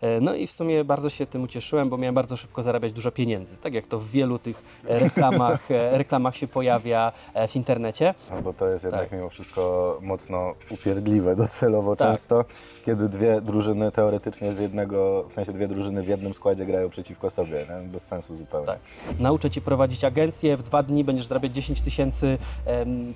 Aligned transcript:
E, 0.00 0.20
No 0.20 0.34
i 0.34 0.46
w 0.46 0.50
sumie 0.52 0.84
bardzo 0.84 1.10
się 1.10 1.26
tym 1.26 1.42
ucieszyłem, 1.42 1.88
bo 1.88 1.98
miałem 1.98 2.14
bardzo 2.14 2.36
szybko 2.36 2.62
zarabiać 2.62 2.92
dużo 2.92 3.10
pieniędzy. 3.12 3.56
Tak 3.56 3.74
jak 3.74 3.86
to 3.86 3.98
w 3.98 4.10
wielu 4.10 4.38
tych 4.38 4.62
e, 4.88 4.98
reklamach, 4.98 5.70
e, 5.70 5.98
reklamach 5.98 6.36
się 6.36 6.48
pojawia 6.48 7.12
w 7.48 7.56
internecie. 7.56 8.14
No 8.30 8.42
bo 8.42 8.52
to 8.52 8.68
jest 8.68 8.84
jednak 8.84 9.02
Tak. 9.08 9.12
mimo 9.18 9.28
wszystko 9.28 9.98
mocno 10.02 10.54
upierdliwe 10.70 11.36
docelowo 11.36 11.96
Tak. 11.96 12.08
często, 12.08 12.44
kiedy 12.84 13.08
dwie 13.08 13.40
drużyny 13.40 13.92
teoretycznie 13.92 14.54
z 14.54 14.58
jednego, 14.58 15.24
w 15.28 15.32
sensie 15.32 15.52
dwie 15.52 15.68
drużyny 15.68 16.02
w 16.02 16.08
jednym 16.08 16.34
składzie 16.34 16.66
grają 16.66 16.90
przeciwko 16.90 17.30
sobie, 17.30 17.66
nie? 17.82 17.88
bez 17.88 18.02
sensu 18.06 18.36
zupełnie. 18.36 18.66
Tak. 18.66 18.78
Nauczę 19.18 19.50
Cię 19.50 19.60
prowadzić 19.60 20.04
agencję, 20.04 20.56
w 20.56 20.62
dwa 20.62 20.82
dni 20.82 21.04
będziesz 21.04 21.26
zarabiać 21.26 21.54
10 21.54 21.80
tysięcy 21.80 22.38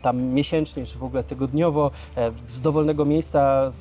tam 0.02 0.22
miesięcznie, 0.22 0.86
czy 0.86 0.98
w 0.98 1.04
ogóle 1.04 1.24
tygodniowo, 1.24 1.90
z 2.52 2.60
dowolnego 2.60 3.04
miejsca 3.04 3.72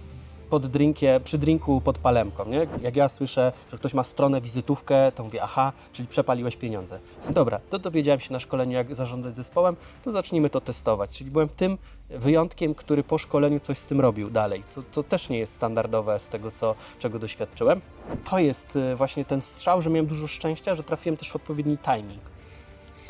pod 0.52 0.68
drinkie, 0.68 1.20
przy 1.24 1.38
drinku 1.38 1.82
pod 1.82 1.98
palemką, 1.98 2.46
nie? 2.46 2.68
Jak 2.82 2.96
ja 2.96 3.10
słyszę, 3.10 3.54
że 3.72 3.78
ktoś 3.78 3.94
ma 3.94 4.04
stronę, 4.04 4.42
wizytówkę, 4.42 5.12
to 5.12 5.24
mówię, 5.24 5.44
aha, 5.44 5.72
czyli 5.94 6.08
przepaliłeś 6.08 6.56
pieniądze. 6.56 7.00
Dobra, 7.30 7.60
to 7.70 7.80
dowiedziałem 7.80 8.20
się 8.20 8.34
na 8.34 8.40
szkoleniu, 8.40 8.72
jak 8.72 8.96
zarządzać 8.96 9.36
zespołem, 9.36 9.76
to 10.04 10.12
zacznijmy 10.12 10.50
to 10.50 10.62
testować. 10.62 11.18
Czyli 11.18 11.32
byłem 11.32 11.50
tym 11.50 11.78
wyjątkiem, 12.10 12.76
który 12.76 13.04
po 13.04 13.18
szkoleniu 13.18 13.60
coś 13.60 13.78
z 13.78 13.86
tym 13.86 14.02
robił 14.02 14.30
dalej, 14.30 14.64
co, 14.70 14.84
co 14.92 15.04
też 15.04 15.30
nie 15.30 15.40
jest 15.40 15.54
standardowe 15.54 16.20
z 16.20 16.28
tego, 16.28 16.52
co, 16.52 16.76
czego 17.00 17.20
doświadczyłem. 17.20 17.82
To 18.30 18.40
jest 18.40 18.76
e, 18.76 18.96
właśnie 18.96 19.26
ten 19.26 19.42
strzał, 19.42 19.82
że 19.82 19.90
miałem 19.90 20.08
dużo 20.08 20.28
szczęścia, 20.28 20.76
że 20.76 20.84
trafiłem 20.84 21.18
też 21.18 21.32
w 21.32 21.36
odpowiedni 21.36 21.78
timing. 21.78 22.22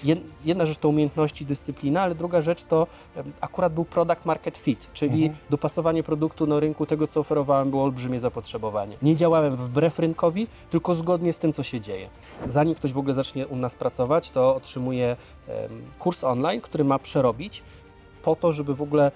Jed- 0.03 0.21
Jedna 0.45 0.65
rzecz 0.65 0.77
to 0.77 0.89
umiejętności, 0.89 1.45
dyscyplina, 1.45 2.01
ale 2.01 2.15
druga 2.15 2.41
rzecz 2.41 2.63
to 2.63 2.87
akurat 3.41 3.73
był 3.73 3.85
product 3.85 4.25
market 4.25 4.57
fit, 4.57 4.87
czyli 4.93 5.31
dopasowanie 5.49 6.03
produktu 6.03 6.47
do 6.47 6.59
rynku 6.59 6.85
tego, 6.85 7.07
co 7.07 7.19
oferowałem, 7.19 7.69
było 7.69 7.83
olbrzymie 7.83 8.19
zapotrzebowanie. 8.19 8.97
Nie 9.01 9.15
działałem 9.15 9.55
wbrew 9.55 9.99
rynkowi, 9.99 10.47
tylko 10.69 10.95
zgodnie 10.95 11.33
z 11.33 11.39
tym, 11.39 11.53
co 11.53 11.63
się 11.63 11.81
dzieje. 11.81 12.09
Zanim 12.47 12.75
ktoś 12.75 12.93
w 12.93 12.97
ogóle 12.97 13.13
zacznie 13.13 13.47
u 13.47 13.55
nas 13.55 13.75
pracować, 13.75 14.29
to 14.29 14.55
otrzymuje 14.55 15.15
kurs 15.99 16.23
online, 16.23 16.61
który 16.61 16.83
ma 16.83 16.99
przerobić 16.99 17.63
po 18.23 18.35
to, 18.35 18.53
żeby 18.53 18.75
w 18.75 18.81
ogóle 18.81 19.11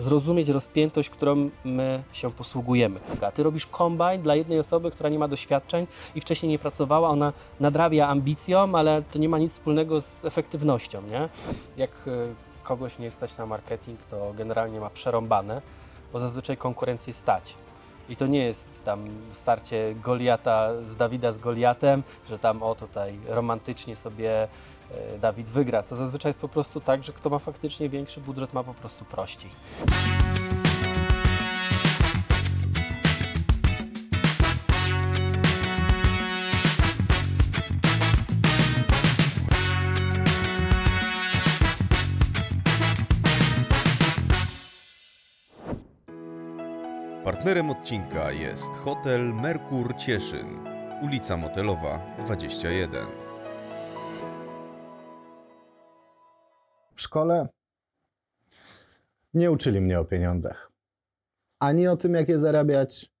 zrozumieć 0.00 0.48
rozpiętość, 0.48 1.10
którą 1.10 1.50
my 1.64 2.02
się 2.12 2.32
posługujemy. 2.32 3.00
Ty 3.34 3.42
robisz 3.42 3.66
kombajn 3.66 4.22
dla 4.22 4.34
jednej 4.34 4.58
osoby, 4.58 4.90
która 4.90 5.08
nie 5.08 5.18
ma 5.18 5.28
doświadczeń 5.28 5.86
i 6.14 6.20
wcześniej 6.20 6.50
nie 6.50 6.58
pracowała, 6.58 7.08
ona 7.08 7.32
nadrabia 7.60 8.08
ambicją, 8.08 8.74
ale 8.74 9.02
to 9.02 9.18
nie 9.18 9.28
ma 9.28 9.38
nic 9.38 9.52
wspólnego 9.52 10.00
z 10.00 10.24
efektywnością, 10.24 11.02
nie? 11.02 11.28
Jak 11.76 11.90
y, 12.06 12.34
kogoś 12.62 12.98
nie 12.98 13.10
stać 13.10 13.36
na 13.36 13.46
marketing, 13.46 14.00
to 14.10 14.32
generalnie 14.36 14.80
ma 14.80 14.90
przerąbane, 14.90 15.62
bo 16.12 16.20
zazwyczaj 16.20 16.56
konkurencję 16.56 17.12
stać. 17.12 17.54
I 18.08 18.16
to 18.16 18.26
nie 18.26 18.44
jest 18.44 18.84
tam 18.84 19.04
starcie 19.32 19.94
Goliata 20.02 20.70
z 20.88 20.96
Dawida 20.96 21.32
z 21.32 21.38
Goliatem, 21.38 22.02
że 22.28 22.38
tam 22.38 22.62
o 22.62 22.74
tutaj 22.74 23.18
romantycznie 23.28 23.96
sobie 23.96 24.42
e, 24.42 24.48
Dawid 25.20 25.46
wygra. 25.46 25.82
To 25.82 25.96
zazwyczaj 25.96 26.30
jest 26.30 26.40
po 26.40 26.48
prostu 26.48 26.80
tak, 26.80 27.04
że 27.04 27.12
kto 27.12 27.30
ma 27.30 27.38
faktycznie 27.38 27.88
większy 27.88 28.20
budżet, 28.20 28.52
ma 28.52 28.64
po 28.64 28.74
prostu 28.74 29.04
prościej. 29.04 29.50
Partnerem 47.24 47.70
odcinka 47.70 48.32
jest 48.32 48.76
hotel 48.76 49.34
Merkur 49.34 49.96
Cieszyn, 49.96 50.58
ulica 51.02 51.36
Motelowa 51.36 52.00
21. 52.18 53.29
szkole 57.10 57.48
nie 59.34 59.50
uczyli 59.50 59.80
mnie 59.80 60.00
o 60.00 60.04
pieniądzach. 60.04 60.72
Ani 61.60 61.88
o 61.88 61.96
tym, 61.96 62.14
jak 62.14 62.28
je 62.28 62.38
zarabiać, 62.38 63.12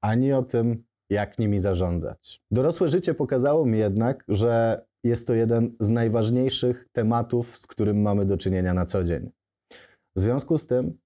ani 0.00 0.32
o 0.32 0.42
tym, 0.42 0.84
jak 1.10 1.38
nimi 1.38 1.58
zarządzać. 1.58 2.42
Dorosłe 2.50 2.88
życie 2.88 3.14
pokazało 3.14 3.66
mi 3.66 3.78
jednak, 3.78 4.24
że 4.28 4.84
jest 5.04 5.26
to 5.26 5.34
jeden 5.34 5.76
z 5.80 5.88
najważniejszych 5.88 6.88
tematów, 6.92 7.58
z 7.58 7.66
którym 7.66 8.02
mamy 8.02 8.26
do 8.26 8.36
czynienia 8.36 8.74
na 8.74 8.86
co 8.86 9.04
dzień. 9.04 9.30
W 10.16 10.20
związku 10.20 10.58
z 10.58 10.66
tym, 10.66 10.98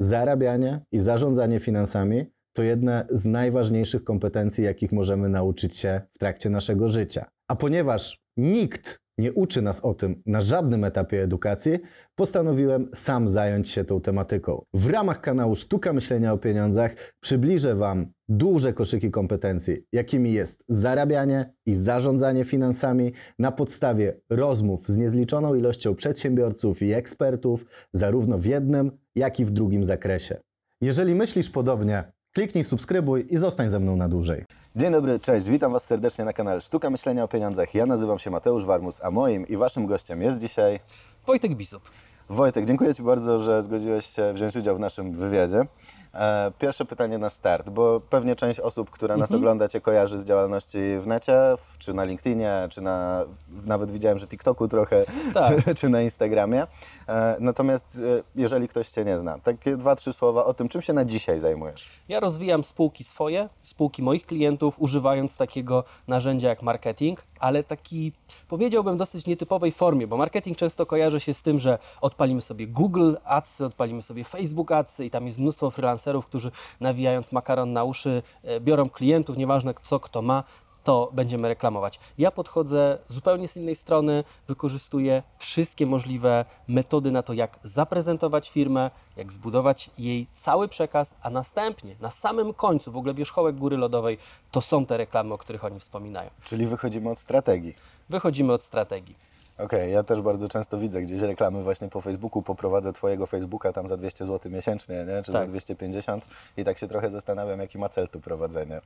zarabianie 0.00 0.80
i 0.92 0.98
zarządzanie 0.98 1.60
finansami 1.60 2.26
to 2.52 2.62
jedne 2.62 3.06
z 3.10 3.24
najważniejszych 3.24 4.04
kompetencji, 4.04 4.64
jakich 4.64 4.92
możemy 4.92 5.28
nauczyć 5.28 5.76
się 5.76 6.00
w 6.12 6.18
trakcie 6.18 6.50
naszego 6.50 6.88
życia. 6.88 7.30
A 7.48 7.56
ponieważ 7.56 8.22
nikt 8.36 9.01
nie 9.18 9.32
uczy 9.32 9.62
nas 9.62 9.80
o 9.80 9.94
tym 9.94 10.22
na 10.26 10.40
żadnym 10.40 10.84
etapie 10.84 11.22
edukacji, 11.22 11.72
postanowiłem 12.14 12.88
sam 12.94 13.28
zająć 13.28 13.68
się 13.68 13.84
tą 13.84 14.00
tematyką. 14.00 14.64
W 14.74 14.90
ramach 14.90 15.20
kanału 15.20 15.54
Sztuka 15.54 15.92
Myślenia 15.92 16.32
o 16.32 16.38
Pieniądzach 16.38 16.96
przybliżę 17.20 17.74
Wam 17.74 18.06
duże 18.28 18.72
koszyki 18.72 19.10
kompetencji, 19.10 19.76
jakimi 19.92 20.32
jest 20.32 20.64
zarabianie 20.68 21.52
i 21.66 21.74
zarządzanie 21.74 22.44
finansami 22.44 23.12
na 23.38 23.52
podstawie 23.52 24.20
rozmów 24.30 24.88
z 24.88 24.96
niezliczoną 24.96 25.54
ilością 25.54 25.94
przedsiębiorców 25.94 26.82
i 26.82 26.92
ekspertów, 26.92 27.66
zarówno 27.92 28.38
w 28.38 28.44
jednym, 28.44 28.90
jak 29.14 29.40
i 29.40 29.44
w 29.44 29.50
drugim 29.50 29.84
zakresie. 29.84 30.36
Jeżeli 30.80 31.14
myślisz 31.14 31.50
podobnie, 31.50 32.04
kliknij 32.34 32.64
subskrybuj 32.64 33.26
i 33.30 33.36
zostań 33.36 33.70
ze 33.70 33.80
mną 33.80 33.96
na 33.96 34.08
dłużej. 34.08 34.44
Dzień 34.76 34.92
dobry, 34.92 35.20
cześć, 35.20 35.48
witam 35.48 35.72
Was 35.72 35.84
serdecznie 35.84 36.24
na 36.24 36.32
kanale 36.32 36.60
Sztuka 36.60 36.90
Myślenia 36.90 37.24
o 37.24 37.28
Pieniądzach. 37.28 37.74
Ja 37.74 37.86
nazywam 37.86 38.18
się 38.18 38.30
Mateusz 38.30 38.64
Warmus, 38.64 39.04
a 39.04 39.10
moim 39.10 39.46
i 39.46 39.56
Waszym 39.56 39.86
gościem 39.86 40.22
jest 40.22 40.40
dzisiaj 40.40 40.80
Wojtek 41.26 41.54
Bisup. 41.54 41.82
Wojtek. 42.28 42.64
Dziękuję 42.64 42.94
Ci 42.94 43.02
bardzo, 43.02 43.38
że 43.38 43.62
zgodziłeś 43.62 44.06
się 44.06 44.32
wziąć 44.32 44.56
udział 44.56 44.76
w 44.76 44.80
naszym 44.80 45.12
wywiadzie. 45.12 45.66
E, 46.14 46.52
Pierwsze 46.58 46.84
pytanie 46.84 47.18
na 47.18 47.30
start, 47.30 47.68
bo 47.70 48.00
pewnie 48.10 48.36
część 48.36 48.60
osób, 48.60 48.90
która 48.90 49.16
nas 49.16 49.32
ogląda, 49.32 49.68
Cię 49.68 49.80
kojarzy 49.80 50.18
z 50.18 50.24
działalności 50.24 50.78
w 51.00 51.06
necie, 51.06 51.36
czy 51.78 51.94
na 51.94 52.04
LinkedInie, 52.04 52.68
czy 52.70 52.80
na, 52.80 53.24
nawet 53.66 53.90
widziałem, 53.90 54.18
że 54.18 54.26
TikToku 54.26 54.68
trochę, 54.68 55.04
Tak. 55.34 55.64
czy, 55.64 55.74
czy 55.74 55.88
na 55.88 56.02
Instagramie. 56.02 56.66
E, 57.08 57.36
Natomiast 57.40 57.86
e, 58.18 58.22
jeżeli 58.34 58.68
ktoś 58.68 58.88
Cię 58.88 59.04
nie 59.04 59.18
zna, 59.18 59.38
takie 59.38 59.76
dwa, 59.76 59.96
trzy 59.96 60.12
słowa 60.12 60.44
o 60.44 60.54
tym, 60.54 60.68
czym 60.68 60.82
się 60.82 60.92
na 60.92 61.04
dzisiaj 61.04 61.40
zajmujesz. 61.40 61.88
Ja 62.08 62.20
rozwijam 62.20 62.64
spółki 62.64 63.04
swoje, 63.04 63.48
spółki 63.62 64.02
moich 64.02 64.26
klientów, 64.26 64.74
używając 64.78 65.36
takiego 65.36 65.84
narzędzia 66.08 66.48
jak 66.48 66.62
marketing, 66.62 67.22
ale 67.38 67.64
taki 67.64 68.12
powiedziałbym 68.48 68.96
dosyć 68.96 69.26
nietypowej 69.26 69.72
formie, 69.72 70.06
bo 70.06 70.16
marketing 70.16 70.56
często 70.58 70.86
kojarzy 70.86 71.20
się 71.20 71.34
z 71.34 71.42
tym, 71.42 71.58
że 71.58 71.78
odpalimy 72.00 72.40
sobie 72.40 72.66
Google 72.66 73.14
Adsy, 73.24 73.64
odpalimy 73.66 74.02
sobie 74.02 74.24
Facebook 74.24 74.72
Adsy 74.72 75.04
i 75.04 75.10
tam 75.10 75.26
jest 75.26 75.38
mnóstwo 75.38 75.70
freelancerów, 75.70 76.01
którzy 76.26 76.50
nawijając 76.80 77.32
makaron 77.32 77.72
na 77.72 77.84
uszy 77.84 78.22
e, 78.42 78.60
biorą 78.60 78.90
klientów, 78.90 79.36
nieważne 79.36 79.74
co 79.82 80.00
kto 80.00 80.22
ma, 80.22 80.44
to 80.84 81.10
będziemy 81.12 81.48
reklamować. 81.48 82.00
Ja 82.18 82.30
podchodzę 82.30 82.98
zupełnie 83.08 83.48
z 83.48 83.56
innej 83.56 83.74
strony, 83.74 84.24
wykorzystuję 84.48 85.22
wszystkie 85.38 85.86
możliwe 85.86 86.44
metody 86.68 87.10
na 87.10 87.22
to, 87.22 87.32
jak 87.32 87.58
zaprezentować 87.64 88.50
firmę, 88.50 88.90
jak 89.16 89.32
zbudować 89.32 89.90
jej 89.98 90.26
cały 90.34 90.68
przekaz, 90.68 91.14
a 91.22 91.30
następnie 91.30 91.96
na 92.00 92.10
samym 92.10 92.54
końcu, 92.54 92.92
w 92.92 92.96
ogóle 92.96 93.14
wierzchołek 93.14 93.56
góry 93.56 93.76
lodowej, 93.76 94.18
to 94.50 94.60
są 94.60 94.86
te 94.86 94.96
reklamy, 94.96 95.34
o 95.34 95.38
których 95.38 95.64
oni 95.64 95.80
wspominają. 95.80 96.30
Czyli 96.44 96.66
wychodzimy 96.66 97.10
od 97.10 97.18
strategii. 97.18 97.74
Wychodzimy 98.08 98.52
od 98.52 98.62
strategii. 98.62 99.31
Okej, 99.58 99.92
ja 99.92 100.02
też 100.02 100.20
bardzo 100.20 100.48
często 100.48 100.78
widzę 100.78 101.02
gdzieś 101.02 101.20
reklamy 101.20 101.62
właśnie 101.62 101.88
po 101.88 102.00
Facebooku, 102.00 102.42
poprowadzę 102.42 102.92
Twojego 102.92 103.26
Facebooka 103.26 103.72
tam 103.72 103.88
za 103.88 103.96
200 103.96 104.26
zł 104.26 104.52
miesięcznie, 104.52 105.04
nie? 105.08 105.22
czy 105.22 105.32
za 105.32 105.38
Tak. 105.38 105.48
250 105.48 106.24
i 106.56 106.64
tak 106.64 106.78
się 106.78 106.88
trochę 106.88 107.10
zastanawiam, 107.10 107.60
jaki 107.60 107.78
ma 107.78 107.88
cel 107.88 108.08
tu 108.08 108.20
prowadzenie. 108.20 108.80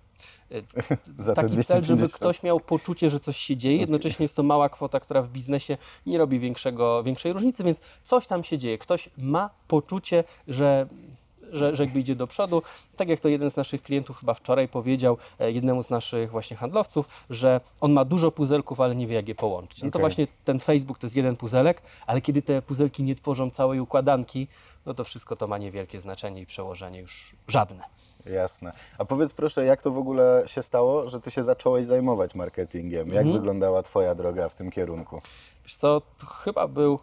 Y, 0.53 0.63
Za 1.19 1.35
te 1.35 1.43
Taki 1.43 1.49
cel, 1.49 1.81
250. 1.83 1.87
żeby 1.87 2.13
ktoś 2.13 2.43
miał 2.43 2.61
poczucie, 2.61 3.11
że 3.11 3.21
coś 3.21 3.37
się 3.37 3.57
dzieje. 3.57 3.77
Jednocześnie 3.79 4.25
jest 4.25 4.37
to 4.37 4.43
mała 4.43 4.69
kwota, 4.69 5.01
która 5.01 5.23
w 5.23 5.29
biznesie 5.29 5.79
nie 6.07 6.19
robi 6.19 6.39
większego, 6.39 7.03
większej 7.03 7.33
różnicy, 7.33 7.65
więc 7.65 7.81
coś 8.05 8.27
tam 8.27 8.45
się 8.45 8.59
dzieje. 8.59 8.79
Ktoś 8.79 9.09
ma 9.19 9.51
poczucie, 9.69 10.25
że 10.49 10.87
że, 11.53 11.77
że 11.77 11.83
jakby 11.85 12.01
idzie 12.01 12.17
do 12.17 12.27
przodu. 12.27 12.63
Tak 12.97 13.09
jak 13.09 13.21
to 13.21 13.29
jeden 13.29 13.51
z 13.51 13.57
naszych 13.57 13.83
klientów 13.83 14.19
chyba 14.21 14.35
wczoraj 14.35 14.69
powiedział 14.69 15.17
e, 15.39 15.53
jednemu 15.53 15.83
z 15.83 15.91
naszych 15.91 16.31
właśnie 16.31 16.57
handlowców, 16.57 17.09
że 17.31 17.61
on 17.81 17.93
ma 17.93 18.05
dużo 18.05 18.31
puzelków, 18.31 18.81
ale 18.81 18.97
nie 18.97 19.07
wie 19.07 19.15
jak 19.15 19.29
je 19.29 19.35
połączyć. 19.35 19.83
No 19.83 19.91
to 19.91 19.99
Okej. 19.99 20.01
właśnie 20.01 20.27
ten 20.45 20.61
Facebook 20.61 20.99
to 20.99 21.07
jest 21.07 21.17
jeden 21.17 21.37
puzelek, 21.37 21.83
ale 22.07 22.21
kiedy 22.21 22.43
te 22.43 22.63
puzelki 22.63 23.03
nie 23.03 23.15
tworzą 23.15 23.51
całej 23.51 23.81
układanki, 23.81 24.49
no 24.87 24.95
to 24.95 25.05
wszystko 25.05 25.37
to 25.37 25.47
ma 25.47 25.59
niewielkie 25.59 26.01
znaczenie 26.01 26.41
i 26.43 26.47
przełożenie 26.47 27.01
już 27.01 27.33
żadne. 27.49 27.85
Jasne. 28.27 28.73
A 28.99 29.05
powiedz 29.05 29.33
proszę, 29.33 29.65
jak 29.65 29.83
to 29.83 29.91
w 29.91 29.99
ogóle 29.99 30.43
się 30.47 30.63
stało, 30.63 31.09
że 31.09 31.21
Ty 31.21 31.31
się 31.31 31.45
zacząłeś 31.45 31.87
zajmować 31.87 32.35
marketingiem? 32.35 33.09
Jak 33.09 33.17
Mhm. 33.19 33.33
wyglądała 33.33 33.83
Twoja 33.83 34.15
droga 34.15 34.49
w 34.49 34.55
tym 34.55 34.71
kierunku? 34.71 35.21
Wiesz 35.63 35.75
co, 35.75 36.03
to 36.19 36.27
chyba 36.27 36.69
był 36.69 36.99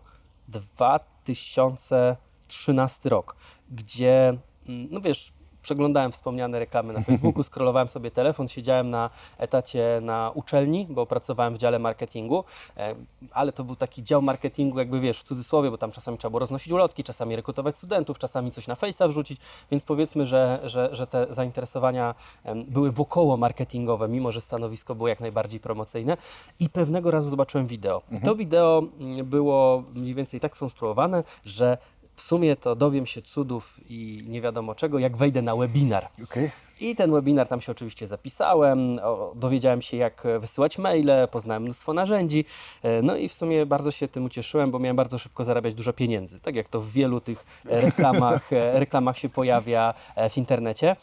2013 0.47 3.09
rok, 3.09 3.35
gdzie, 3.75 4.37
mm, 4.67 4.87
no 4.91 5.01
wiesz, 5.01 5.33
przeglądałem 5.63 6.11
wspomniane 6.11 6.59
reklamy 6.59 6.93
na 6.93 7.01
Facebooku, 7.07 7.43
scrollowałem 7.43 7.89
sobie 7.89 8.11
telefon, 8.11 8.47
siedziałem 8.47 8.89
na 8.89 9.09
etacie 9.37 9.99
na 10.01 10.31
uczelni, 10.33 10.87
bo 10.89 11.05
pracowałem 11.05 11.53
w 11.53 11.57
dziale 11.57 11.79
marketingu, 11.79 12.43
e, 12.77 12.95
ale 13.31 13.51
to 13.51 13.63
był 13.63 13.75
taki 13.75 14.03
dział 14.03 14.21
marketingu, 14.21 14.79
jakby 14.79 14.99
wiesz, 14.99 15.19
w 15.19 15.23
cudzysłowie, 15.23 15.71
bo 15.71 15.77
tam 15.77 15.91
czasami 15.91 16.17
trzeba 16.17 16.29
było 16.29 16.39
roznosić 16.39 16.71
ulotki, 16.71 17.03
czasami 17.03 17.35
rekrutować 17.35 17.77
studentów, 17.77 18.19
czasami 18.19 18.51
coś 18.51 18.67
na 18.67 18.75
Face'a 18.75 19.07
wrzucić, 19.09 19.39
więc 19.71 19.83
powiedzmy, 19.83 20.25
że, 20.25 20.59
że, 20.63 20.89
że 20.95 21.07
te 21.07 21.27
zainteresowania 21.29 22.15
były 22.55 22.91
wokoło 22.91 23.37
marketingowe, 23.37 24.07
mimo 24.07 24.31
że 24.31 24.41
stanowisko 24.41 24.95
było 24.95 25.07
jak 25.07 25.19
najbardziej 25.19 25.59
promocyjne 25.59 26.17
i 26.59 26.69
pewnego 26.69 27.11
razu 27.11 27.29
zobaczyłem 27.29 27.67
wideo. 27.67 28.01
To 28.23 28.35
wideo 28.35 28.83
mm, 28.99 29.25
było 29.25 29.83
mniej 29.93 30.13
więcej 30.13 30.39
tak 30.39 30.57
skonstruowane, 30.57 31.23
że 31.45 31.77
w 32.15 32.21
sumie 32.21 32.55
to 32.55 32.75
dowiem 32.75 33.05
się 33.05 33.21
cudów 33.21 33.79
i 33.89 34.23
nie 34.27 34.41
wiadomo 34.41 34.75
czego, 34.75 34.99
jak 34.99 35.17
wejdę 35.17 35.41
na 35.41 35.55
webinar. 35.55 36.07
Okej. 36.23 36.51
I 36.79 36.95
ten 36.95 37.11
webinar 37.11 37.47
tam 37.47 37.61
się 37.61 37.71
oczywiście 37.71 38.07
zapisałem, 38.07 38.99
o, 39.03 39.33
dowiedziałem 39.35 39.81
się 39.81 39.97
jak 39.97 40.23
wysyłać 40.39 40.77
maile, 40.77 41.27
poznałem 41.31 41.63
mnóstwo 41.63 41.93
narzędzi, 41.93 42.45
e, 42.83 43.01
no 43.01 43.15
i 43.15 43.29
w 43.29 43.33
sumie 43.33 43.65
bardzo 43.65 43.91
się 43.91 44.07
tym 44.07 44.25
ucieszyłem, 44.25 44.71
bo 44.71 44.79
miałem 44.79 44.95
bardzo 44.95 45.17
szybko 45.17 45.43
zarabiać 45.43 45.73
dużo 45.73 45.93
pieniędzy, 45.93 46.39
tak 46.39 46.55
jak 46.55 46.69
to 46.69 46.81
w 46.81 46.91
wielu 46.91 47.21
tych 47.21 47.45
e, 47.69 47.81
reklamach, 47.81 48.53
e, 48.53 48.79
reklamach 48.79 49.17
się 49.17 49.29
pojawia 49.29 49.93
w 50.29 50.37
internecie. 50.37 50.95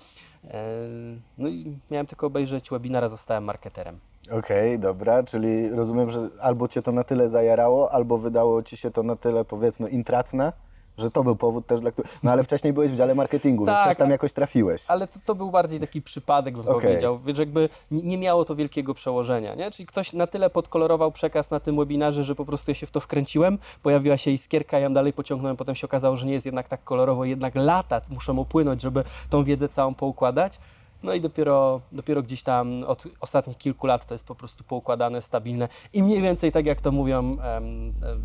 No 1.39 1.49
i 1.49 1.77
miałem 1.91 2.07
tylko 2.07 2.27
obejrzeć 2.27 2.71
webinara, 2.71 3.09
zostałem 3.09 3.45
marketerem. 3.45 3.99
Okej, 4.31 4.79
dobra, 4.79 5.23
czyli 5.23 5.71
rozumiem, 5.71 6.11
że 6.11 6.29
albo 6.41 6.69
cię 6.69 6.83
to 6.83 6.93
na 6.93 7.05
tyle 7.05 7.29
zajarało, 7.29 7.93
albo 7.93 8.19
wydało 8.19 8.63
ci 8.63 8.77
się 8.77 8.91
to 8.91 9.03
na 9.03 9.17
tyle, 9.17 9.45
powiedzmy, 9.45 9.89
intratne, 9.89 10.53
że 11.01 11.11
to 11.11 11.25
był 11.25 11.37
powód 11.37 11.67
też, 11.67 11.81
dla 11.81 11.91
którego... 11.91 12.15
No 12.23 12.31
ale 12.31 12.43
wcześniej 12.43 12.73
byłeś 12.73 12.91
w 12.91 12.97
dziale 12.97 13.15
marketingu, 13.15 13.67
więc 13.67 13.79
Tak, 13.79 13.89
też 13.89 13.97
tam 13.97 14.11
jakoś 14.11 14.33
trafiłeś. 14.33 14.85
Ale 14.89 15.07
to, 15.07 15.19
to 15.25 15.35
był 15.35 15.51
bardziej 15.51 15.81
taki 15.81 16.03
przypadek, 16.03 16.57
bym 16.57 16.69
Okej. 16.69 16.81
powiedział. 16.81 17.19
Wiesz, 17.19 17.39
jakby 17.39 17.69
nie 17.91 18.19
miało 18.19 18.45
to 18.45 18.57
wielkiego 18.57 18.95
przełożenia, 18.95 19.55
nie? 19.55 19.71
Czyli 19.71 19.87
ktoś 19.87 20.13
na 20.13 20.27
tyle 20.27 20.51
podkolorował 20.51 21.13
przekaz 21.13 21.51
na 21.51 21.61
tym 21.61 21.77
webinarze, 21.77 22.25
że 22.25 22.35
po 22.35 22.45
prostu 22.45 22.71
ja 22.71 22.75
się 22.75 22.87
w 22.87 22.91
to 22.91 23.01
wkręciłem, 23.01 23.59
pojawiła 23.83 24.17
się 24.17 24.31
iskierka, 24.31 24.79
ja 24.79 24.85
ją 24.85 24.93
dalej 24.93 25.13
pociągnąłem, 25.13 25.57
potem 25.57 25.75
się 25.75 25.87
okazało, 25.87 26.17
że 26.17 26.27
nie 26.27 26.33
jest 26.33 26.47
jednak 26.47 26.69
tak 26.69 26.85
kolorowo, 26.85 27.25
jednak 27.25 27.55
lata 27.55 28.01
muszą 28.11 28.37
upłynąć, 28.37 28.83
żeby 28.83 29.05
tą 29.31 29.45
wiedzę 29.45 29.69
całą 29.69 29.95
poukładać. 29.95 30.59
No 31.03 31.15
i 31.15 31.21
dopiero, 31.21 31.81
dopiero 31.93 32.23
gdzieś 32.23 32.43
tam 32.43 32.85
od 32.85 33.05
ostatnich 33.21 33.59
kilku 33.59 33.87
lat 33.87 34.07
to 34.07 34.15
jest 34.15 34.27
po 34.27 34.35
prostu 34.35 34.65
poukładane, 34.65 35.23
stabilne 35.23 35.69
i 35.93 36.03
mniej 36.03 36.23
więcej 36.23 36.53
tak 36.53 36.67
jak 36.67 36.81
to 36.81 36.93
mówią, 36.93 37.37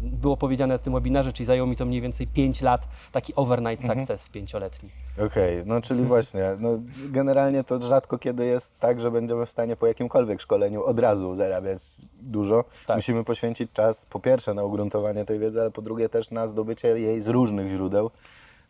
było 0.01 0.37
powiedziane 0.37 0.73
na 0.73 0.77
tym 0.77 0.93
webinarze, 0.93 1.33
czyli 1.33 1.45
zajęło 1.45 1.67
mi 1.67 1.75
to 1.75 1.85
mniej 1.85 2.01
więcej 2.01 2.27
5 2.27 2.61
lat, 2.61 2.87
taki 3.11 3.35
overnight 3.35 3.85
success 3.85 4.23
w 4.23 4.31
pięcioletni. 4.31 4.89
Okej, 5.25 5.63
no 5.65 5.81
czyli 5.81 6.03
właśnie, 6.03 6.43
no, 6.59 6.69
generalnie 7.09 7.63
to 7.63 7.81
rzadko 7.81 8.17
kiedy 8.17 8.45
jest 8.45 8.79
tak, 8.79 9.01
że 9.01 9.11
będziemy 9.11 9.45
w 9.45 9.49
stanie 9.49 9.75
po 9.75 9.87
jakimkolwiek 9.87 10.41
szkoleniu 10.41 10.83
od 10.83 10.99
razu 10.99 11.35
zarabiać 11.35 11.81
dużo. 12.21 12.63
Tak. 12.87 12.95
Musimy 12.95 13.23
poświęcić 13.23 13.71
czas 13.71 14.05
po 14.05 14.19
pierwsze 14.19 14.53
na 14.53 14.63
ugruntowanie 14.63 15.25
tej 15.25 15.39
wiedzy, 15.39 15.61
ale 15.61 15.71
po 15.71 15.81
drugie 15.81 16.09
też 16.09 16.31
na 16.31 16.47
zdobycie 16.47 16.99
jej 16.99 17.21
z 17.21 17.27
różnych 17.27 17.69
źródeł. 17.69 18.11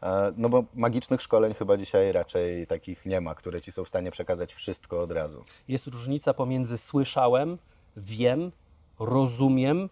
E, 0.03 0.33
No 0.37 0.49
bo 0.49 0.63
magicznych 0.73 1.21
szkoleń 1.21 1.53
chyba 1.53 1.77
dzisiaj 1.77 2.11
raczej 2.11 2.67
takich 2.67 3.05
nie 3.05 3.21
ma, 3.21 3.35
które 3.35 3.61
ci 3.61 3.71
są 3.71 3.83
w 3.83 3.87
stanie 3.87 4.11
przekazać 4.11 4.53
wszystko 4.53 5.01
od 5.01 5.11
razu. 5.11 5.43
jest 5.67 5.87
różnica 5.87 6.33
pomiędzy 6.33 6.77
słyszałem, 6.77 7.57
wiem, 7.97 8.51
rozumiem, 8.99 9.89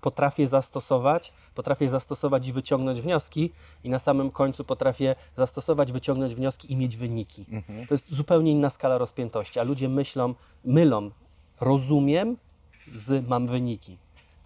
potrafię 0.00 0.48
zastosować, 0.48 1.32
potrafię 1.54 1.88
zastosować 1.88 2.48
i 2.48 2.52
wyciągnąć 2.52 3.00
wnioski, 3.00 3.52
i 3.84 3.90
na 3.90 3.98
samym 3.98 4.30
końcu 4.30 4.64
potrafię 4.64 5.14
zastosować, 5.36 5.92
wyciągnąć 5.92 6.34
wnioski 6.34 6.72
i 6.72 6.76
mieć 6.76 6.96
wyniki. 6.96 7.46
To 7.88 7.94
jest 7.94 8.14
zupełnie 8.14 8.52
inna 8.52 8.70
skala 8.70 8.98
rozpiętości, 8.98 9.60
a 9.60 9.62
ludzie 9.62 9.88
myślą, 9.88 10.34
mylą, 10.64 11.10
rozumiem 11.60 12.36
z 12.94 13.28
mam 13.28 13.46
wyniki. 13.46 13.98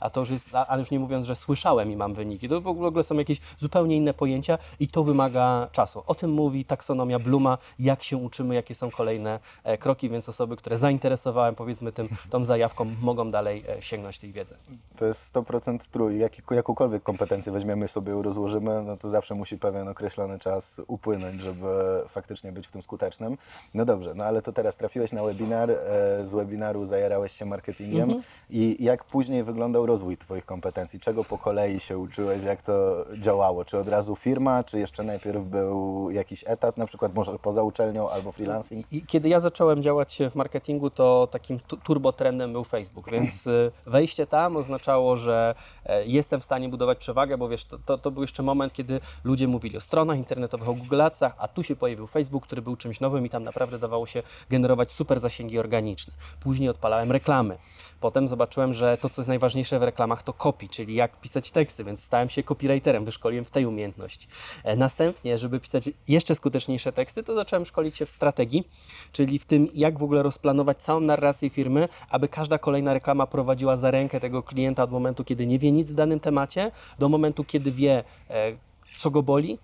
A 0.04 0.10
to 0.10 0.20
już 0.20 0.30
jest, 0.30 0.48
ale 0.52 0.80
już 0.80 0.90
nie 0.90 0.98
mówiąc, 0.98 1.26
że 1.26 1.36
słyszałem 1.36 1.92
i 1.92 1.96
mam 1.96 2.14
wyniki. 2.14 2.48
To 2.48 2.60
w 2.60 2.66
ogóle 2.66 3.04
są 3.04 3.14
jakieś 3.14 3.40
zupełnie 3.58 3.96
inne 3.96 4.14
pojęcia 4.14 4.58
i 4.80 4.88
to 4.88 5.04
wymaga 5.04 5.68
czasu. 5.72 6.02
O 6.06 6.14
tym 6.14 6.30
mówi 6.30 6.64
taksonomia 6.64 7.18
Bluma, 7.18 7.58
jak 7.78 8.02
się 8.02 8.16
uczymy, 8.16 8.54
jakie 8.54 8.74
są 8.74 8.90
kolejne 8.90 9.40
e, 9.64 9.78
kroki, 9.78 10.10
więc 10.10 10.28
osoby, 10.28 10.56
które 10.56 10.78
zainteresowałem 10.78 11.54
powiedzmy 11.54 11.92
tym, 11.92 12.08
tą 12.30 12.44
zajawką, 12.44 12.86
mogą 13.02 13.30
dalej 13.30 13.64
e, 13.68 13.82
sięgnąć 13.82 14.18
tej 14.18 14.32
wiedzy. 14.32 14.56
To 14.96 15.04
jest 15.04 15.34
100% 15.34 15.78
true. 15.78 16.16
Jak, 16.16 16.32
jakąkolwiek 16.50 17.02
kompetencję 17.02 17.52
weźmiemy 17.52 17.88
sobie 17.88 18.22
rozłożymy, 18.22 18.82
no 18.82 18.96
to 18.96 19.08
zawsze 19.08 19.34
musi 19.34 19.58
pewien 19.58 19.88
określony 19.88 20.38
czas 20.38 20.80
upłynąć, 20.86 21.42
żeby 21.42 21.66
faktycznie 22.08 22.52
być 22.52 22.66
w 22.66 22.72
tym 22.72 22.82
skutecznym. 22.82 23.38
No 23.74 23.84
dobrze, 23.84 24.14
no 24.14 24.24
ale 24.24 24.42
to 24.42 24.52
teraz 24.52 24.76
trafiłeś 24.76 25.12
na 25.12 25.22
webinar, 25.22 25.70
e, 25.70 25.76
z 26.26 26.34
webinaru 26.34 26.86
zajarałeś 26.86 27.32
się 27.32 27.44
marketingiem 27.44 28.22
i 28.50 28.76
jak 28.84 29.04
później 29.04 29.44
wyglądał 29.44 29.86
rozwój 29.94 30.16
Twoich 30.16 30.46
kompetencji? 30.46 31.00
Czego 31.00 31.24
po 31.24 31.38
kolei 31.38 31.80
się 31.80 31.98
uczyłeś? 31.98 32.42
Jak 32.44 32.62
to 32.62 33.06
działało? 33.18 33.64
Czy 33.64 33.78
od 33.78 33.88
razu 33.88 34.16
firma, 34.16 34.64
czy 34.64 34.78
jeszcze 34.78 35.02
najpierw 35.02 35.44
był 35.44 36.10
jakiś 36.10 36.44
etat, 36.46 36.76
na 36.76 36.86
przykład 36.86 37.14
może 37.14 37.38
poza 37.38 37.62
uczelnią 37.62 38.10
albo 38.10 38.32
freelancing? 38.32 38.86
Kiedy 39.06 39.28
ja 39.28 39.40
zacząłem 39.40 39.82
działać 39.82 40.18
w 40.30 40.34
marketingu, 40.34 40.90
to 40.90 41.28
takim 41.30 41.60
tu- 41.60 41.76
turbotrendem 41.76 42.52
był 42.52 42.64
Facebook, 42.64 43.10
więc 43.10 43.46
y, 43.46 43.72
wejście 43.96 44.26
tam 44.26 44.56
oznaczało, 44.56 45.16
że 45.16 45.54
e, 45.86 46.04
jestem 46.06 46.40
w 46.40 46.44
stanie 46.44 46.68
budować 46.68 46.98
przewagę, 46.98 47.38
bo 47.38 47.48
wiesz, 47.48 47.64
to, 47.64 47.78
to, 47.78 47.98
to 47.98 48.10
był 48.10 48.22
jeszcze 48.22 48.42
moment, 48.42 48.72
kiedy 48.72 49.00
ludzie 49.24 49.48
mówili 49.48 49.76
o 49.76 49.80
stronach 49.80 50.18
internetowych, 50.18 50.68
o 50.68 50.74
Google 50.74 51.00
Adsach, 51.00 51.34
a 51.38 51.48
tu 51.48 51.62
się 51.62 51.76
pojawił 51.76 52.06
Facebook, 52.06 52.46
który 52.46 52.62
był 52.62 52.76
czymś 52.76 53.00
nowym 53.00 53.26
i 53.26 53.30
tam 53.30 53.44
naprawdę 53.44 53.78
dawało 53.78 54.06
się 54.06 54.22
generować 54.50 54.92
super 54.92 55.20
zasięgi 55.20 55.58
organiczne. 55.58 56.12
Później 56.40 56.68
odpalałem 56.68 57.12
reklamy. 57.12 57.58
Potem 58.04 58.28
zobaczyłem, 58.28 58.74
że 58.74 58.96
to, 58.96 59.08
co 59.08 59.20
jest 59.20 59.28
najważniejsze 59.28 59.78
w 59.78 59.82
reklamach, 59.82 60.22
to 60.22 60.32
copy, 60.32 60.68
czyli 60.68 60.94
jak 60.94 61.20
pisać 61.20 61.50
teksty, 61.50 61.84
więc 61.84 62.02
stałem 62.02 62.28
się 62.28 62.42
copywriterem, 62.42 63.04
wyszkoliłem 63.04 63.44
w 63.44 63.50
tej 63.50 63.66
umiejętności. 63.66 64.26
E, 64.64 64.76
Następnie, 64.76 65.38
żeby 65.38 65.60
pisać 65.60 65.90
jeszcze 66.08 66.34
skuteczniejsze 66.34 66.92
teksty, 66.92 67.22
to 67.22 67.34
zacząłem 67.34 67.64
szkolić 67.64 67.96
się 67.96 68.06
w 68.06 68.10
strategii, 68.10 68.68
czyli 69.12 69.38
w 69.38 69.44
tym, 69.44 69.68
jak 69.74 69.98
w 69.98 70.02
ogóle 70.02 70.22
rozplanować 70.22 70.78
całą 70.78 71.00
narrację 71.00 71.50
firmy, 71.50 71.88
aby 72.10 72.28
każda 72.28 72.58
kolejna 72.58 72.94
reklama 72.94 73.26
prowadziła 73.26 73.76
za 73.76 73.90
rękę 73.90 74.20
tego 74.20 74.42
klienta 74.42 74.82
od 74.82 74.90
momentu, 74.90 75.24
kiedy 75.24 75.46
nie 75.46 75.58
wie 75.58 75.72
nic 75.72 75.92
w 75.92 75.94
danym 75.94 76.20
temacie, 76.20 76.70
do 76.98 77.08
momentu, 77.08 77.44
kiedy 77.44 77.72
wie, 77.72 78.04
e, 78.30 78.52
co 78.98 79.10
go 79.10 79.22
boli, 79.22 79.58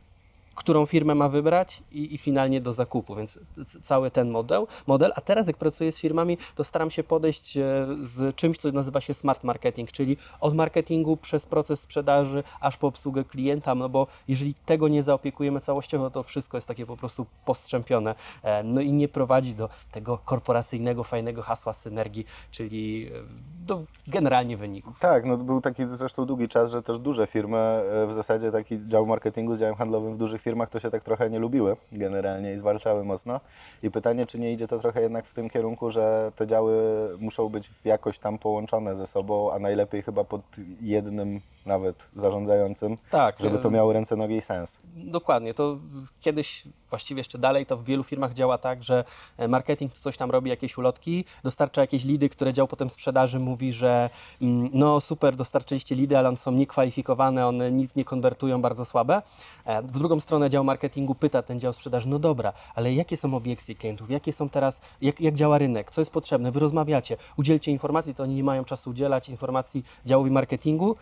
którą 0.60 0.86
firmę 0.86 1.14
ma 1.14 1.28
wybrać 1.28 1.82
i, 1.92 2.14
i 2.14 2.18
finalnie 2.18 2.60
do 2.60 2.72
zakupu, 2.72 3.14
więc 3.14 3.38
cały 3.82 4.10
ten 4.10 4.30
model, 4.30 4.66
model. 4.86 5.12
A 5.16 5.20
teraz 5.20 5.46
jak 5.46 5.56
pracuję 5.56 5.92
z 5.92 5.98
firmami, 5.98 6.38
to 6.54 6.64
staram 6.64 6.90
się 6.90 7.02
podejść 7.02 7.56
e, 7.56 7.62
z 8.02 8.36
czymś, 8.36 8.58
co 8.58 8.73
nazywa 8.73 9.00
się 9.00 9.14
smart 9.14 9.44
marketing, 9.44 9.92
czyli 9.92 10.16
od 10.40 10.54
marketingu 10.54 11.16
przez 11.16 11.46
proces 11.46 11.80
sprzedaży 11.80 12.42
aż 12.61 12.76
po 12.76 12.87
obsługę 12.87 13.25
klienta, 13.25 13.75
no 13.75 13.88
bo 13.88 14.06
jeżeli 14.28 14.54
tego 14.54 14.88
nie 14.88 15.02
zaopiekujemy 15.02 15.61
całościowo, 15.61 16.11
to 16.11 16.23
wszystko 16.23 16.56
jest 16.56 16.68
takie 16.68 16.87
po 16.87 16.96
prostu 16.96 17.26
postrzępione, 17.44 18.14
e, 18.42 18.62
no 18.62 18.80
i 18.80 18.92
nie 18.92 19.08
prowadzi 19.08 19.54
do 19.54 19.68
tego 19.92 20.18
korporacyjnego, 20.18 21.04
fajnego 21.04 21.42
hasła 21.42 21.73
synergii, 21.73 22.26
czyli 22.50 23.11
e, 23.14 23.66
do 23.66 23.82
generalnie 24.06 24.56
wyników. 24.56 24.99
Tak, 24.99 25.25
no 25.25 25.37
był 25.37 25.61
taki 25.61 25.87
zresztą 25.92 26.26
długi 26.26 26.49
czas, 26.49 26.70
że 26.70 26.82
też 26.82 26.99
duże 26.99 27.26
firmy, 27.26 27.82
w 28.08 28.12
zasadzie 28.12 28.52
taki 28.52 28.78
dział 28.88 29.06
marketingu 29.06 29.54
z 29.54 29.61
działem 29.61 29.75
handlowym 29.75 30.12
w 30.12 30.16
dużych 30.16 30.40
firmach 30.40 30.50
to 30.71 30.80
się 30.80 30.90
tak 30.90 31.04
trochę 31.04 31.30
nie 31.30 31.38
lubiły 31.38 31.76
generalnie 31.92 32.52
i 32.52 32.59
zwalczały 32.59 33.04
mocno. 33.04 33.40
I 33.83 33.90
pytanie, 33.90 34.26
czy 34.26 34.38
nie 34.38 34.52
idzie 34.52 34.69
to 34.69 34.78
trochę 34.78 35.02
jednak 35.02 35.26
w 35.26 35.35
tym 35.35 35.50
kierunku, 35.50 35.90
że 35.90 36.33
te 36.37 36.47
działy 36.47 36.75
muszą 37.19 37.49
być 37.49 37.71
jakoś 37.85 38.19
tam 38.19 38.38
połączone 38.38 38.95
ze 38.95 39.07
sobą, 39.07 39.52
a 39.52 39.59
najlepiej 39.59 40.02
chyba 40.02 40.25
pod 40.25 40.40
jednym 40.80 41.40
nawet 41.66 42.09
zarządzającym, 42.16 42.97
Tak, 43.11 43.37
żeby 43.40 43.59
to 43.59 43.71
miało 43.71 43.92
ręce, 43.92 44.16
nogi 44.16 44.37
i 44.37 44.40
sens. 44.42 44.78
Dokładnie. 44.95 45.54
To 45.54 45.78
kiedyś, 46.21 46.64
właściwie 46.90 47.21
jeszcze 47.21 47.38
dalej, 47.38 47.66
to 47.66 47.76
w 47.76 47.85
wielu 47.85 48.04
firmach 48.04 48.33
działa 48.33 48.59
tak, 48.59 48.85
że 48.85 49.04
e, 49.38 49.49
marketing 49.49 49.95
coś 49.95 50.16
tam 50.16 50.30
robi, 50.30 50.50
jakieś 50.50 50.78
ulotki, 50.78 51.25
dostarcza 51.45 51.80
jakieś 51.80 52.04
lidy, 52.04 52.28
które 52.28 52.52
dział 52.52 52.69
potem 52.69 52.90
sprzedaży 52.90 53.38
mówi, 53.38 53.73
że 53.73 54.11
mm, 54.42 54.71
no 54.73 55.00
super, 55.00 55.37
dostarczyliście 55.37 55.95
lidy, 55.95 56.19
ale 56.19 56.28
one 56.28 56.37
są 56.37 56.52
niekwalifikowane, 56.52 57.47
one 57.47 57.73
nic 57.73 57.95
nie 57.95 58.04
konwertują, 58.04 58.62
bardzo 58.62 58.85
słabe. 58.85 59.23
E, 59.64 59.83
W 59.83 59.90
drugą 59.99 60.21
stronę 60.21 60.39
dział 60.49 60.64
marketingu 60.64 61.14
pyta 61.14 61.42
ten 61.42 61.61
dział 61.61 61.73
sprzedaży, 61.73 62.09
no 62.09 62.18
dobra, 62.18 62.52
ale 62.75 62.94
jakie 62.94 63.16
są 63.16 63.35
obiekcje 63.35 63.75
klientów, 63.75 64.11
jakie 64.11 64.32
są 64.32 64.49
teraz, 64.49 64.80
jak, 65.00 65.20
jak 65.20 65.35
działa 65.35 65.59
rynek, 65.59 65.90
co 65.90 66.00
jest 66.00 66.11
potrzebne, 66.11 66.52
wy 66.52 66.61
rozmawiacie, 66.61 67.16
udzielcie 67.37 67.70
informacji, 67.70 68.14
to 68.14 68.23
oni 68.23 68.35
nie 68.35 68.44
mają 68.44 68.64
czasu 68.64 68.90
udzielać 68.90 69.28
informacji 69.28 69.85
działowi 70.06 70.30
marketingu, 70.30 70.97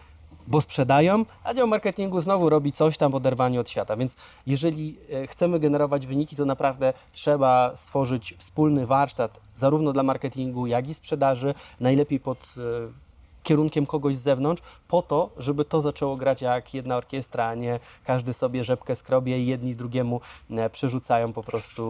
bo 0.46 0.60
sprzedają, 0.60 1.24
a 1.44 1.54
dział 1.54 1.66
marketingu 1.66 2.20
znowu 2.20 2.48
robi 2.48 2.72
coś 2.72 2.98
tam 2.98 3.12
w 3.12 3.14
oderwaniu 3.14 3.60
od 3.60 3.70
świata. 3.70 3.96
Więc 3.96 4.16
jeżeli 4.46 4.98
e, 5.12 5.26
chcemy 5.26 5.60
generować 5.60 6.06
wyniki, 6.06 6.36
to 6.36 6.44
naprawdę 6.44 6.92
trzeba 7.12 7.76
stworzyć 7.76 8.34
wspólny 8.38 8.86
warsztat 8.86 9.40
zarówno 9.56 9.92
dla 9.92 10.02
marketingu, 10.02 10.66
jak 10.66 10.88
i 10.88 10.94
sprzedaży, 10.94 11.54
najlepiej 11.80 12.20
pod 12.20 12.54
e, 12.58 13.07
kierunkiem 13.48 13.86
kogoś 13.86 14.16
z 14.16 14.22
zewnątrz, 14.22 14.62
po 14.88 15.02
to, 15.02 15.30
żeby 15.36 15.64
to 15.64 15.80
zaczęło 15.80 16.16
grać 16.16 16.42
jak 16.42 16.74
jedna 16.74 16.96
orkiestra, 16.96 17.46
a 17.46 17.54
nie 17.54 17.80
każdy 18.04 18.34
sobie 18.34 18.64
rzepkę 18.64 18.96
skrobie 18.96 19.38
i 19.38 19.46
jedni 19.46 19.76
drugiemu 19.76 20.20
e, 20.50 20.70
przerzucają 20.70 21.32
po 21.32 21.42
prostu 21.42 21.82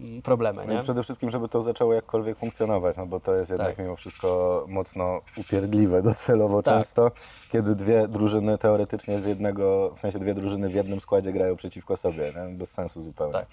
mm, 0.00 0.22
problemy. 0.22 0.64
No 0.66 0.80
i 0.80 0.82
przede 0.82 1.02
wszystkim, 1.02 1.30
żeby 1.30 1.48
to 1.48 1.62
zaczęło 1.62 1.94
jakkolwiek 1.94 2.38
funkcjonować, 2.38 2.96
no 2.96 3.06
bo 3.06 3.20
to 3.20 3.34
jest 3.34 3.50
jednak 3.50 3.68
Tak. 3.68 3.78
mimo 3.78 3.96
wszystko 3.96 4.64
mocno 4.68 5.20
upierdliwe 5.36 6.02
docelowo 6.10 6.62
Tak. 6.62 6.74
często, 6.74 7.10
kiedy 7.52 7.74
dwie 7.74 8.08
drużyny 8.08 8.58
teoretycznie 8.58 9.20
z 9.20 9.26
jednego, 9.26 9.90
w 9.94 10.00
sensie 10.00 10.18
dwie 10.18 10.34
drużyny 10.34 10.68
w 10.68 10.74
jednym 10.74 11.00
składzie 11.00 11.32
grają 11.32 11.56
przeciwko 11.56 11.96
sobie, 11.96 12.32
nie? 12.36 12.56
bez 12.56 12.70
sensu 12.70 13.02
zupełnie. 13.02 13.32
Tak. 13.32 13.46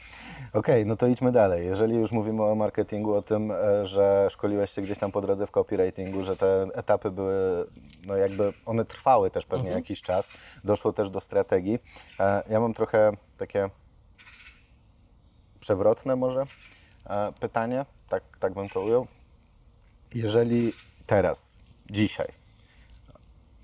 Okej, 0.54 0.86
no 0.86 0.96
to 0.96 1.08
idźmy 1.08 1.32
dalej. 1.32 1.66
Jeżeli 1.66 1.96
już 1.96 2.12
mówimy 2.12 2.44
o 2.44 2.56
marketingu, 2.56 3.14
o 3.14 3.22
tym, 3.22 3.52
e, 3.52 3.86
że 3.86 4.28
szkoliłeś 4.30 4.72
się 4.72 4.82
gdzieś 4.82 4.98
tam 4.98 5.12
po 5.12 5.22
drodze 5.22 5.48
w 5.48 5.52
copywritingu, 5.52 6.24
że 6.24 6.38
te 6.38 6.68
etapy 6.74 7.12
były, 7.12 7.36
no 8.06 8.16
jakby 8.16 8.54
one 8.66 8.86
trwały 8.86 9.32
też 9.32 9.46
pewnie 9.46 9.68
Mhm. 9.70 9.78
jakiś 9.80 10.02
czas, 10.02 10.32
doszło 10.64 10.94
też 10.94 11.10
do 11.10 11.20
strategii. 11.20 11.80
E, 12.20 12.44
Ja 12.50 12.60
mam 12.60 12.74
trochę 12.74 13.12
takie 13.38 13.70
przewrotne 15.60 16.16
może 16.16 16.44
e, 17.06 17.32
pytanie, 17.40 17.86
tak, 18.10 18.24
tak 18.40 18.54
bym 18.54 18.70
to 18.70 18.82
ujął. 18.82 19.08
Jeżeli 20.14 20.74
teraz, 21.06 21.54
dzisiaj, 21.90 22.28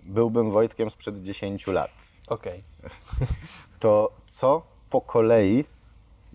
byłbym 0.04 0.52
Wojtkiem 0.52 0.90
sprzed 0.90 1.22
10 1.22 1.68
lat, 1.68 1.92
Okej. 2.28 2.64
to 3.80 4.12
co 4.28 4.68
po 4.90 5.02
kolei, 5.02 5.66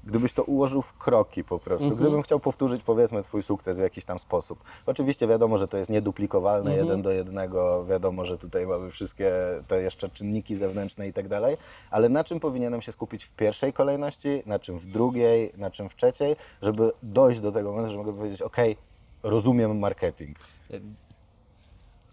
gdybyś 0.04 0.32
to 0.32 0.42
ułożył 0.44 0.82
w 0.82 0.92
kroki 0.98 1.44
po 1.44 1.58
prostu, 1.58 1.84
Mhm. 1.88 2.00
gdybym 2.00 2.22
chciał 2.22 2.40
powtórzyć 2.40 2.82
powiedzmy 2.82 3.22
twój 3.22 3.42
sukces 3.42 3.78
w 3.78 3.82
jakiś 3.82 4.04
tam 4.04 4.18
sposób. 4.18 4.58
Oczywiście 4.86 5.26
wiadomo, 5.26 5.58
że 5.58 5.68
to 5.68 5.76
jest 5.76 5.90
nieduplikowalne 5.90 6.70
Mhm. 6.70 6.86
jeden 6.86 7.02
do 7.02 7.10
jednego, 7.10 7.84
wiadomo, 7.84 8.24
że 8.24 8.38
tutaj 8.38 8.66
mamy 8.66 8.90
wszystkie 8.90 9.32
te 9.68 9.82
jeszcze 9.82 10.08
czynniki 10.08 10.56
zewnętrzne 10.56 11.08
i 11.08 11.12
tak 11.12 11.28
dalej, 11.28 11.56
ale 11.90 12.08
na 12.08 12.24
czym 12.24 12.40
powinienem 12.40 12.82
się 12.82 12.92
skupić 12.92 13.24
w 13.24 13.32
pierwszej 13.32 13.72
kolejności, 13.72 14.42
na 14.46 14.58
czym 14.58 14.78
w 14.78 14.86
drugiej, 14.86 15.52
na 15.56 15.70
czym 15.70 15.88
w 15.88 15.96
trzeciej, 15.96 16.36
żeby 16.62 16.92
dojść 17.02 17.40
do 17.40 17.52
tego 17.52 17.70
momentu, 17.70 17.90
że 17.92 17.98
mogę 17.98 18.12
powiedzieć, 18.12 18.42
ok, 18.42 18.56
rozumiem 19.22 19.78
marketing. 19.78 20.36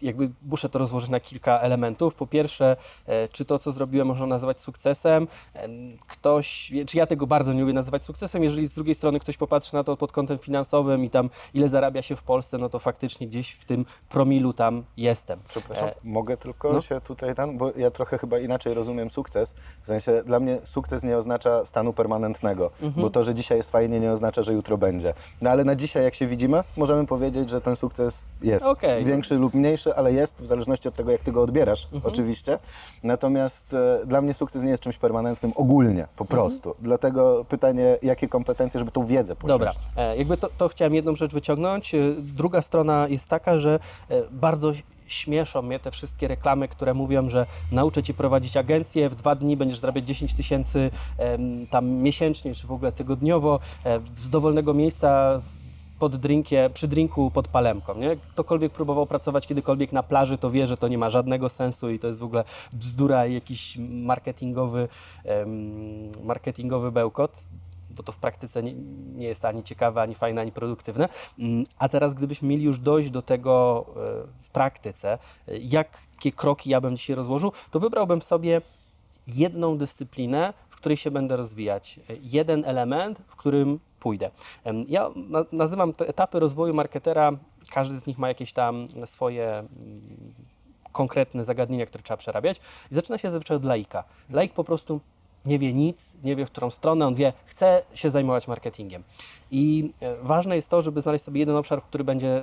Jakby 0.02 0.30
muszę 0.46 0.68
to 0.68 0.78
rozłożyć 0.78 1.10
na 1.10 1.20
kilka 1.20 1.58
elementów. 1.60 2.14
Po 2.14 2.26
pierwsze, 2.26 2.76
e, 3.06 3.28
czy 3.28 3.44
to, 3.44 3.58
co 3.58 3.72
zrobiłem, 3.72 4.06
można 4.08 4.26
nazywać 4.26 4.60
sukcesem? 4.60 5.28
E, 5.54 5.68
Ktoś, 6.06 6.72
czy 6.86 6.96
ja 6.96 7.06
tego 7.06 7.26
bardzo 7.26 7.52
nie 7.52 7.60
lubię 7.60 7.72
nazywać 7.72 8.04
sukcesem, 8.04 8.42
jeżeli 8.42 8.68
z 8.68 8.74
drugiej 8.74 8.94
strony 8.94 9.20
ktoś 9.20 9.36
popatrzy 9.36 9.74
na 9.74 9.84
to 9.84 9.96
pod 9.96 10.12
kątem 10.12 10.38
finansowym 10.38 11.04
i 11.04 11.10
tam 11.10 11.30
ile 11.54 11.68
zarabia 11.68 12.02
się 12.02 12.16
w 12.16 12.22
Polsce, 12.22 12.58
no 12.58 12.68
to 12.68 12.78
faktycznie 12.78 13.26
gdzieś 13.26 13.50
w 13.52 13.64
tym 13.64 13.84
promilu 14.08 14.52
tam 14.52 14.84
jestem. 14.96 15.40
Przepraszam, 15.48 15.88
E, 15.88 15.94
mogę 16.04 16.36
tylko 16.36 16.72
no. 16.72 16.80
się 16.80 17.00
tutaj 17.00 17.34
tam, 17.34 17.58
bo 17.58 17.72
ja 17.76 17.90
trochę 17.90 18.18
chyba 18.18 18.38
inaczej 18.38 18.74
rozumiem 18.74 19.10
sukces. 19.10 19.54
W 19.82 19.86
sensie 19.86 20.22
dla 20.26 20.40
mnie 20.40 20.58
sukces 20.64 21.02
nie 21.02 21.16
oznacza 21.16 21.64
stanu 21.64 21.92
permanentnego, 21.92 22.70
Mhm. 22.82 23.02
bo 23.02 23.10
to, 23.10 23.24
że 23.24 23.34
dzisiaj 23.34 23.58
jest 23.58 23.70
fajnie, 23.70 24.00
nie 24.00 24.12
oznacza, 24.12 24.42
że 24.42 24.52
jutro 24.52 24.78
będzie. 24.78 25.14
No 25.40 25.50
ale 25.50 25.64
na 25.64 25.74
dzisiaj, 25.76 26.04
jak 26.04 26.14
się 26.14 26.26
widzimy, 26.26 26.64
możemy 26.76 27.06
powiedzieć, 27.06 27.50
że 27.50 27.60
ten 27.60 27.76
sukces 27.76 28.24
jest 28.42 28.66
Okej. 28.66 29.04
większy 29.04 29.34
lub 29.34 29.54
mniejszy, 29.54 29.87
ale 29.96 30.12
jest 30.12 30.42
w 30.42 30.46
zależności 30.46 30.88
od 30.88 30.94
tego, 30.94 31.10
jak 31.10 31.20
ty 31.20 31.32
go 31.32 31.42
odbierasz, 31.42 31.84
Mhm. 31.92 32.12
oczywiście. 32.12 32.58
Natomiast 33.02 33.74
e, 33.74 34.06
dla 34.06 34.20
mnie 34.20 34.34
sukces 34.34 34.62
nie 34.64 34.70
jest 34.70 34.82
czymś 34.82 34.96
permanentnym 34.98 35.52
ogólnie, 35.56 36.06
po 36.16 36.24
Mhm. 36.24 36.28
prostu. 36.40 36.74
Dlatego 36.80 37.44
pytanie, 37.48 37.98
jakie 38.02 38.28
kompetencje, 38.28 38.78
żeby 38.80 38.90
tą 38.90 39.06
wiedzę 39.06 39.36
posiąść. 39.36 39.58
Dobra, 39.58 39.72
e, 39.96 40.16
jakby 40.16 40.36
to, 40.36 40.48
to 40.58 40.68
chciałem 40.68 40.94
jedną 40.94 41.16
rzecz 41.16 41.32
wyciągnąć. 41.32 41.94
E, 41.94 41.98
Druga 42.18 42.62
strona 42.62 43.08
jest 43.08 43.28
taka, 43.28 43.58
że 43.58 43.80
e, 44.10 44.22
bardzo 44.30 44.72
śmieszą 45.06 45.62
mnie 45.62 45.78
te 45.80 45.90
wszystkie 45.90 46.28
reklamy, 46.28 46.68
które 46.68 46.94
mówią, 46.94 47.28
że 47.28 47.46
nauczę 47.72 48.02
Cię 48.02 48.14
prowadzić 48.14 48.56
agencję, 48.56 49.08
w 49.08 49.14
dwa 49.14 49.34
dni 49.34 49.56
będziesz 49.56 49.78
zarabiać 49.78 50.04
10 50.06 50.34
tysięcy 50.34 50.90
tam 51.70 51.86
miesięcznie, 51.90 52.54
czy 52.54 52.66
w 52.66 52.72
ogóle 52.72 52.92
tygodniowo, 52.92 53.60
e, 53.84 54.00
z 54.20 54.30
dowolnego 54.30 54.74
miejsca 54.74 55.40
pod 55.98 56.16
drinkie, 56.16 56.70
przy 56.74 56.88
drinku 56.88 57.30
pod 57.30 57.48
palemką, 57.48 57.94
nie? 57.94 58.16
Ktokolwiek 58.16 58.72
próbował 58.72 59.06
pracować 59.06 59.46
kiedykolwiek 59.46 59.92
na 59.92 60.02
plaży, 60.02 60.38
to 60.38 60.50
wie, 60.50 60.66
że 60.66 60.76
to 60.76 60.88
nie 60.88 60.98
ma 60.98 61.10
żadnego 61.10 61.48
sensu 61.48 61.90
i 61.90 61.98
to 61.98 62.06
jest 62.06 62.18
w 62.18 62.24
ogóle 62.24 62.44
bzdura 62.72 63.26
i 63.26 63.34
jakiś 63.34 63.76
marketingowy, 63.78 64.88
marketingowy 66.24 66.92
bełkot 66.92 67.44
bo 67.98 68.02
to 68.02 68.12
w 68.12 68.16
praktyce 68.16 68.62
nie, 68.62 68.72
nie 69.14 69.26
jest 69.26 69.44
ani 69.44 69.62
ciekawe, 69.62 70.02
ani 70.02 70.14
fajne, 70.14 70.40
ani 70.40 70.52
produktywne. 70.52 71.08
Mm, 71.38 71.64
A 71.78 71.88
teraz, 71.88 72.14
gdybyśmy 72.14 72.48
mieli 72.48 72.64
już 72.64 72.78
dojść 72.78 73.10
do 73.10 73.22
tego 73.22 73.84
e, 73.88 73.92
w 74.42 74.50
praktyce, 74.50 75.18
e, 75.48 75.58
jakie 75.58 76.32
kroki 76.32 76.70
ja 76.70 76.80
bym 76.80 76.96
dzisiaj 76.96 77.16
rozłożył, 77.16 77.52
to 77.70 77.80
wybrałbym 77.80 78.22
sobie 78.22 78.62
jedną 79.26 79.78
dyscyplinę, 79.78 80.54
której 80.80 80.96
się 80.96 81.10
będę 81.10 81.36
rozwijać, 81.36 82.00
jeden 82.22 82.64
element, 82.64 83.18
w 83.26 83.36
którym 83.36 83.80
pójdę. 84.00 84.30
Ja 84.88 85.10
na, 85.16 85.44
nazywam 85.52 85.92
te 85.92 86.08
etapy 86.08 86.40
rozwoju 86.40 86.74
marketera, 86.74 87.32
każdy 87.70 87.98
z 87.98 88.06
nich 88.06 88.18
ma 88.18 88.28
jakieś 88.28 88.52
tam 88.52 88.88
swoje 89.04 89.58
mm, 89.58 89.68
konkretne 90.92 91.44
zagadnienia, 91.44 91.86
które 91.86 92.02
trzeba 92.02 92.16
przerabiać. 92.16 92.60
I 92.90 92.94
zaczyna 92.94 93.18
się 93.18 93.30
zazwyczaj 93.30 93.56
od 93.56 93.64
laika. 93.64 94.04
Laik 94.30 94.52
po 94.52 94.64
prostu 94.64 95.00
nie 95.46 95.58
wie 95.58 95.72
nic, 95.72 96.16
nie 96.22 96.36
wie 96.36 96.46
w 96.46 96.50
którą 96.50 96.70
stronę, 96.70 97.06
on 97.06 97.14
wie, 97.14 97.32
chce 97.46 97.82
się 97.94 98.10
zajmować 98.10 98.48
marketingiem. 98.48 99.02
I 99.50 99.92
e, 100.00 100.16
ważne 100.16 100.56
jest 100.56 100.68
to, 100.68 100.82
żeby 100.82 101.00
znaleźć 101.00 101.24
sobie 101.24 101.40
jeden 101.40 101.56
obszar, 101.56 101.82
który 101.82 102.04
będzie, 102.04 102.42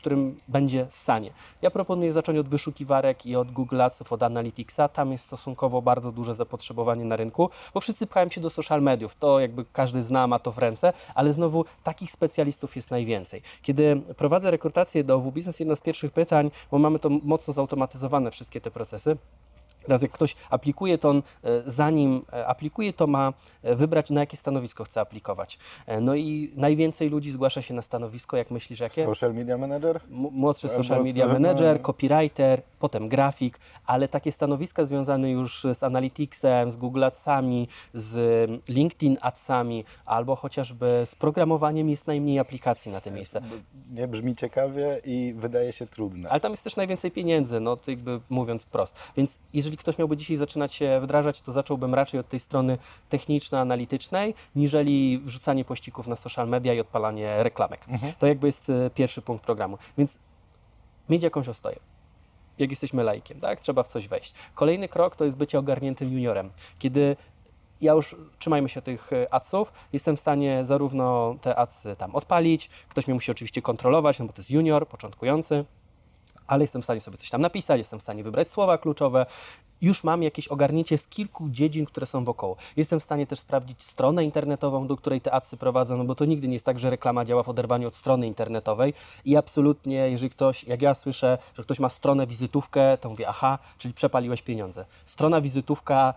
którym 0.00 0.40
będzie 0.48 0.86
sanie. 0.88 1.30
Ja 1.62 1.70
proponuję 1.70 2.12
zacząć 2.12 2.38
od 2.38 2.48
wyszukiwarek 2.48 3.26
i 3.26 3.36
od 3.36 3.50
Google 3.52 3.82
Adsów, 3.82 4.12
od 4.12 4.22
Analyticsa. 4.22 4.88
Tam 4.88 5.12
jest 5.12 5.24
stosunkowo 5.24 5.82
bardzo 5.82 6.12
duże 6.12 6.34
zapotrzebowanie 6.34 7.04
na 7.04 7.16
rynku, 7.16 7.50
bo 7.74 7.80
wszyscy 7.80 8.06
pchają 8.06 8.30
się 8.30 8.40
do 8.40 8.50
social 8.50 8.82
mediów. 8.82 9.16
To 9.16 9.40
jakby 9.40 9.64
każdy 9.72 10.02
zna, 10.02 10.26
ma 10.26 10.38
to 10.38 10.52
w 10.52 10.58
ręce, 10.58 10.92
ale 11.14 11.32
znowu 11.32 11.64
takich 11.82 12.10
specjalistów 12.10 12.76
jest 12.76 12.90
najwięcej. 12.90 13.42
Kiedy 13.62 14.02
prowadzę 14.16 14.50
rekrutację 14.50 15.04
do 15.04 15.14
OW 15.14 15.32
Business, 15.32 15.60
jedno 15.60 15.76
z 15.76 15.80
pierwszych 15.80 16.12
pytań, 16.12 16.50
bo 16.70 16.78
mamy 16.78 16.98
to 16.98 17.08
mocno 17.08 17.52
zautomatyzowane 17.52 18.30
wszystkie 18.30 18.60
te 18.60 18.70
procesy, 18.70 19.16
Teraz 19.84 20.02
jak 20.02 20.10
ktoś 20.10 20.36
aplikuje, 20.50 20.98
to 20.98 21.08
on 21.08 21.22
e, 21.44 21.62
zanim 21.66 22.22
e, 22.32 22.46
aplikuje, 22.46 22.92
to 22.92 23.06
ma 23.06 23.32
e, 23.62 23.74
wybrać 23.74 24.10
na 24.10 24.20
jakie 24.20 24.36
stanowisko 24.36 24.84
chce 24.84 25.00
aplikować. 25.00 25.58
No 26.00 26.14
i 26.14 26.52
najwięcej 26.56 27.10
ludzi 27.10 27.30
zgłasza 27.30 27.62
się 27.62 27.74
na 27.74 27.82
stanowisko, 27.82 28.36
jak 28.36 28.50
myślisz, 28.50 28.80
jakie? 28.80 29.04
Social 29.04 29.34
media 29.34 29.58
manager? 29.58 30.00
Młodszy 30.10 30.68
social 30.68 31.04
media 31.04 31.26
no. 31.26 31.32
manager, 31.32 31.82
copywriter, 31.82 32.62
potem 32.78 33.08
grafik, 33.08 33.58
ale 33.86 34.08
takie 34.08 34.32
stanowiska 34.32 34.84
związane 34.84 35.30
już 35.30 35.66
z 35.74 35.82
Analyticsem, 35.82 36.70
z 36.70 36.76
Google 36.76 37.04
Adsami, 37.04 37.68
z 37.94 38.50
LinkedIn 38.68 39.18
Adsami, 39.20 39.84
albo 40.04 40.36
chociażby 40.36 41.02
z 41.04 41.14
programowaniem 41.14 41.90
jest 41.90 42.06
najmniej 42.06 42.38
aplikacji 42.38 42.92
na 42.92 43.00
te 43.00 43.10
miejsce. 43.10 43.42
Nie 43.92 44.08
brzmi 44.08 44.36
ciekawie 44.36 45.00
i 45.04 45.34
wydaje 45.36 45.72
się 45.72 45.86
trudne. 45.86 46.28
Ale 46.28 46.40
tam 46.40 46.52
jest 46.52 46.64
też 46.64 46.76
najwięcej 46.76 47.10
pieniędzy, 47.10 47.60
no 47.60 47.76
to 47.76 47.90
jakby 47.90 48.20
mówiąc 48.30 48.64
wprost. 48.64 48.96
Więc 49.16 49.38
jeżeli 49.54 49.69
ktoś 49.76 49.98
miałby 49.98 50.16
dzisiaj 50.16 50.36
zaczynać 50.36 50.74
się 50.74 51.00
wdrażać, 51.00 51.40
to 51.40 51.52
zacząłbym 51.52 51.94
raczej 51.94 52.20
od 52.20 52.28
tej 52.28 52.40
strony 52.40 52.78
techniczno-analitycznej, 53.08 54.34
niżeli 54.56 55.18
wrzucanie 55.18 55.64
pościgów 55.64 56.06
na 56.06 56.16
social 56.16 56.48
media 56.48 56.74
i 56.74 56.80
odpalanie 56.80 57.42
reklamek. 57.42 57.84
To 58.18 58.26
jakby 58.26 58.46
jest 58.46 58.70
e, 58.70 58.90
pierwszy 58.90 59.22
punkt 59.22 59.44
programu. 59.44 59.78
Więc 59.98 60.18
mieć 61.08 61.22
jakąś 61.22 61.48
ostoję. 61.48 61.76
Jak 62.58 62.70
jesteśmy 62.70 63.02
laikiem, 63.02 63.40
tak? 63.40 63.60
Trzeba 63.60 63.82
w 63.82 63.88
coś 63.88 64.08
wejść. 64.08 64.34
Kolejny 64.54 64.88
krok 64.88 65.16
to 65.16 65.24
jest 65.24 65.36
bycie 65.36 65.58
ogarniętym 65.58 66.12
juniorem. 66.12 66.50
Kiedy 66.78 67.16
ja 67.80 67.92
już, 67.92 68.16
trzymajmy 68.38 68.68
się 68.68 68.82
tych 68.82 69.12
e, 69.12 69.34
adsów, 69.34 69.72
jestem 69.92 70.16
w 70.16 70.20
stanie 70.20 70.64
zarówno 70.64 71.36
te 71.40 71.56
adsy 71.56 71.96
tam 71.96 72.14
odpalić, 72.14 72.70
ktoś 72.88 73.06
mnie 73.06 73.14
musi 73.14 73.30
oczywiście 73.30 73.62
kontrolować, 73.62 74.18
no 74.18 74.26
bo 74.26 74.32
to 74.32 74.40
jest 74.40 74.50
junior, 74.50 74.88
początkujący, 74.88 75.64
ale 76.50 76.64
jestem 76.64 76.82
w 76.82 76.84
stanie 76.84 77.00
sobie 77.00 77.18
coś 77.18 77.30
tam 77.30 77.40
napisać, 77.40 77.78
jestem 77.78 77.98
w 77.98 78.02
stanie 78.02 78.24
wybrać 78.24 78.50
słowa 78.50 78.78
kluczowe. 78.78 79.26
Już 79.80 80.04
mam 80.04 80.22
jakieś 80.22 80.48
ogarnięcie 80.48 80.98
z 80.98 81.06
kilku 81.06 81.50
dziedzin, 81.50 81.86
które 81.86 82.06
są 82.06 82.24
wokoło. 82.24 82.56
Jestem 82.76 83.00
w 83.00 83.02
stanie 83.02 83.26
też 83.26 83.38
sprawdzić 83.38 83.82
stronę 83.82 84.24
internetową, 84.24 84.86
do 84.86 84.96
której 84.96 85.20
te 85.20 85.32
adsy 85.32 85.56
prowadzą, 85.56 85.96
no 85.96 86.04
bo 86.04 86.14
to 86.14 86.24
nigdy 86.24 86.48
nie 86.48 86.54
jest 86.54 86.66
tak, 86.66 86.78
że 86.78 86.90
reklama 86.90 87.24
działa 87.24 87.42
w 87.42 87.48
oderwaniu 87.48 87.88
od 87.88 87.96
strony 87.96 88.26
internetowej 88.26 88.94
i 89.24 89.36
absolutnie, 89.36 90.10
jeżeli 90.10 90.30
ktoś, 90.30 90.64
jak 90.64 90.82
ja 90.82 90.94
słyszę, 90.94 91.38
że 91.54 91.62
ktoś 91.62 91.78
ma 91.78 91.88
stronę 91.88 92.26
wizytówkę, 92.26 92.98
to 92.98 93.10
mówię, 93.10 93.28
aha, 93.28 93.58
czyli 93.78 93.94
przepaliłeś 93.94 94.42
pieniądze. 94.42 94.84
Strona 95.06 95.40
wizytówka 95.40 96.14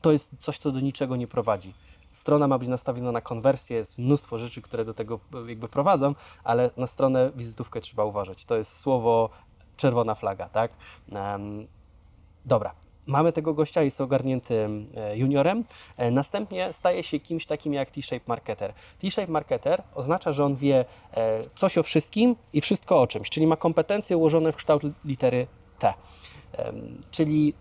to 0.00 0.12
jest 0.12 0.30
coś, 0.38 0.58
co 0.58 0.72
do 0.72 0.80
niczego 0.80 1.16
nie 1.16 1.26
prowadzi. 1.26 1.74
Strona 2.18 2.48
ma 2.48 2.58
być 2.58 2.68
nastawiona 2.68 3.12
na 3.12 3.20
konwersję, 3.20 3.76
jest 3.76 3.98
mnóstwo 3.98 4.38
rzeczy, 4.38 4.62
które 4.62 4.84
do 4.84 4.94
tego 4.94 5.20
jakby 5.46 5.68
prowadzą, 5.68 6.14
ale 6.44 6.70
na 6.76 6.86
stronę 6.86 7.30
wizytówkę 7.36 7.80
trzeba 7.80 8.04
uważać. 8.04 8.44
To 8.44 8.56
jest 8.56 8.80
słowo 8.80 9.30
czerwona 9.76 10.14
flaga, 10.14 10.48
tak? 10.48 10.70
Em, 11.12 11.66
dobra. 12.46 12.72
mamy 13.06 13.32
tego 13.32 13.54
gościa, 13.54 13.82
jest 13.82 14.00
ogarnięty 14.00 14.68
juniorem, 15.14 15.64
e, 15.96 16.10
następnie 16.10 16.72
staje 16.72 17.02
się 17.02 17.20
kimś 17.20 17.46
takim 17.46 17.74
jak 17.74 17.90
T-shape 17.90 18.24
marketer. 18.26 18.72
T-shape 19.00 19.32
marketer 19.32 19.82
oznacza, 19.94 20.32
że 20.32 20.44
on 20.44 20.56
wie 20.56 20.84
e, 21.14 21.44
coś 21.56 21.78
o 21.78 21.82
wszystkim 21.82 22.36
i 22.52 22.60
wszystko 22.60 23.00
o 23.02 23.06
czymś, 23.06 23.30
czyli 23.30 23.46
ma 23.46 23.56
kompetencje 23.56 24.16
ułożone 24.16 24.52
w 24.52 24.56
kształt 24.56 24.82
litery 25.04 25.46
T. 25.78 25.94
Czyli 27.10 27.54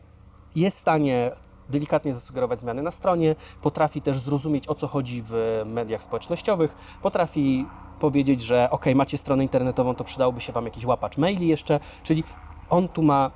jest 0.55 0.77
w 0.77 0.79
stanie 0.79 1.31
delikatnie 1.69 2.13
zasugerować 2.13 2.59
zmiany 2.59 2.81
na 2.81 2.91
stronie, 2.91 3.35
potrafi 3.61 4.01
też 4.01 4.19
zrozumieć 4.19 4.67
o 4.67 4.75
co 4.75 4.87
chodzi 4.87 5.23
w 5.27 5.61
mediach 5.65 6.03
społecznościowych, 6.03 6.75
potrafi 7.01 7.65
powiedzieć, 7.99 8.41
że 8.41 8.69
ok, 8.71 8.85
macie 8.95 9.17
stronę 9.17 9.43
internetową, 9.43 9.95
to 9.95 10.03
przydałoby 10.03 10.41
się 10.41 10.53
Wam 10.53 10.65
jakiś 10.65 10.85
łapacz 10.85 11.17
maili 11.17 11.47
jeszcze, 11.47 11.79
czyli 12.03 12.23
on 12.69 12.87
tu 12.87 13.03
ma 13.03 13.31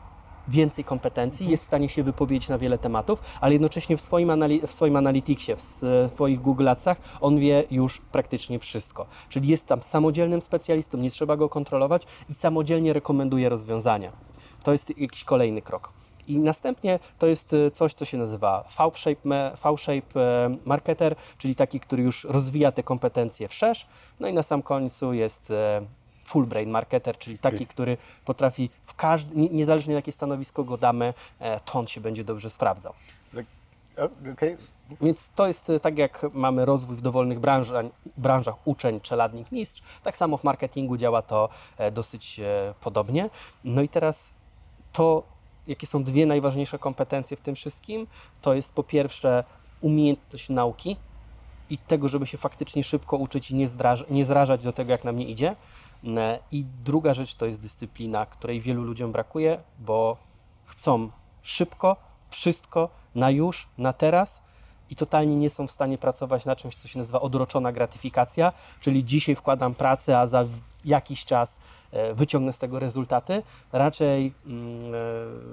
więcej 0.47 0.83
kompetencji, 0.83 1.49
jest 1.49 1.63
w 1.63 1.67
stanie 1.67 1.89
się 1.89 2.03
wypowiedzieć 2.03 2.49
na 2.49 2.57
wiele 2.57 2.77
tematów, 2.77 3.21
ale 3.41 3.53
jednocześnie 3.53 3.97
w 3.97 4.01
swoim, 4.01 4.29
anali- 4.29 4.67
w 4.67 4.71
swoim 4.71 4.95
Analyticsie, 4.95 5.55
w 5.55 5.61
swoich 6.13 6.41
Google 6.41 6.69
Adsach 6.69 6.97
on 7.21 7.39
wie 7.39 7.63
już 7.71 8.01
praktycznie 8.11 8.59
wszystko. 8.59 9.05
Czyli 9.29 9.47
jest 9.47 9.65
tam 9.65 9.81
samodzielnym 9.81 10.41
specjalistą, 10.41 10.97
nie 10.97 11.11
trzeba 11.11 11.37
go 11.37 11.49
kontrolować 11.49 12.07
i 12.29 12.33
samodzielnie 12.33 12.93
rekomenduje 12.93 13.49
rozwiązania. 13.49 14.11
To 14.63 14.71
jest 14.71 14.97
jakiś 14.97 15.23
kolejny 15.23 15.61
krok. 15.61 15.93
I 16.31 16.39
następnie 16.39 16.99
to 17.19 17.27
jest 17.27 17.53
e, 17.53 17.71
coś, 17.71 17.93
co 17.93 18.05
się 18.05 18.17
nazywa 18.17 18.63
V-shape, 18.77 19.51
V-shape 19.63 20.19
e, 20.21 20.57
marketer, 20.65 21.15
czyli 21.37 21.55
taki, 21.55 21.79
który 21.79 22.03
już 22.03 22.23
rozwija 22.23 22.71
te 22.71 22.83
kompetencje 22.83 23.47
wszerz. 23.47 23.87
No 24.19 24.27
i 24.27 24.33
na 24.33 24.43
sam 24.43 24.61
końcu 24.61 25.13
jest 25.13 25.51
e, 25.51 25.81
full 26.23 26.45
brain 26.45 26.69
marketer, 26.69 27.17
czyli 27.17 27.37
taki, 27.37 27.67
który 27.67 27.97
potrafi 28.25 28.69
w 28.85 28.93
każdym, 28.95 29.41
nie- 29.41 29.49
niezależnie 29.49 29.93
jakie 29.93 30.11
stanowisko 30.11 30.63
go 30.63 30.77
damy, 30.77 31.13
to 31.65 31.79
on 31.79 31.87
się 31.87 32.01
będzie 32.01 32.23
dobrze 32.23 32.49
sprawdzał. 32.49 32.93
Tak, 33.35 33.45
o, 33.97 34.31
Okej, 34.31 34.57
Więc 35.01 35.29
to 35.35 35.47
jest 35.47 35.71
tak, 35.81 35.97
jak 35.97 36.25
mamy 36.33 36.65
rozwój 36.65 36.95
w 36.97 37.01
dowolnych 37.01 37.39
branżach, 37.39 37.85
branżach 38.17 38.55
uczeń, 38.67 39.01
czeladnik, 39.01 39.51
mistrz, 39.51 39.81
tak 40.03 40.17
samo 40.17 40.37
w 40.37 40.43
marketingu 40.43 40.97
działa 40.97 41.21
to 41.21 41.49
dosyć 41.91 42.41
podobnie. 42.81 43.29
No 43.63 43.81
i 43.81 43.89
teraz 43.89 44.31
to, 44.93 45.23
jakie 45.67 45.87
są 45.87 46.03
dwie 46.03 46.25
najważniejsze 46.25 46.79
kompetencje 46.79 47.37
w 47.37 47.41
tym 47.41 47.55
wszystkim, 47.55 48.07
to 48.41 48.53
jest 48.53 48.73
po 48.73 48.83
pierwsze 48.83 49.43
umiejętność 49.81 50.49
nauki 50.49 50.97
i 51.69 51.77
tego, 51.77 52.07
żeby 52.07 52.27
się 52.27 52.37
faktycznie 52.37 52.83
szybko 52.83 53.17
uczyć 53.17 53.51
i 53.51 53.55
nie, 53.55 53.67
zdraż, 53.67 54.03
nie 54.09 54.25
zrażać 54.25 54.63
do 54.63 54.73
tego, 54.73 54.91
jak 54.91 55.03
nam 55.03 55.15
nie 55.15 55.25
idzie. 55.25 55.55
E, 56.17 56.39
I 56.51 56.65
druga 56.83 57.13
rzecz 57.13 57.35
to 57.35 57.45
jest 57.45 57.61
dyscyplina, 57.61 58.25
której 58.25 58.61
wielu 58.61 58.83
ludziom 58.83 59.11
brakuje, 59.11 59.59
bo 59.79 60.17
chcą 60.65 61.09
szybko, 61.41 61.95
wszystko, 62.29 62.89
na 63.15 63.29
już, 63.29 63.67
na 63.77 63.93
teraz 63.93 64.41
i 64.89 64.95
totalnie 64.95 65.35
nie 65.35 65.49
są 65.49 65.67
w 65.67 65.71
stanie 65.71 65.97
pracować 65.97 66.45
na 66.45 66.55
czymś, 66.55 66.75
co 66.75 66.87
się 66.87 66.99
nazywa 66.99 67.21
odroczona 67.21 67.71
gratyfikacja, 67.71 68.53
czyli 68.79 69.05
dzisiaj 69.05 69.35
wkładam 69.35 69.75
pracę, 69.75 70.19
a 70.19 70.27
za 70.27 70.45
jakiś 70.85 71.25
czas 71.25 71.59
e, 71.91 72.13
wyciągnę 72.13 72.53
z 72.53 72.57
tego 72.57 72.79
rezultaty. 72.79 73.43
Raczej, 73.71 74.33
mm, 74.45 74.81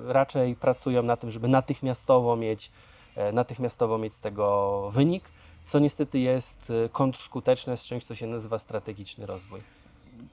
e, 0.09 0.13
raczej 0.13 0.57
pracują 0.57 1.03
na 1.03 1.17
tym, 1.17 1.31
żeby 1.31 1.49
natychmiastowo 1.49 2.37
mieć, 2.37 2.71
e, 3.17 3.33
natychmiastowo 3.33 3.99
mieć 3.99 4.15
z 4.15 4.21
tego 4.21 4.91
wynik, 4.93 5.25
co 5.67 5.79
niestety 5.79 6.19
jest 6.19 6.73
kontrskuteczne 6.93 7.77
z 7.77 7.85
czymś, 7.85 8.05
co 8.05 8.15
się 8.15 8.27
nazywa 8.27 8.59
strategiczny 8.59 9.27
rozwój. 9.27 9.61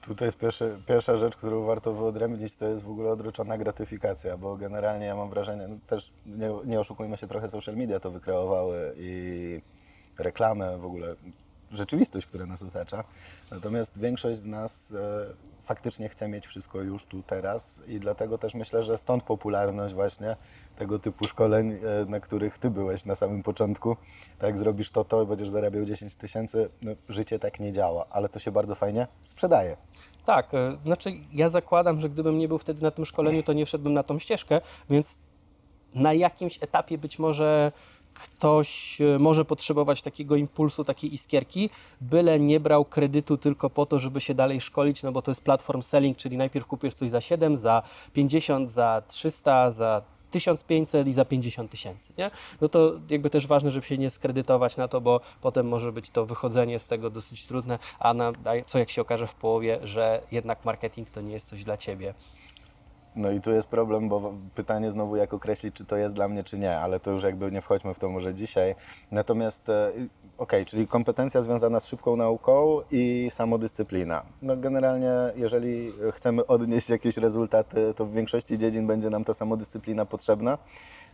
Tutaj 0.00 0.28
jest 0.28 0.38
pierwszy, 0.38 0.78
pierwsza 0.86 1.16
rzecz, 1.16 1.36
którą 1.36 1.64
warto 1.64 1.92
wyodrębnić, 1.92 2.56
to 2.56 2.66
jest 2.66 2.82
w 2.82 2.90
ogóle 2.90 3.10
odroczona 3.10 3.58
gratyfikacja, 3.58 4.36
bo 4.36 4.56
generalnie 4.56 5.06
ja 5.06 5.16
mam 5.16 5.30
wrażenie, 5.30 5.68
no 5.68 5.76
też 5.86 6.12
nie, 6.26 6.50
nie 6.64 6.80
oszukujmy 6.80 7.16
się, 7.16 7.28
trochę 7.28 7.48
social 7.48 7.76
media 7.76 8.00
to 8.00 8.10
wykreowały 8.10 8.94
i 8.98 9.60
reklamy, 10.18 10.78
w 10.78 10.84
ogóle 10.84 11.14
rzeczywistość, 11.72 12.26
która 12.26 12.46
nas 12.46 12.62
otacza. 12.62 13.04
Natomiast 13.50 13.98
większość 13.98 14.38
z 14.38 14.44
nas 14.44 14.92
e, 14.92 15.56
faktycznie 15.62 16.08
chce 16.08 16.28
mieć 16.28 16.46
wszystko 16.46 16.82
już 16.82 17.06
tu, 17.06 17.22
teraz 17.22 17.80
i 17.86 18.00
dlatego 18.00 18.38
też 18.38 18.54
myślę, 18.54 18.82
że 18.82 18.98
stąd 18.98 19.22
popularność 19.22 19.94
właśnie 19.94 20.36
tego 20.78 20.98
typu 20.98 21.26
szkoleń, 21.26 21.72
e, 21.72 22.04
na 22.04 22.20
których 22.20 22.58
Ty 22.58 22.70
byłeś 22.70 23.04
na 23.04 23.14
samym 23.14 23.42
początku. 23.42 23.96
Tak, 24.38 24.58
zrobisz 24.58 24.90
to, 24.90 25.04
to 25.04 25.26
będziesz 25.26 25.48
zarabiał 25.48 25.84
10 25.84 26.16
tysięcy. 26.16 26.68
No, 26.82 26.92
życie 27.08 27.38
tak 27.38 27.60
nie 27.60 27.72
działa, 27.72 28.06
ale 28.10 28.28
to 28.28 28.38
się 28.38 28.50
bardzo 28.50 28.74
fajnie 28.74 29.06
sprzedaje. 29.24 29.76
Tak, 30.26 30.54
e, 30.54 30.76
znaczy 30.84 31.10
ja 31.32 31.48
zakładam, 31.48 32.00
że 32.00 32.08
gdybym 32.08 32.38
nie 32.38 32.48
był 32.48 32.58
wtedy 32.58 32.82
na 32.82 32.90
tym 32.90 33.06
szkoleniu, 33.06 33.42
to 33.42 33.52
nie 33.52 33.66
wszedłbym 33.66 33.92
na 33.92 34.02
tą 34.02 34.18
ścieżkę, 34.18 34.60
więc 34.90 35.18
na 35.94 36.12
jakimś 36.12 36.62
etapie 36.62 36.98
być 36.98 37.18
może 37.18 37.72
ktoś 38.18 39.00
e, 39.00 39.18
może 39.18 39.44
potrzebować 39.44 40.02
takiego 40.02 40.36
impulsu, 40.36 40.84
takiej 40.84 41.14
iskierki, 41.14 41.70
byle 42.00 42.40
nie 42.40 42.60
brał 42.60 42.84
kredytu 42.84 43.36
tylko 43.36 43.70
po 43.70 43.86
to, 43.86 43.98
żeby 43.98 44.20
się 44.20 44.34
dalej 44.34 44.60
szkolić, 44.60 45.02
no 45.02 45.12
bo 45.12 45.22
to 45.22 45.30
jest 45.30 45.40
platform 45.40 45.82
selling, 45.82 46.16
czyli 46.16 46.36
najpierw 46.36 46.66
kupisz 46.66 46.94
coś 46.94 47.10
za 47.10 47.20
7, 47.20 47.58
za 47.58 47.82
50, 48.12 48.70
za 48.70 49.02
300, 49.08 49.70
za 49.70 50.02
1500 50.30 51.08
i 51.08 51.12
za 51.12 51.24
50 51.24 51.70
tysięcy, 51.70 52.12
nie? 52.18 52.30
No 52.60 52.68
to 52.68 52.92
jakby 53.10 53.30
też 53.30 53.46
ważne, 53.46 53.70
żeby 53.70 53.86
się 53.86 53.98
nie 53.98 54.10
skredytować 54.10 54.76
na 54.76 54.88
to, 54.88 55.00
bo 55.00 55.20
potem 55.40 55.68
może 55.68 55.92
być 55.92 56.10
to 56.10 56.26
wychodzenie 56.26 56.78
z 56.78 56.86
tego 56.86 57.10
dosyć 57.10 57.44
trudne, 57.44 57.78
a 57.98 58.14
na, 58.14 58.32
co 58.66 58.78
jak 58.78 58.90
się 58.90 59.02
okaże 59.02 59.26
w 59.26 59.34
połowie, 59.34 59.78
że 59.82 60.22
jednak 60.30 60.64
marketing 60.64 61.10
to 61.10 61.20
nie 61.20 61.32
jest 61.32 61.48
coś 61.48 61.64
dla 61.64 61.76
Ciebie. 61.76 62.14
No 63.16 63.30
i 63.30 63.40
tu 63.40 63.50
jest 63.50 63.68
problem, 63.68 64.08
bo 64.08 64.32
pytanie 64.54 64.90
znowu, 64.90 65.16
jak 65.16 65.34
określić, 65.34 65.74
czy 65.74 65.84
to 65.84 65.96
jest 65.96 66.14
dla 66.14 66.28
mnie, 66.28 66.44
czy 66.44 66.58
nie, 66.58 66.78
ale 66.78 67.00
to 67.00 67.10
już 67.10 67.22
jakby 67.22 67.52
nie 67.52 67.60
wchodźmy 67.60 67.94
w 67.94 67.98
to 67.98 68.08
może 68.08 68.34
dzisiaj. 68.34 68.74
Natomiast, 69.10 69.68
e, 69.68 69.92
okej, 70.38 70.64
czyli 70.66 70.86
kompetencja 70.86 71.42
związana 71.42 71.80
z 71.80 71.86
szybką 71.86 72.16
nauką 72.16 72.80
i 72.90 73.28
samodyscyplina. 73.30 74.22
No 74.42 74.56
generalnie, 74.56 75.12
jeżeli 75.34 75.92
chcemy 76.12 76.46
odnieść 76.46 76.90
jakieś 76.90 77.16
rezultaty, 77.16 77.94
to 77.96 78.04
w 78.04 78.12
większości 78.12 78.58
dziedzin 78.58 78.86
będzie 78.86 79.10
nam 79.10 79.24
ta 79.24 79.34
samodyscyplina 79.34 80.06
potrzebna. 80.06 80.58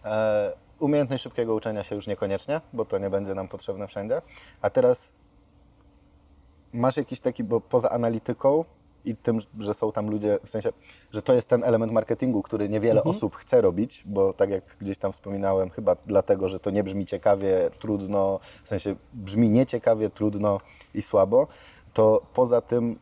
E, 0.05 0.53
Umiejętność 0.79 1.23
szybkiego 1.23 1.55
uczenia 1.55 1.83
się 1.85 1.95
już 1.95 2.07
niekoniecznie, 2.07 2.61
bo 2.73 2.85
to 2.85 2.99
nie 2.99 3.11
będzie 3.11 3.35
nam 3.35 3.49
potrzebne 3.49 3.87
wszędzie. 3.87 4.23
A 4.63 4.71
teraz 4.71 5.13
masz 6.73 6.97
jakiś 6.97 7.21
taki, 7.21 7.45
bo 7.45 7.61
poza 7.61 7.91
analityką 7.91 8.65
i 9.05 9.17
tym, 9.17 9.39
że 9.59 9.75
są 9.75 9.93
tam 9.93 10.11
ludzie, 10.11 10.39
w 10.45 10.51
sensie, 10.51 10.73
że 11.13 11.23
to 11.23 11.33
jest 11.33 11.49
ten 11.49 11.65
element 11.65 11.93
marketingu, 11.93 12.43
który 12.43 12.69
niewiele 12.69 13.05
osób 13.05 13.37
chce 13.37 13.61
robić, 13.61 14.03
bo 14.07 14.33
tak 14.33 14.51
jak 14.51 14.77
gdzieś 14.81 14.99
tam 14.99 15.13
wspominałem, 15.13 15.71
chyba 15.71 15.97
dlatego, 16.07 16.49
że 16.49 16.61
to 16.61 16.71
nie 16.71 16.85
brzmi 16.85 17.07
ciekawie, 17.07 17.71
trudno, 17.79 18.41
w 18.65 18.69
sensie 18.69 18.97
brzmi 19.13 19.51
nieciekawie, 19.51 20.11
trudno 20.11 20.61
i 20.95 21.03
słabo, 21.03 21.47
to 21.93 22.23
poza 22.35 22.61
tym, 22.61 22.99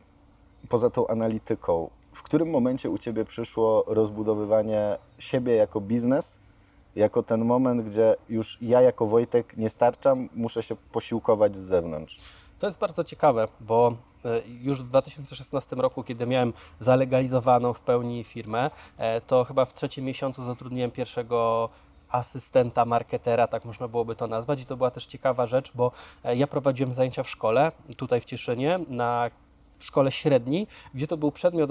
poza 0.69 0.89
tą 0.89 1.07
analityką, 1.07 1.89
w 2.13 2.23
którym 2.23 2.49
momencie 2.49 2.89
u 2.89 2.97
Ciebie 2.97 3.25
przyszło 3.25 3.83
rozbudowywanie 3.87 4.97
siebie 5.19 5.55
jako 5.55 5.81
biznes, 5.81 6.37
jako 6.95 7.23
ten 7.23 7.45
moment, 7.45 7.81
gdzie 7.85 8.15
już 8.29 8.57
ja 8.61 8.81
jako 8.81 9.05
Wojtek 9.05 9.57
nie 9.57 9.69
starczam, 9.69 10.29
muszę 10.35 10.63
się 10.63 10.75
posiłkować 10.91 11.55
z 11.55 11.59
zewnątrz. 11.59 12.19
To 12.61 12.67
jest 12.67 12.79
bardzo 12.79 13.03
ciekawe, 13.03 13.47
bo 13.59 13.93
e, 14.25 14.41
już 14.61 14.81
w 14.81 14.85
2016 14.85 15.75
roku, 15.75 16.03
kiedy 16.03 16.27
miałem 16.27 16.53
zalegalizowaną 16.79 17.73
w 17.73 17.79
pełni 17.79 18.23
firmę, 18.23 18.71
e, 18.97 19.21
to 19.21 19.43
chyba 19.43 19.65
w 19.65 19.73
trzecim 19.73 20.05
miesiącu 20.05 20.43
zatrudniłem 20.43 20.91
pierwszego 20.91 21.69
asystenta 22.09 22.85
marketera, 22.85 23.47
tak 23.47 23.65
można 23.65 23.87
byłoby 23.87 24.15
to 24.15 24.27
nazwać. 24.27 24.61
I 24.61 24.65
to 24.65 24.77
była 24.77 24.91
też 24.91 25.05
ciekawa 25.05 25.47
rzecz, 25.47 25.71
bo 25.75 25.91
e, 26.23 26.35
ja 26.35 26.47
prowadziłem 26.47 26.93
zajęcia 26.93 27.23
w 27.23 27.29
szkole, 27.29 27.71
tutaj 27.97 28.21
w 28.21 28.25
Cieszynie, 28.25 28.79
na 28.87 29.31
w 29.79 29.85
szkole 29.85 30.11
średniej, 30.11 30.67
gdzie 30.93 31.07
to 31.07 31.17
był 31.17 31.31
przedmiot 31.31 31.69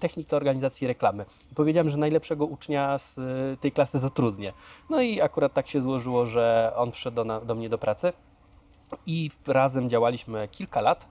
technika 0.00 0.36
organizacji 0.36 0.86
reklamy. 0.86 1.24
I 1.52 1.54
powiedziałem, 1.54 1.90
że 1.90 1.96
najlepszego 1.96 2.46
ucznia 2.46 2.98
z 2.98 3.16
tej 3.60 3.72
klasy 3.72 3.98
zatrudnię. 3.98 4.52
No 4.90 5.00
i 5.00 5.20
akurat 5.20 5.52
tak 5.52 5.68
się 5.68 5.80
złożyło, 5.80 6.26
że 6.26 6.72
on 6.76 6.92
przyszedł 6.92 7.24
do, 7.24 7.40
do 7.40 7.54
mnie 7.54 7.68
do 7.68 7.78
pracy 7.78 8.12
i 9.06 9.30
razem 9.46 9.90
działaliśmy 9.90 10.48
kilka 10.48 10.80
lat, 10.80 11.06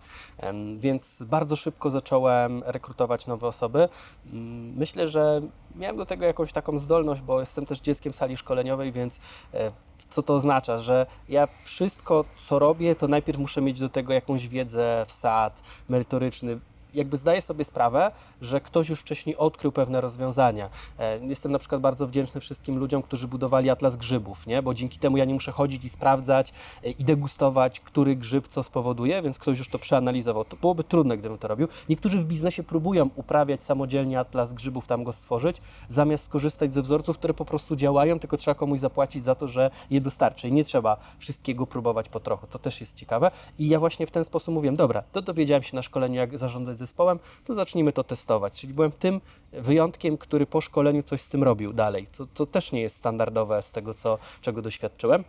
więc 0.77 1.23
bardzo 1.23 1.55
szybko 1.55 1.89
zacząłem 1.89 2.63
rekrutować 2.65 3.27
nowe 3.27 3.47
osoby. 3.47 3.89
Mm, 4.33 4.73
Myślę, 4.77 5.09
że 5.09 5.41
miałem 5.75 5.97
do 5.97 6.05
tego 6.05 6.25
jakąś 6.25 6.53
taką 6.53 6.79
zdolność, 6.79 7.21
bo 7.21 7.39
jestem 7.39 7.65
też 7.65 7.79
dzieckiem 7.79 8.13
sali 8.13 8.37
szkoleniowej, 8.37 8.91
więc 8.91 9.19
e, 9.53 9.71
co 10.09 10.23
to 10.23 10.35
oznacza, 10.35 10.79
że 10.79 11.05
ja 11.29 11.47
wszystko, 11.63 12.25
co 12.41 12.59
robię, 12.59 12.95
to 12.95 13.07
najpierw 13.07 13.39
muszę 13.39 13.61
mieć 13.61 13.79
do 13.79 13.89
tego 13.89 14.13
jakąś 14.13 14.47
wiedzę, 14.47 15.05
wsad 15.07 15.63
merytoryczny. 15.89 16.59
Jakby 16.93 17.17
zdaję 17.17 17.41
sobie 17.41 17.65
sprawę, 17.65 18.11
że 18.41 18.61
ktoś 18.61 18.89
już 18.89 18.99
wcześniej 18.99 19.37
odkrył 19.37 19.71
pewne 19.71 20.01
rozwiązania. 20.01 20.69
E, 20.99 21.25
Jestem 21.25 21.51
na 21.51 21.59
przykład 21.59 21.81
bardzo 21.81 22.07
wdzięczny 22.07 22.41
wszystkim 22.41 22.77
ludziom, 22.77 23.01
którzy 23.01 23.27
budowali 23.27 23.69
atlas 23.69 23.95
grzybów, 23.95 24.47
nie? 24.47 24.61
bo 24.61 24.73
dzięki 24.73 24.99
temu 24.99 25.17
ja 25.17 25.25
nie 25.25 25.33
muszę 25.33 25.51
chodzić 25.51 25.83
i 25.85 25.89
sprawdzać 25.89 26.53
e, 26.83 26.89
i 26.89 27.03
degustować, 27.03 27.79
który 27.79 28.15
grzyb 28.15 28.47
co 28.47 28.63
spowoduje, 28.63 29.21
więc 29.21 29.39
ktoś 29.39 29.59
już 29.59 29.69
to 29.69 29.79
przeanalizował. 29.79 30.45
To 30.45 30.57
byłoby 30.57 30.83
trudne, 30.83 31.17
gdybym 31.17 31.37
to 31.37 31.47
robił. 31.47 31.67
Niektórzy 31.89 32.17
w 32.19 32.25
biznesie 32.25 32.63
próbują 32.63 33.09
uprawiać 33.15 33.63
samodzielnie 33.63 34.19
atlas 34.19 34.53
grzybów, 34.53 34.87
tam 34.87 35.03
go 35.03 35.13
stworzyć, 35.13 35.61
zamiast 35.89 36.25
skorzystać 36.25 36.73
ze 36.73 36.81
wzorców, 36.81 37.17
które 37.17 37.33
po 37.33 37.45
prostu 37.45 37.75
działają, 37.75 38.19
tylko 38.19 38.37
trzeba 38.37 38.55
komuś 38.55 38.79
zapłacić 38.79 39.23
za 39.23 39.35
to, 39.35 39.47
że 39.47 39.71
je 39.89 40.01
dostarczy 40.01 40.47
i 40.47 40.51
nie 40.51 40.63
trzeba 40.63 40.97
wszystkiego 41.17 41.67
próbować 41.67 42.09
po 42.09 42.19
trochu. 42.19 42.47
To 42.47 42.59
też 42.59 42.81
jest 42.81 42.95
ciekawe. 42.95 43.31
I 43.59 43.67
ja 43.69 43.79
właśnie 43.79 44.07
w 44.07 44.11
ten 44.11 44.25
sposób 44.25 44.53
mówiłem, 44.53 44.75
dobra, 44.75 45.03
to 45.11 45.21
dowiedziałem 45.21 45.63
się 45.63 45.75
na 45.75 45.81
szkoleniu, 45.81 46.15
jak 46.15 46.39
zarządzać 46.39 46.77
zespołem, 46.85 47.19
to 47.45 47.55
zacznijmy 47.55 47.93
to 47.93 48.03
testować. 48.03 48.53
Czyli 48.61 48.73
byłem 48.73 48.91
tym 48.91 49.21
wyjątkiem, 49.51 50.17
który 50.17 50.45
po 50.45 50.61
szkoleniu 50.61 51.03
coś 51.03 51.21
z 51.21 51.27
tym 51.27 51.43
robił 51.43 51.73
dalej, 51.73 52.07
co, 52.11 52.27
co 52.33 52.45
też 52.45 52.71
nie 52.71 52.81
jest 52.81 52.95
standardowe 52.95 53.61
z 53.61 53.71
tego, 53.71 53.93
co, 53.93 54.17
czego 54.41 54.61
doświadczyłem. 54.61 55.23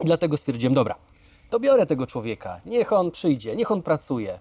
I 0.00 0.04
dlatego 0.04 0.36
stwierdziłem, 0.36 0.74
dobra, 0.74 0.94
to 1.50 1.60
biorę 1.60 1.86
tego 1.86 2.06
człowieka, 2.06 2.60
niech 2.66 2.92
on 2.92 3.10
przyjdzie, 3.10 3.56
niech 3.56 3.70
on 3.70 3.82
pracuje. 3.82 4.38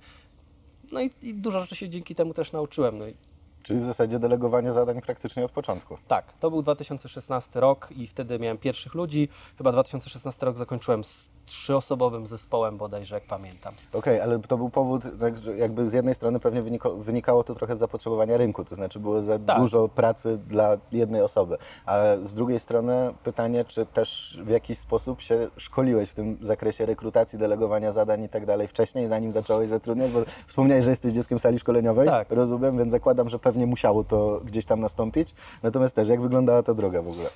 No 0.91 1.01
i, 1.01 1.11
i 1.21 1.33
dużo 1.33 1.59
rzeczy 1.59 1.75
się 1.75 1.89
dzięki 1.89 2.15
temu 2.15 2.33
też 2.33 2.51
nauczyłem. 2.51 2.97
No 2.97 3.07
i 3.07 3.13
Czyli 3.63 3.79
w 3.79 3.85
zasadzie 3.85 4.19
delegowanie 4.19 4.73
zadań 4.73 5.01
praktycznie 5.01 5.45
od 5.45 5.51
początku. 5.51 5.97
tak, 6.07 6.33
to 6.39 6.49
był 6.51 6.61
2016 6.61 7.59
rok 7.59 7.89
i 7.97 8.07
wtedy 8.07 8.39
miałem 8.39 8.57
pierwszych 8.57 8.93
ludzi. 8.93 9.29
Chyba 9.57 9.71
2016 9.71 10.45
rok 10.45 10.57
zakończyłem 10.57 11.03
z 11.03 11.29
trzyosobowym 11.47 12.27
zespołem 12.27 12.77
bodajże, 12.77 13.15
jak 13.15 13.23
pamiętam. 13.23 13.73
Okej, 13.93 14.21
ale 14.21 14.39
to 14.39 14.57
był 14.57 14.69
powód, 14.69 15.03
tak, 15.19 15.37
że 15.37 15.57
jakby 15.57 15.89
z 15.89 15.93
jednej 15.93 16.13
strony 16.15 16.39
pewnie 16.39 16.61
wyniko, 16.61 16.95
wynikało 16.95 17.43
to 17.43 17.55
trochę 17.55 17.75
z 17.75 17.79
zapotrzebowania 17.79 18.37
rynku, 18.37 18.65
to 18.65 18.75
znaczy 18.75 18.99
było 18.99 19.21
za 19.21 19.39
Tak. 19.39 19.59
dużo 19.59 19.87
pracy 19.89 20.37
dla 20.47 20.77
jednej 20.91 21.21
osoby, 21.21 21.57
ale 21.85 22.19
z 22.27 22.33
drugiej 22.33 22.59
strony 22.59 23.13
pytanie, 23.23 23.65
czy 23.65 23.85
też 23.85 24.39
w 24.43 24.49
jakiś 24.49 24.77
sposób 24.77 25.21
się 25.21 25.47
szkoliłeś 25.57 26.09
w 26.09 26.13
tym 26.15 26.37
zakresie 26.41 26.85
rekrutacji, 26.85 27.39
delegowania 27.39 27.91
zadań 27.91 28.23
i 28.23 28.29
tak 28.29 28.45
dalej 28.45 28.67
wcześniej, 28.67 29.07
zanim 29.07 29.31
zacząłeś 29.31 29.69
zatrudniać, 29.69 30.11
bo 30.11 30.19
wspomniałeś, 30.47 30.85
że 30.85 30.91
jesteś 30.91 31.13
dzieckiem 31.13 31.39
sali 31.39 31.59
szkoleniowej, 31.59 32.07
Tak. 32.07 32.27
rozumiem, 32.31 32.77
więc 32.77 32.91
zakładam, 32.91 33.29
że 33.29 33.39
pewnie 33.39 33.65
musiało 33.65 34.03
to 34.03 34.41
gdzieś 34.45 34.65
tam 34.65 34.79
nastąpić, 34.79 35.33
natomiast 35.63 35.95
też 35.95 36.09
jak 36.09 36.21
wyglądała 36.21 36.63
ta 36.63 36.73
droga 36.73 37.01
w 37.01 37.07
ogóle? 37.07 37.29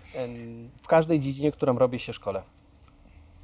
W 0.82 0.88
każdej 0.88 1.20
dziedzinie, 1.20 1.52
którą 1.52 1.78
robię 1.78 2.00
się 2.00 2.14
szkole. 2.14 2.42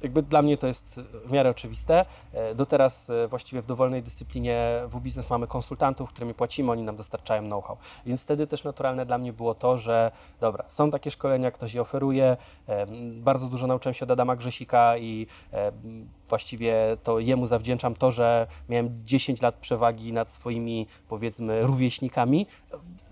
Jakby 0.02 0.22
dla 0.22 0.42
mnie 0.42 0.58
to 0.58 0.66
jest 0.66 1.00
w 1.24 1.32
miarę 1.32 1.50
oczywiste. 1.50 2.04
E, 2.32 2.54
Do 2.54 2.66
teraz 2.66 3.10
e, 3.10 3.28
właściwie 3.28 3.62
w 3.62 3.66
dowolnej 3.66 4.02
dyscyplinie 4.02 4.82
w 4.86 5.00
biznes 5.00 5.30
mamy 5.30 5.46
konsultantów, 5.46 6.10
którymi 6.10 6.34
płacimy, 6.34 6.72
oni 6.72 6.82
nam 6.82 6.96
dostarczają 6.96 7.42
know-how. 7.42 7.76
Więc 8.06 8.22
wtedy 8.22 8.46
też 8.46 8.64
naturalne 8.64 9.06
dla 9.06 9.18
mnie 9.18 9.32
było 9.32 9.54
to, 9.54 9.78
że 9.78 10.10
dobra, 10.40 10.64
są 10.68 10.90
takie 10.90 11.10
szkolenia, 11.10 11.50
ktoś 11.50 11.74
je 11.74 11.80
oferuje. 11.80 12.36
Em, 12.66 13.22
Bardzo 13.22 13.46
dużo 13.48 13.66
nauczyłem 13.66 13.94
się 13.94 14.04
od 14.04 14.10
Adama 14.10 14.36
Grzesika 14.36 14.98
i 14.98 15.26
właściwie 16.28 16.96
to 17.02 17.18
jemu 17.18 17.46
zawdzięczam 17.46 17.94
to, 17.94 18.12
że 18.12 18.46
miałem 18.68 19.00
10 19.04 19.42
lat 19.42 19.54
przewagi 19.54 20.12
nad 20.12 20.32
swoimi 20.32 20.86
powiedzmy 21.08 21.62
rówieśnikami, 21.62 22.46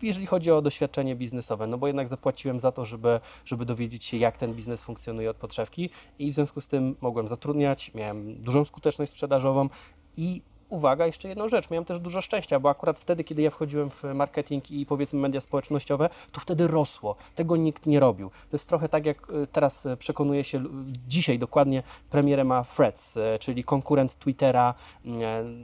jeżeli 0.02 0.26
chodzi 0.26 0.50
o 0.50 0.62
doświadczenie 0.62 1.16
biznesowe, 1.16 1.66
no 1.66 1.79
bo 1.79 1.87
jednak 1.87 2.09
zapłaciłem 2.09 2.61
za 2.61 2.72
to, 2.72 2.85
żeby, 2.85 3.20
żeby 3.44 3.66
dowiedzieć 3.66 4.05
się, 4.05 4.16
jak 4.16 4.37
ten 4.37 4.55
biznes 4.55 4.83
funkcjonuje 4.83 5.31
od 5.31 5.37
podszewki 5.37 5.90
i 6.18 6.33
w 6.33 6.35
związku 6.35 6.61
z 6.61 6.66
tym 6.66 6.96
mogłem 7.00 7.29
zatrudniać, 7.29 7.90
miałem 7.94 8.42
dużą 8.42 8.64
skuteczność 8.64 9.12
sprzedażową 9.12 9.68
i 10.16 10.42
uwaga, 10.68 11.07
jeszcze 11.07 11.29
jedną 11.29 11.48
rzecz, 11.48 11.70
miałem 11.70 11.85
też 11.85 11.98
dużo 12.00 12.20
szczęścia, 12.20 12.61
bo 12.61 12.70
akurat 12.70 12.98
wtedy, 12.98 13.24
kiedy 13.24 13.42
ja 13.42 13.50
wchodziłem 13.50 13.90
w 13.90 14.02
marketing 14.05 14.70
i 14.70 14.87
powiedzmy 14.87 15.20
media 15.20 15.40
społecznościowe, 15.40 16.09
to 16.33 16.40
wtedy 16.40 16.66
rosło. 16.66 17.16
Tego 17.35 17.57
nikt 17.57 17.87
nie 17.87 18.00
robił. 18.00 18.31
To 18.31 18.57
jest 18.57 18.66
trochę 18.66 18.88
tak, 18.88 19.07
jak 19.07 19.31
y, 19.31 19.46
teraz 19.46 19.87
y, 19.87 19.96
przekonuje 19.96 20.44
się, 20.44 20.64
dzisiaj 21.09 21.38
dokładnie 21.38 21.83
premierę 22.11 22.44
ma 22.44 22.64
Threads, 22.64 23.16
y, 23.16 23.20
czyli 23.40 23.64
konkurent 23.64 24.18
Twittera. 24.18 24.74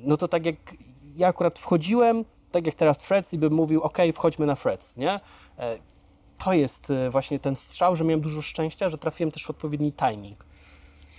No 0.04 0.16
to 0.16 0.28
tak 0.28 0.46
jak 0.46 0.56
ja 1.16 1.28
akurat 1.28 1.58
wchodziłem, 1.58 2.24
tak 2.52 2.66
jak 2.66 2.74
teraz 2.74 2.98
Threads 2.98 3.34
i 3.34 3.38
bym 3.38 3.52
mówił, 3.52 3.82
ok, 3.82 3.98
wchodźmy 4.14 4.46
na 4.46 4.56
Threads, 4.56 4.96
nie? 4.96 5.20
E, 5.58 5.78
To 6.44 6.52
jest 6.52 6.92
właśnie 7.10 7.38
ten 7.38 7.56
strzał, 7.56 7.96
że 7.96 8.04
miałem 8.04 8.20
dużo 8.20 8.42
szczęścia, 8.42 8.90
że 8.90 8.98
trafiłem 8.98 9.30
też 9.30 9.46
w 9.46 9.50
odpowiedni 9.50 9.92
timing. 9.92 10.44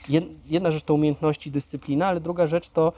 Jed- 0.10 0.34
Jedna 0.46 0.72
rzecz 0.72 0.84
to 0.84 0.94
umiejętności, 0.94 1.52
dyscyplina, 1.52 2.08
ale 2.08 2.20
druga 2.20 2.48
rzecz 2.48 2.70
to 2.70 2.94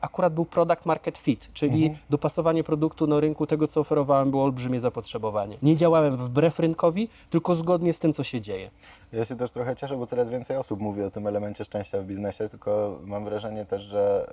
akurat 0.00 0.34
był 0.34 0.44
product 0.44 0.86
market 0.86 1.18
fit, 1.18 1.48
czyli 1.52 1.96
dopasowanie 2.10 2.64
produktu 2.64 3.06
na 3.06 3.20
rynku 3.20 3.46
tego, 3.46 3.68
co 3.68 3.80
oferowałem, 3.80 4.30
było 4.30 4.44
olbrzymie 4.44 4.80
zapotrzebowanie. 4.80 5.58
Nie 5.62 5.76
działałem 5.76 6.16
wbrew 6.16 6.58
rynkowi, 6.58 7.08
tylko 7.30 7.54
zgodnie 7.54 7.92
z 7.92 7.98
tym, 7.98 8.14
co 8.14 8.24
się 8.24 8.40
dzieje. 8.40 8.70
Ja 9.12 9.24
się 9.24 9.36
też 9.36 9.50
trochę 9.50 9.76
cieszę, 9.76 9.96
bo 9.96 10.06
coraz 10.06 10.30
więcej 10.30 10.56
osób 10.56 10.80
mówi 10.80 11.02
o 11.02 11.10
tym 11.10 11.26
elemencie 11.26 11.64
szczęścia 11.64 12.00
w 12.00 12.04
biznesie, 12.04 12.48
tylko 12.48 12.98
mam 13.04 13.24
wrażenie 13.24 13.64
też, 13.64 13.82
że 13.82 14.32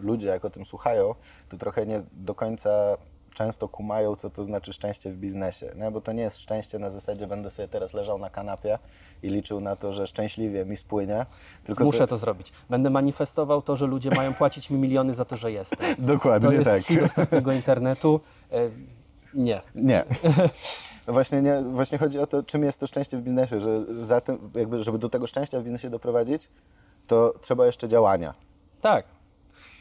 e, 0.00 0.02
ludzie 0.02 0.26
jak 0.28 0.44
o 0.44 0.50
tym 0.50 0.64
słuchają, 0.64 1.14
to 1.48 1.56
trochę 1.56 1.86
nie 1.86 2.02
do 2.12 2.34
końca 2.34 2.70
często 3.34 3.68
kumają, 3.68 4.16
co 4.16 4.30
to 4.30 4.44
znaczy 4.44 4.72
szczęście 4.72 5.10
w 5.10 5.16
biznesie. 5.16 5.72
Nie? 5.76 5.90
Bo 5.90 6.00
to 6.00 6.12
nie 6.12 6.22
jest 6.22 6.38
szczęście 6.38 6.78
na 6.78 6.90
zasadzie, 6.90 7.26
będę 7.26 7.50
sobie 7.50 7.68
teraz 7.68 7.92
leżał 7.94 8.18
na 8.18 8.30
kanapie 8.30 8.78
i 9.22 9.28
liczył 9.28 9.60
na 9.60 9.76
to, 9.76 9.92
że 9.92 10.06
szczęśliwie 10.06 10.64
mi 10.64 10.76
spłynie. 10.76 11.26
Tylko 11.64 11.84
Muszę 11.84 12.06
to 12.06 12.16
zrobić. 12.16 12.52
Będę 12.70 12.90
manifestował 12.90 13.62
to, 13.62 13.76
że 13.76 13.86
ludzie 13.86 14.10
mają 14.10 14.34
płacić 14.34 14.70
mi 14.70 14.78
miliony 14.78 15.14
za 15.14 15.24
to, 15.24 15.36
że 15.36 15.52
jestem. 15.52 15.94
Dokładnie 15.98 16.48
To 16.48 16.54
jest 16.54 16.70
tak. 16.70 16.82
hit 16.82 17.02
ostatniego 17.02 17.52
internetu. 17.52 18.20
E, 18.52 18.70
Nie. 19.34 19.60
Nie. 19.74 20.04
No 21.06 21.12
właśnie, 21.18 21.42
nie. 21.42 21.62
właśnie 21.62 21.98
chodzi 21.98 22.18
o 22.18 22.26
to, 22.26 22.42
czym 22.42 22.62
jest 22.64 22.80
to 22.80 22.86
szczęście 22.86 23.16
w 23.16 23.22
biznesie, 23.22 23.60
że 23.60 23.84
za 24.04 24.20
tym, 24.20 24.50
jakby, 24.54 24.84
żeby 24.84 24.98
do 24.98 25.08
tego 25.08 25.26
szczęścia 25.26 25.60
w 25.60 25.62
biznesie 25.64 25.90
doprowadzić, 25.90 26.48
to 27.06 27.34
trzeba 27.40 27.66
jeszcze 27.66 27.88
działania. 27.88 28.34
Tak. 28.80 29.06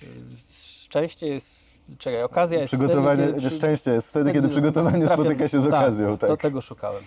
Y, 0.04 0.08
Szczęście 0.54 1.28
jest. 1.28 1.63
Czekaj, 1.98 2.24
okazja 2.24 2.58
jest. 2.60 2.68
Przygotowanie, 2.68 3.24
wtedy, 3.24 3.40
kiedy 3.42 3.56
szczęście 3.56 3.92
jest 3.92 4.10
wtedy, 4.10 4.34
kiedy 4.34 4.50
przygotowanie 4.50 5.06
trafiam- 5.06 5.14
spotyka 5.14 5.48
się 5.48 5.62
z 5.62 5.64
tak, 5.64 5.74
okazją. 5.74 6.18
Tak, 6.18 6.30
To 6.30 6.38
tego 6.38 6.62
szukałem. 6.62 7.04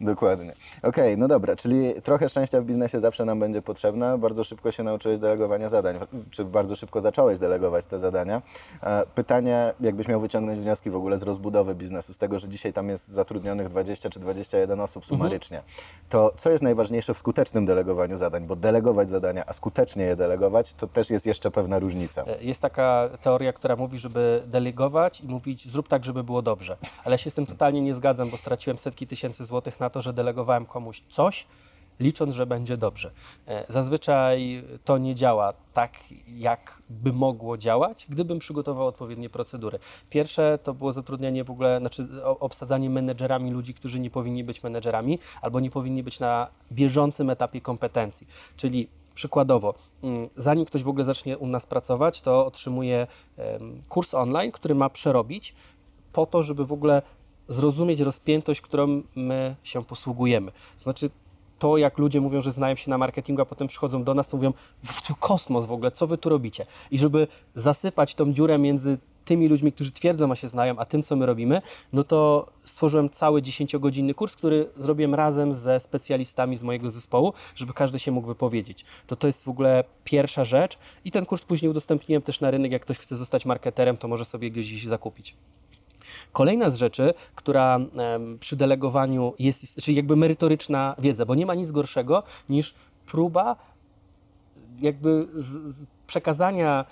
Dokładnie. 0.00 0.54
Okej, 0.82 1.18
no 1.18 1.28
dobra, 1.28 1.56
czyli 1.56 1.94
trochę 2.02 2.28
szczęścia 2.28 2.60
w 2.60 2.64
biznesie 2.64 3.00
zawsze 3.00 3.24
nam 3.24 3.40
będzie 3.40 3.62
potrzebne. 3.62 4.18
Bardzo 4.18 4.44
szybko 4.44 4.72
się 4.72 4.82
nauczyłeś 4.82 5.18
delegowania 5.18 5.68
zadań, 5.68 5.98
czy 6.30 6.44
bardzo 6.44 6.76
szybko 6.76 7.00
zacząłeś 7.00 7.38
delegować 7.38 7.86
te 7.86 7.98
zadania. 7.98 8.42
E, 8.82 9.02
Pytanie, 9.14 9.72
jakbyś 9.80 10.08
miał 10.08 10.20
wyciągnąć 10.20 10.60
wnioski 10.60 10.90
w 10.90 10.96
ogóle 10.96 11.18
z 11.18 11.22
rozbudowy 11.22 11.74
biznesu, 11.74 12.12
z 12.12 12.18
tego, 12.18 12.38
że 12.38 12.48
dzisiaj 12.48 12.72
tam 12.72 12.88
jest 12.88 13.08
zatrudnionych 13.08 13.68
20 13.68 14.10
czy 14.10 14.20
21 14.20 14.80
osób 14.80 15.06
sumarycznie, 15.06 15.62
to 16.08 16.32
co 16.36 16.50
jest 16.50 16.62
najważniejsze 16.62 17.14
w 17.14 17.18
skutecznym 17.18 17.66
delegowaniu 17.66 18.16
zadań? 18.16 18.46
Bo 18.46 18.56
delegować 18.56 19.10
zadania, 19.10 19.44
a 19.46 19.52
skutecznie 19.52 20.04
je 20.04 20.16
delegować, 20.16 20.74
to 20.74 20.86
też 20.86 21.10
jest 21.10 21.26
jeszcze 21.26 21.50
pewna 21.50 21.78
różnica. 21.78 22.22
E, 22.24 22.44
Jest 22.44 22.60
taka 22.60 23.08
teoria, 23.22 23.52
która 23.52 23.76
mówi, 23.76 23.98
żeby 23.98 24.42
delegować 24.46 25.20
i 25.20 25.26
mówić, 25.26 25.68
zrób 25.70 25.88
tak, 25.88 26.04
żeby 26.04 26.24
było 26.24 26.42
dobrze. 26.42 26.76
Ale 27.04 27.14
ja 27.14 27.18
się 27.18 27.30
z 27.30 27.34
tym 27.34 27.46
totalnie 27.46 27.80
nie 27.80 27.94
zgadzam, 27.94 28.30
bo 28.30 28.36
straciłem 28.36 28.78
setki 28.78 29.06
tysięcy 29.06 29.44
złotych 29.44 29.63
na 29.80 29.90
to, 29.90 30.02
że 30.02 30.12
delegowałem 30.12 30.66
komuś 30.66 31.02
coś, 31.10 31.46
licząc, 32.00 32.34
że 32.34 32.46
będzie 32.46 32.76
dobrze. 32.76 33.10
E, 33.46 33.64
Zazwyczaj 33.68 34.64
to 34.84 34.98
nie 34.98 35.14
działa 35.14 35.52
tak, 35.72 35.92
jak 36.28 36.82
by 36.90 37.12
mogło 37.12 37.58
działać, 37.58 38.06
gdybym 38.08 38.38
przygotował 38.38 38.86
odpowiednie 38.86 39.30
procedury. 39.30 39.78
Pierwsze 40.10 40.58
to 40.62 40.74
było 40.74 40.92
zatrudnianie 40.92 41.44
w 41.44 41.50
ogóle, 41.50 41.78
znaczy 41.78 42.08
obsadzanie 42.24 42.90
menedżerami 42.90 43.50
ludzi, 43.50 43.74
którzy 43.74 44.00
nie 44.00 44.10
powinni 44.10 44.44
być 44.44 44.62
menedżerami 44.62 45.18
albo 45.42 45.60
nie 45.60 45.70
powinni 45.70 46.02
być 46.02 46.20
na 46.20 46.48
bieżącym 46.72 47.30
etapie 47.30 47.60
kompetencji. 47.60 48.26
Czyli 48.56 48.88
Przykładowo, 49.14 49.74
mm, 50.02 50.28
zanim 50.36 50.64
ktoś 50.64 50.82
w 50.82 50.88
ogóle 50.88 51.04
zacznie 51.04 51.38
u 51.38 51.46
nas 51.46 51.66
pracować, 51.66 52.20
to 52.20 52.46
otrzymuje 52.46 53.06
kurs 53.88 54.14
online, 54.14 54.52
który 54.52 54.74
ma 54.74 54.90
przerobić 54.90 55.54
po 56.12 56.26
to, 56.26 56.42
żeby 56.42 56.66
w 56.66 56.72
ogóle 56.72 57.02
zrozumieć 57.48 58.00
rozpiętość, 58.00 58.60
którą 58.60 59.02
my 59.14 59.56
się 59.62 59.84
posługujemy. 59.84 60.52
To 60.78 60.84
znaczy, 60.84 61.10
to 61.58 61.76
jak 61.76 61.98
ludzie 61.98 62.20
mówią, 62.20 62.42
że 62.42 62.50
znają 62.50 62.74
się 62.74 62.90
na 62.90 62.98
marketingu, 62.98 63.42
a 63.42 63.44
potem 63.44 63.68
przychodzą 63.68 64.04
do 64.04 64.14
nas, 64.14 64.28
to 64.28 64.36
mówią, 64.36 64.52
to 65.08 65.14
kosmos 65.14 65.66
w 65.66 65.72
ogóle, 65.72 65.90
co 65.90 66.06
wy 66.06 66.18
tu 66.18 66.28
robicie? 66.28 66.66
I 66.90 66.98
żeby 66.98 67.26
zasypać 67.54 68.14
tą 68.14 68.32
dziurę 68.32 68.58
między 68.58 68.98
tymi 69.24 69.48
ludźmi, 69.48 69.72
którzy 69.72 69.92
twierdzą, 69.92 70.32
a 70.32 70.36
się 70.36 70.48
znają, 70.48 70.78
a 70.78 70.84
tym, 70.84 71.02
co 71.02 71.16
my 71.16 71.26
robimy, 71.26 71.62
no 71.92 72.04
to 72.04 72.46
stworzyłem 72.64 73.10
cały 73.10 73.42
10-godzinny 73.42 74.14
kurs, 74.14 74.36
który 74.36 74.68
zrobiłem 74.76 75.14
razem 75.14 75.54
ze 75.54 75.80
specjalistami 75.80 76.56
z 76.56 76.62
mojego 76.62 76.90
zespołu, 76.90 77.32
żeby 77.54 77.72
każdy 77.72 77.98
się 77.98 78.12
mógł 78.12 78.26
wypowiedzieć. 78.26 78.84
To 79.06 79.16
to 79.16 79.26
jest 79.26 79.44
w 79.44 79.48
ogóle 79.48 79.84
pierwsza 80.04 80.44
rzecz 80.44 80.78
i 81.04 81.10
ten 81.10 81.26
kurs 81.26 81.44
później 81.44 81.70
udostępniłem 81.70 82.22
też 82.22 82.40
na 82.40 82.50
rynek, 82.50 82.72
jak 82.72 82.82
ktoś 82.82 82.98
chce 82.98 83.16
zostać 83.16 83.46
marketerem, 83.46 83.96
to 83.96 84.08
może 84.08 84.24
sobie 84.24 84.50
gdzieś 84.50 84.86
zakupić. 84.86 85.34
Kolejna 86.32 86.70
z 86.70 86.76
rzeczy, 86.76 87.14
która 87.34 87.78
przy 88.40 88.56
delegowaniu 88.56 89.34
jest, 89.38 89.76
czyli 89.76 89.96
jakby 89.96 90.16
merytoryczna 90.16 90.94
wiedza, 90.98 91.26
bo 91.26 91.34
nie 91.34 91.46
ma 91.46 91.54
nic 91.54 91.70
gorszego 91.70 92.22
niż 92.48 92.74
próba 93.06 93.56
jakby 94.80 95.26
przekazania 96.06 96.84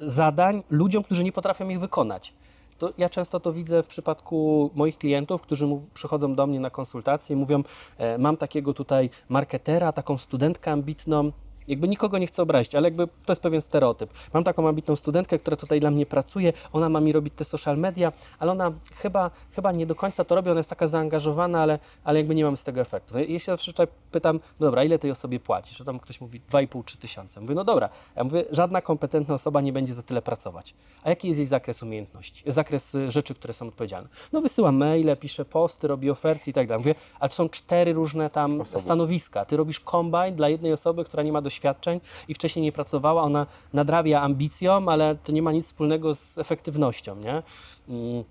zadań 0.00 0.62
ludziom, 0.70 1.02
którzy 1.02 1.24
nie 1.24 1.32
potrafią 1.32 1.68
ich 1.68 1.80
wykonać. 1.80 2.32
To 2.78 2.92
ja 2.98 3.08
często 3.08 3.40
to 3.40 3.52
widzę 3.52 3.82
w 3.82 3.86
przypadku 3.86 4.70
moich 4.74 4.98
klientów, 4.98 5.42
którzy 5.42 5.66
przychodzą 5.94 6.34
do 6.34 6.46
mnie 6.46 6.60
na 6.60 6.70
konsultacje 6.70 7.36
i 7.36 7.38
mówią: 7.38 7.62
e, 7.98 8.18
Mam 8.18 8.36
takiego 8.36 8.74
tutaj 8.74 9.10
marketera, 9.28 9.92
taką 9.92 10.18
studentkę 10.18 10.72
ambitną. 10.72 11.32
Jakby 11.68 11.88
nikogo 11.88 12.18
nie 12.18 12.26
chcę 12.26 12.42
obrazić, 12.42 12.74
ale 12.74 12.86
jakby 12.86 13.06
to 13.06 13.32
jest 13.32 13.42
pewien 13.42 13.62
stereotyp. 13.62 14.10
Mam 14.34 14.44
taką 14.44 14.68
ambitną 14.68 14.96
studentkę, 14.96 15.38
która 15.38 15.56
tutaj 15.56 15.80
dla 15.80 15.90
mnie 15.90 16.06
pracuje, 16.06 16.52
ona 16.72 16.88
ma 16.88 17.00
mi 17.00 17.12
robić 17.12 17.34
te 17.36 17.44
social 17.44 17.78
media, 17.78 18.12
ale 18.38 18.52
ona 18.52 18.72
chyba, 18.96 19.30
chyba 19.52 19.72
nie 19.72 19.86
do 19.86 19.94
końca 19.94 20.24
to 20.24 20.34
robi, 20.34 20.50
ona 20.50 20.60
jest 20.60 20.70
taka 20.70 20.88
zaangażowana, 20.88 21.60
ale, 21.62 21.78
ale 22.04 22.18
jakby 22.18 22.34
nie 22.34 22.44
mam 22.44 22.56
z 22.56 22.62
tego 22.62 22.80
efektu. 22.80 23.14
No 23.14 23.20
ja 23.20 23.38
się 23.38 23.52
zawsze 23.52 23.72
pytam, 24.12 24.40
dobra, 24.60 24.84
ile 24.84 24.98
tej 24.98 25.10
osobie 25.10 25.40
płacisz? 25.40 25.80
A 25.80 25.84
tam 25.84 25.98
ktoś 25.98 26.20
mówi 26.20 26.40
2,5-3 26.50 26.98
tysiące. 26.98 27.40
Mówię, 27.40 27.54
no 27.54 27.64
dobra. 27.64 27.88
Ja 28.16 28.24
mówię, 28.24 28.44
żadna 28.50 28.82
kompetentna 28.82 29.34
osoba 29.34 29.60
nie 29.60 29.72
będzie 29.72 29.94
za 29.94 30.02
tyle 30.02 30.22
pracować. 30.22 30.74
A 31.02 31.10
jaki 31.10 31.28
jest 31.28 31.38
jej 31.38 31.46
zakres 31.46 31.82
umiejętności? 31.82 32.42
Zakres 32.46 32.94
y, 32.94 33.10
rzeczy, 33.10 33.34
które 33.34 33.54
są 33.54 33.68
odpowiedzialne? 33.68 34.08
No 34.32 34.40
wysyłam 34.40 34.76
maile, 34.76 35.16
piszę 35.16 35.44
posty, 35.44 35.88
robi 35.88 36.10
oferty 36.10 36.50
i 36.50 36.52
tak 36.52 36.66
dalej. 36.66 36.78
Mówię, 36.80 36.94
ale 37.20 37.28
to 37.28 37.34
są 37.34 37.48
cztery 37.48 37.92
różne 37.92 38.30
tam 38.30 38.60
Osoby. 38.60 38.82
stanowiska. 38.82 39.44
Ty 39.44 39.56
robisz 39.56 39.80
kombajn 39.80 40.36
dla 40.36 40.48
jednej 40.48 40.72
osoby, 40.72 41.04
która 41.04 41.22
nie 41.22 41.32
ma 41.32 41.42
doświadczeń 41.56 42.00
i 42.28 42.34
wcześniej 42.34 42.62
nie 42.62 42.72
pracowała, 42.72 43.22
ona 43.22 43.46
nadrabia 43.72 44.20
ambicją, 44.20 44.88
ale 44.88 45.14
to 45.14 45.32
nie 45.32 45.42
ma 45.42 45.52
nic 45.52 45.66
wspólnego 45.66 46.14
z 46.14 46.38
efektywnością, 46.38 47.16
nie? 47.16 47.42
Mm. 47.88 48.24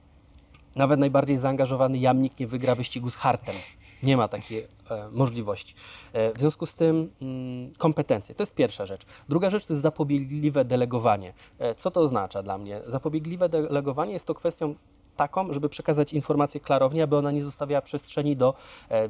Nawet 0.76 1.00
najbardziej 1.00 1.38
zaangażowany 1.38 1.98
jamnik 1.98 2.40
nie 2.40 2.48
wygra 2.48 2.76
wyścigu 2.76 3.10
z 3.10 3.16
hartem. 3.16 3.56
Nie 4.04 4.18
ma 4.18 4.28
takiej 4.28 4.68
e, 4.90 5.10
możliwości. 5.12 5.74
E, 6.14 6.34
w 6.34 6.40
związku 6.40 6.66
z 6.66 6.74
tym 6.76 7.12
mm, 7.22 7.74
kompetencje. 7.78 8.36
To 8.36 8.44
jest 8.44 8.56
pierwsza 8.56 8.86
rzecz. 8.86 9.06
Druga 9.30 9.50
rzecz 9.50 9.66
to 9.66 9.74
jest 9.74 9.82
zapobiegliwe 9.84 10.66
delegowanie. 10.66 11.34
E, 11.60 11.76
co 11.76 11.92
to 11.92 12.02
oznacza 12.02 12.44
dla 12.44 12.58
mnie? 12.58 12.82
Zapobiegliwe 12.88 13.50
delegowanie 13.50 14.14
jest 14.14 14.26
to 14.26 14.34
kwestią 14.34 14.76
taką, 15.16 15.54
żeby 15.54 15.70
przekazać 15.70 16.14
informację 16.14 16.60
klarownie, 16.60 17.04
aby 17.04 17.18
ona 17.18 17.32
nie 17.32 17.44
zostawiała 17.44 17.82
przestrzeni 17.82 18.36
do 18.36 18.54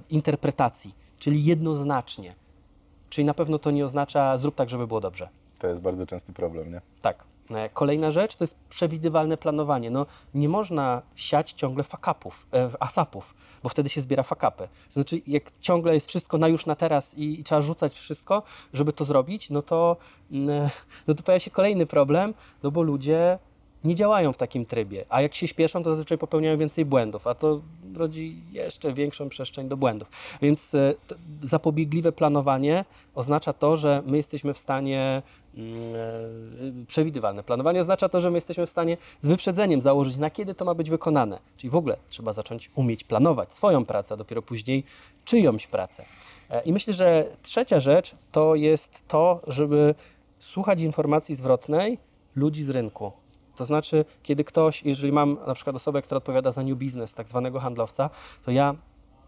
interpretacji, 0.09 0.95
czyli 1.19 1.45
jednoznacznie. 1.45 2.35
Czyli 3.15 3.25
na 3.25 3.33
pewno 3.33 3.59
to 3.59 3.71
nie 3.71 3.85
oznacza 3.85 4.37
zrób 4.37 4.55
tak, 4.55 4.69
żeby 4.69 4.87
było 4.87 5.01
dobrze. 5.01 5.29
To 5.59 5.67
jest 5.67 5.81
bardzo 5.81 6.05
częsty 6.05 6.33
problem, 6.33 6.71
nie? 6.71 6.81
Tak. 7.01 7.23
E, 7.51 7.69
Kolejna 7.69 8.11
rzecz 8.11 8.35
to 8.35 8.43
jest 8.43 8.55
przewidywalne 8.69 9.37
planowanie. 9.37 9.91
No, 9.91 10.05
nie 10.33 10.49
można 10.49 11.01
siać 11.15 11.51
ciągle 11.53 11.83
fakapów, 11.83 12.47
e, 12.53 12.69
asapów, 12.79 13.33
bo 13.63 13.69
wtedy 13.69 13.89
się 13.89 14.01
zbiera 14.01 14.23
fakapy. 14.23 14.67
Znaczy, 14.89 15.21
jak 15.27 15.43
ciągle 15.59 15.93
jest 15.93 16.07
wszystko 16.07 16.37
na 16.37 16.47
już 16.47 16.65
na 16.65 16.75
teraz 16.75 17.13
i, 17.13 17.39
i 17.39 17.43
trzeba 17.43 17.61
rzucać 17.61 17.93
wszystko, 17.93 18.43
żeby 18.73 18.93
to 18.93 19.05
zrobić, 19.05 19.49
no 19.49 19.61
to, 19.61 19.97
mm, 20.31 20.69
no 21.07 21.13
to 21.13 21.23
pojawia 21.23 21.39
się 21.39 21.51
kolejny 21.51 21.85
problem, 21.85 22.33
no 22.63 22.71
bo 22.71 22.81
ludzie 22.81 23.39
nie 23.85 23.95
działają 23.95 24.33
w 24.33 24.37
takim 24.37 24.65
trybie, 24.65 25.05
a 25.09 25.21
jak 25.21 25.35
się 25.35 25.47
śpieszą, 25.47 25.83
to 25.83 25.89
zazwyczaj 25.89 26.17
popełniają 26.17 26.57
więcej 26.57 26.85
błędów, 26.85 27.27
a 27.27 27.35
to 27.35 27.61
rodzi 27.95 28.41
jeszcze 28.51 28.93
większą 28.93 29.29
przestrzeń 29.29 29.67
do 29.67 29.77
błędów. 29.77 30.07
Więc 30.41 30.75
e, 30.75 30.93
zapobiegliwe 31.43 32.11
planowanie 32.11 32.85
oznacza 33.15 33.53
to, 33.53 33.77
że 33.77 34.03
my 34.05 34.17
jesteśmy 34.17 34.53
w 34.53 34.57
stanie 34.57 35.21
mm, 35.57 35.95
e, 36.81 36.85
przewidywalne 36.87 37.43
planowanie 37.43 37.81
oznacza 37.81 38.09
to, 38.09 38.21
że 38.21 38.31
my 38.31 38.37
jesteśmy 38.37 38.65
w 38.65 38.69
stanie 38.69 38.97
z 39.21 39.27
wyprzedzeniem 39.27 39.81
założyć, 39.81 40.17
na 40.17 40.29
kiedy 40.29 40.55
to 40.55 40.65
ma 40.65 40.73
być 40.73 40.89
wykonane. 40.89 41.39
Czyli 41.57 41.69
w 41.69 41.75
ogóle 41.75 41.97
trzeba 42.09 42.33
zacząć 42.33 42.71
umieć 42.75 43.03
planować 43.03 43.53
swoją 43.53 43.85
pracę, 43.85 44.13
a 44.13 44.17
dopiero 44.17 44.41
później 44.41 44.83
czyjąś 45.25 45.67
pracę. 45.67 46.05
E, 46.49 46.61
I 46.61 46.73
myślę, 46.73 46.93
że 46.93 47.25
trzecia 47.43 47.79
rzecz 47.79 48.15
to 48.31 48.55
jest 48.55 49.07
to, 49.07 49.41
żeby 49.47 49.95
słuchać 50.39 50.81
informacji 50.81 51.35
zwrotnej 51.35 51.97
ludzi 52.35 52.63
z 52.63 52.69
rynku. 52.69 53.24
To 53.55 53.65
znaczy, 53.65 54.05
kiedy 54.23 54.43
ktoś, 54.43 54.83
jeżeli 54.83 55.13
mam 55.13 55.37
na 55.47 55.53
przykład 55.53 55.75
osobę, 55.75 56.01
która 56.01 56.17
odpowiada 56.17 56.51
za 56.51 56.63
new 56.63 56.77
business, 56.77 57.13
tak 57.13 57.29
zwanego 57.29 57.59
handlowca, 57.59 58.09
to 58.45 58.51
ja 58.51 58.75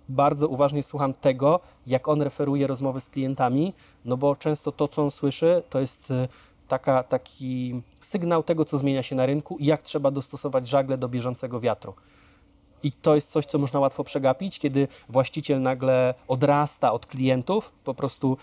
bardzo 0.10 0.48
uważnie 0.48 0.84
słucham 0.84 1.14
tego, 1.14 1.60
jak 1.88 2.08
on 2.08 2.22
referuje 2.22 2.68
rozmowy 2.68 3.02
z 3.02 3.10
klientami, 3.10 3.74
no 4.06 4.18
bo 4.18 4.36
często 4.36 4.72
to, 4.72 4.88
co 4.88 5.02
on 5.04 5.12
słyszy, 5.12 5.64
to 5.70 5.80
jest 5.80 6.12
y, 6.12 6.28
taka, 6.68 7.04
taki 7.04 7.82
sygnał 8.02 8.44
tego, 8.44 8.66
co 8.66 8.78
zmienia 8.78 9.04
się 9.04 9.16
na 9.16 9.26
rynku 9.26 9.58
i 9.58 9.66
jak 9.66 9.84
trzeba 9.84 10.12
dostosować 10.12 10.68
żagle 10.68 10.98
do 10.98 11.10
bieżącego 11.10 11.60
wiatru. 11.60 11.94
I 12.84 12.92
to 12.92 13.16
jest 13.16 13.32
coś, 13.32 13.46
co 13.46 13.58
można 13.58 13.80
łatwo 13.80 14.04
przegapić, 14.04 14.60
kiedy 14.60 14.88
właściciel 15.10 15.62
nagle 15.62 16.14
odrasta 16.28 16.94
od 16.94 17.06
klientów, 17.06 17.72
po 17.84 17.94
prostu 17.94 18.38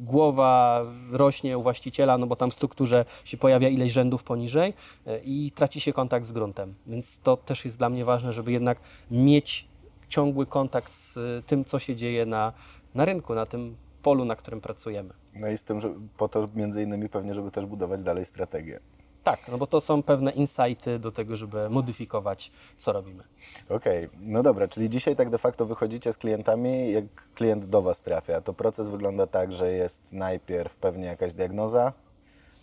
głowa 0.00 0.84
rośnie 1.10 1.58
u 1.58 1.62
właściciela, 1.62 2.18
no 2.18 2.26
bo 2.26 2.36
tam 2.36 2.50
w 2.50 2.54
strukturze 2.54 3.04
się 3.24 3.36
pojawia 3.36 3.68
ileś 3.68 3.92
rzędów 3.92 4.22
poniżej 4.22 4.74
y, 5.06 5.20
i 5.24 5.50
traci 5.50 5.80
się 5.80 5.92
kontakt 5.92 6.26
z 6.26 6.32
gruntem. 6.32 6.74
Więc 6.86 7.18
to 7.18 7.36
też 7.36 7.64
jest 7.64 7.78
dla 7.78 7.88
mnie 7.88 8.04
ważne, 8.04 8.32
żeby 8.32 8.52
jednak 8.52 8.78
mieć 9.10 9.68
ciągły 10.08 10.46
kontakt 10.46 10.94
z 10.94 11.16
y, 11.16 11.42
tym, 11.46 11.64
co 11.64 11.78
się 11.78 11.96
dzieje 11.96 12.26
na, 12.26 12.52
na 12.94 13.04
rynku, 13.04 13.34
na 13.34 13.46
tym 13.46 13.76
polu, 14.02 14.24
na 14.24 14.36
którym 14.36 14.60
pracujemy. 14.60 15.14
No 15.34 15.48
i 15.48 15.58
z 15.58 15.62
tym, 15.62 15.80
że 15.80 15.94
po 16.16 16.28
to 16.28 16.46
między 16.54 16.82
innymi 16.82 17.08
pewnie, 17.08 17.34
żeby 17.34 17.50
też 17.50 17.66
budować 17.66 18.02
dalej 18.02 18.24
strategię. 18.24 18.80
Tak, 19.28 19.48
no 19.48 19.58
bo 19.58 19.66
to 19.66 19.80
są 19.80 20.02
pewne 20.02 20.30
insighty 20.30 20.98
do 20.98 21.12
tego, 21.12 21.36
żeby 21.36 21.70
modyfikować, 21.70 22.50
co 22.78 22.92
robimy. 22.92 23.24
Okej, 23.68 24.08
no 24.20 24.42
dobra, 24.42 24.68
czyli 24.68 24.90
dzisiaj 24.90 25.16
tak 25.16 25.30
de 25.30 25.38
facto 25.38 25.66
wychodzicie 25.66 26.12
z 26.12 26.16
klientami, 26.16 26.92
jak 26.92 27.04
klient 27.34 27.64
do 27.64 27.82
Was 27.82 28.02
trafia. 28.02 28.40
To 28.40 28.52
proces 28.54 28.88
wygląda 28.88 29.26
tak, 29.26 29.52
że 29.52 29.72
jest 29.72 30.12
najpierw 30.12 30.76
pewnie 30.76 31.06
jakaś 31.06 31.32
diagnoza, 31.32 31.92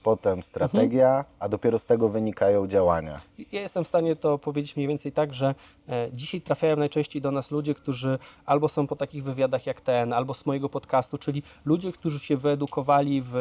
potem 0.04 0.44
strategia, 0.44 1.26
a 1.40 1.50
dopiero 1.50 1.80
z 1.80 1.86
tego 1.86 2.10
wynikają 2.10 2.68
działania. 2.68 3.22
Ja 3.52 3.62
jestem 3.62 3.84
w 3.84 3.88
stanie 3.88 4.16
to 4.16 4.38
powiedzieć 4.38 4.76
mniej 4.76 4.88
więcej 4.88 5.12
tak, 5.12 5.34
że 5.34 5.56
e, 5.90 6.10
dzisiaj 6.14 6.42
trafiają 6.42 6.76
najczęściej 6.76 7.22
do 7.22 7.32
nas 7.32 7.52
ludzie, 7.52 7.74
którzy 7.74 8.20
albo 8.46 8.70
są 8.70 8.88
po 8.88 8.96
takich 8.96 9.24
wywiadach 9.24 9.66
jak 9.66 9.82
ten, 9.82 10.14
albo 10.14 10.34
z 10.34 10.46
mojego 10.46 10.70
podcastu, 10.70 11.18
czyli 11.18 11.44
ludzie, 11.66 11.92
którzy 11.92 12.20
się 12.20 12.38
wyedukowali 12.38 13.22
w 13.26 13.36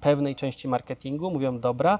pewnej 0.00 0.36
części 0.36 0.68
marketingu, 0.68 1.30
mówią, 1.30 1.60
dobra, 1.60 1.98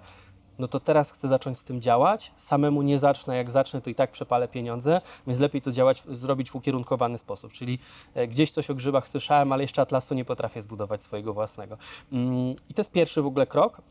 no 0.61 0.69
to 0.69 0.81
teraz 0.81 1.11
chcę 1.11 1.29
zacząć 1.29 1.59
z 1.59 1.65
tym 1.65 1.81
działać. 1.81 2.33
Samemu 2.37 2.83
nie 2.83 2.99
zacznę, 2.99 3.37
jak 3.37 3.51
zacznę, 3.51 3.81
to 3.81 3.91
i 3.91 3.95
tak 3.95 4.11
przepalę 4.11 4.49
pieniądze, 4.49 5.01
więc 5.27 5.41
lepiej 5.41 5.63
to 5.63 5.73
działać, 5.73 6.03
zrobić 6.11 6.51
w 6.51 6.57
ukierunkowany 6.57 7.19
sposób. 7.19 7.53
Czyli 7.53 7.79
e, 8.15 8.29
gdzieś 8.29 8.51
coś 8.51 8.71
o 8.71 8.75
grzybach 8.75 9.09
słyszałem, 9.09 9.53
ale 9.53 9.63
jeszcze 9.63 9.83
atlasu 9.83 10.15
nie 10.15 10.25
potrafię 10.25 10.63
zbudować 10.63 11.03
swojego 11.03 11.35
własnego. 11.35 11.77
Mm, 12.13 12.55
I 12.69 12.75
to 12.75 12.81
jest 12.81 12.93
pierwszy 12.93 13.23
w 13.23 13.27
ogóle 13.27 13.47
krok 13.47 13.83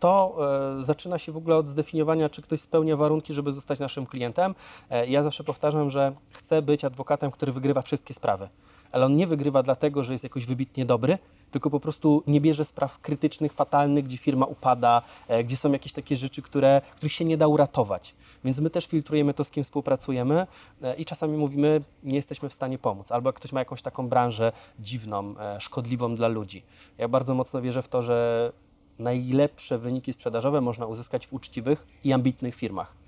to 0.00 0.36
e, 0.80 0.84
zaczyna 0.84 1.18
się 1.18 1.32
w 1.32 1.36
ogóle 1.36 1.56
od 1.56 1.68
zdefiniowania, 1.68 2.28
czy 2.28 2.42
ktoś 2.42 2.60
spełnia 2.60 2.96
warunki, 2.96 3.34
żeby 3.34 3.52
zostać 3.52 3.78
naszym 3.78 4.06
klientem. 4.06 4.54
E, 4.90 5.06
ja 5.06 5.22
zawsze 5.22 5.44
powtarzam, 5.44 5.90
że 5.90 6.12
chcę 6.30 6.62
być 6.62 6.84
adwokatem, 6.84 7.30
który 7.30 7.52
wygrywa 7.52 7.82
wszystkie 7.82 8.14
sprawy. 8.14 8.48
Ale 8.92 9.06
on 9.06 9.16
nie 9.16 9.26
wygrywa 9.26 9.62
dlatego, 9.62 10.04
że 10.04 10.12
jest 10.12 10.24
jakoś 10.24 10.46
wybitnie 10.46 10.84
dobry, 10.84 11.18
tylko 11.50 11.70
po 11.70 11.80
prostu 11.80 12.22
nie 12.26 12.40
bierze 12.40 12.64
spraw 12.64 12.98
krytycznych, 12.98 13.52
fatalnych, 13.52 14.04
gdzie 14.04 14.16
firma 14.16 14.46
upada, 14.46 15.02
e, 15.28 15.44
gdzie 15.44 15.56
są 15.56 15.72
jakieś 15.72 15.92
takie 15.92 16.16
rzeczy, 16.16 16.42
które, 16.42 16.80
których 16.96 17.12
się 17.12 17.24
nie 17.24 17.36
da 17.36 17.46
uratować. 17.46 18.14
Więc 18.44 18.60
my 18.60 18.70
też 18.70 18.86
filtrujemy 18.86 19.34
to, 19.34 19.44
z 19.44 19.50
kim 19.50 19.64
współpracujemy 19.64 20.46
e, 20.82 20.94
i 20.94 21.04
czasami 21.04 21.36
mówimy, 21.36 21.82
nie 22.04 22.16
jesteśmy 22.16 22.48
w 22.48 22.52
stanie 22.52 22.78
pomóc. 22.78 23.12
Albo 23.12 23.32
ktoś 23.32 23.52
ma 23.52 23.60
jakąś 23.60 23.82
taką 23.82 24.08
branżę 24.08 24.52
dziwną, 24.80 25.34
e, 25.38 25.60
szkodliwą 25.60 26.14
dla 26.14 26.28
ludzi. 26.28 26.62
Ja 26.98 27.08
bardzo 27.08 27.34
mocno 27.34 27.62
wierzę 27.62 27.82
w 27.82 27.88
to, 27.88 28.02
że 28.02 28.52
najlepsze 28.98 29.78
wyniki 29.78 30.12
sprzedażowe 30.12 30.60
można 30.60 30.86
uzyskać 30.86 31.26
w 31.26 31.32
uczciwych 31.32 31.86
i 32.04 32.12
ambitnych 32.12 32.54
firmach. 32.54 32.99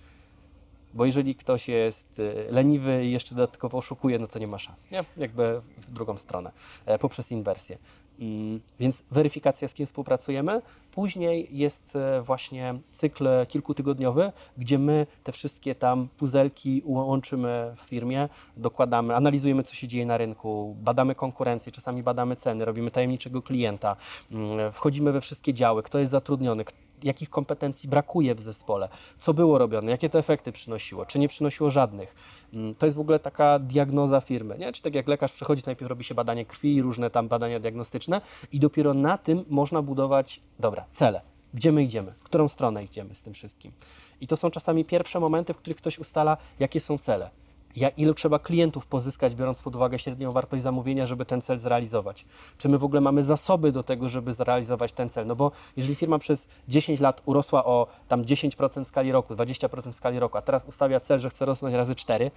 Bo 0.95 1.05
jeżeli 1.05 1.35
ktoś 1.35 1.69
jest 1.69 2.19
y, 2.19 2.47
leniwy 2.51 3.05
i 3.05 3.13
jeszcze 3.13 3.35
dodatkowo 3.35 3.79
oszukuje, 3.79 4.19
no 4.19 4.27
to 4.27 4.39
nie 4.39 4.47
ma 4.47 4.59
szans, 4.59 4.91
nie? 4.91 5.01
Jakby 5.17 5.61
w 5.79 5.93
drugą 5.93 6.19
stronę, 6.19 6.53
e, 6.87 6.99
poprzez 6.99 7.31
inwersję. 7.31 7.79
Mm, 8.21 8.61
Więc 8.81 9.05
weryfikacja, 9.11 9.69
z 9.69 9.75
kim 9.75 9.87
współpracujemy. 9.87 10.63
Później 10.93 11.49
jest 11.51 11.97
e, 11.97 12.23
właśnie 12.23 12.75
cykl 12.93 13.29
kilkutygodniowy, 13.49 14.33
gdzie 14.59 14.79
my 14.79 15.07
te 15.25 15.33
wszystkie 15.33 15.75
tam 15.75 16.09
puzelki 16.19 16.83
łączymy 16.85 17.75
w 17.77 17.81
firmie, 17.81 18.29
dokładamy, 18.57 19.17
analizujemy, 19.17 19.63
co 19.63 19.75
się 19.75 19.89
dzieje 19.89 20.07
na 20.07 20.17
rynku, 20.17 20.77
badamy 20.81 21.15
konkurencję, 21.15 21.73
czasami 21.73 22.03
badamy 22.03 22.37
ceny, 22.37 22.65
robimy 22.65 22.91
tajemniczego 22.91 23.43
klienta, 23.43 23.97
mm, 24.31 24.73
wchodzimy 24.73 25.13
we 25.13 25.21
wszystkie 25.21 25.55
działy, 25.55 25.83
kto 25.83 25.99
jest 25.99 26.11
zatrudniony, 26.13 26.65
jakich 27.05 27.31
kompetencji 27.31 27.89
brakuje 27.89 28.35
w 28.35 28.41
zespole, 28.41 28.89
co 29.19 29.35
było 29.35 29.59
robione, 29.59 29.91
jakie 29.91 30.09
to 30.11 30.19
efekty 30.19 30.53
przynosiło, 30.53 31.07
czy 31.07 31.19
nie 31.19 31.29
przynosiło 31.29 31.71
żadnych. 31.71 32.15
Mm, 32.53 32.75
To 32.75 32.87
jest 32.87 32.97
w 32.97 33.01
ogóle 33.01 33.19
taka 33.19 33.59
diagnoza 33.59 34.21
firmy, 34.21 34.59
nie? 34.59 34.73
Czy 34.73 34.83
tak 34.83 34.95
jak 34.95 35.09
lekarz 35.09 35.33
przychodzi, 35.33 35.63
najpierw 35.67 35.89
robi 35.89 36.05
się 36.05 36.15
badanie 36.15 36.45
krwi, 36.45 36.83
różne 36.83 37.11
tam 37.11 37.29
badania 37.29 37.61
diagnostyczne 37.61 38.21
i 38.53 38.61
dopiero 38.61 38.95
na 38.95 39.19
tym 39.19 39.45
można 39.49 39.83
budować, 39.83 40.41
dobra, 40.59 40.85
cele. 40.93 41.21
Gdzie 41.55 41.73
my 41.73 41.83
idziemy? 41.83 42.13
W 42.21 42.23
którą 42.23 42.49
stronę 42.49 42.85
idziemy 42.85 43.15
z 43.15 43.23
tym 43.23 43.35
wszystkim? 43.35 43.73
I 44.21 44.27
to 44.27 44.37
są 44.37 44.51
czasami 44.51 44.85
pierwsze 44.85 45.21
momenty, 45.21 45.55
w 45.55 45.57
których 45.57 45.77
ktoś 45.77 45.99
ustala, 45.99 46.37
jakie 46.59 46.81
są 46.81 46.99
cele. 46.99 47.31
Jak, 47.77 47.99
ilu 47.99 48.15
trzeba 48.15 48.39
klientów 48.39 48.87
pozyskać, 48.87 49.35
biorąc 49.35 49.63
pod 49.63 49.77
uwagę 49.77 49.99
średnią 49.99 50.33
wartość 50.33 50.63
zamówienia, 50.63 51.07
żeby 51.07 51.25
ten 51.25 51.43
cel 51.43 51.59
zrealizować. 51.59 52.25
Czy 52.59 52.69
my 52.69 52.79
w 52.79 52.85
ogóle 52.85 53.01
mamy 53.01 53.23
zasoby 53.23 53.73
do 53.73 53.83
tego, 53.83 54.09
żeby 54.09 54.35
zrealizować 54.35 54.93
ten 54.93 55.11
cel? 55.11 55.27
No 55.27 55.37
bo 55.37 55.53
jeżeli 55.77 55.95
firma 55.95 56.19
przez 56.19 56.49
10 56.69 57.01
lat 57.01 57.23
urosła 57.25 57.65
o 57.65 57.87
tam 58.09 58.23
10% 58.23 58.85
skali 58.85 59.13
roku, 59.13 59.35
20% 59.35 59.93
skali 59.93 60.19
roku, 60.19 60.39
a 60.39 60.43
teraz 60.43 60.65
ustawia 60.65 61.01
cel, 61.01 61.19
że 61.19 61.31
chce 61.31 61.45
rosnąć 61.45 61.75
razy 61.75 61.95
4, 61.95 62.31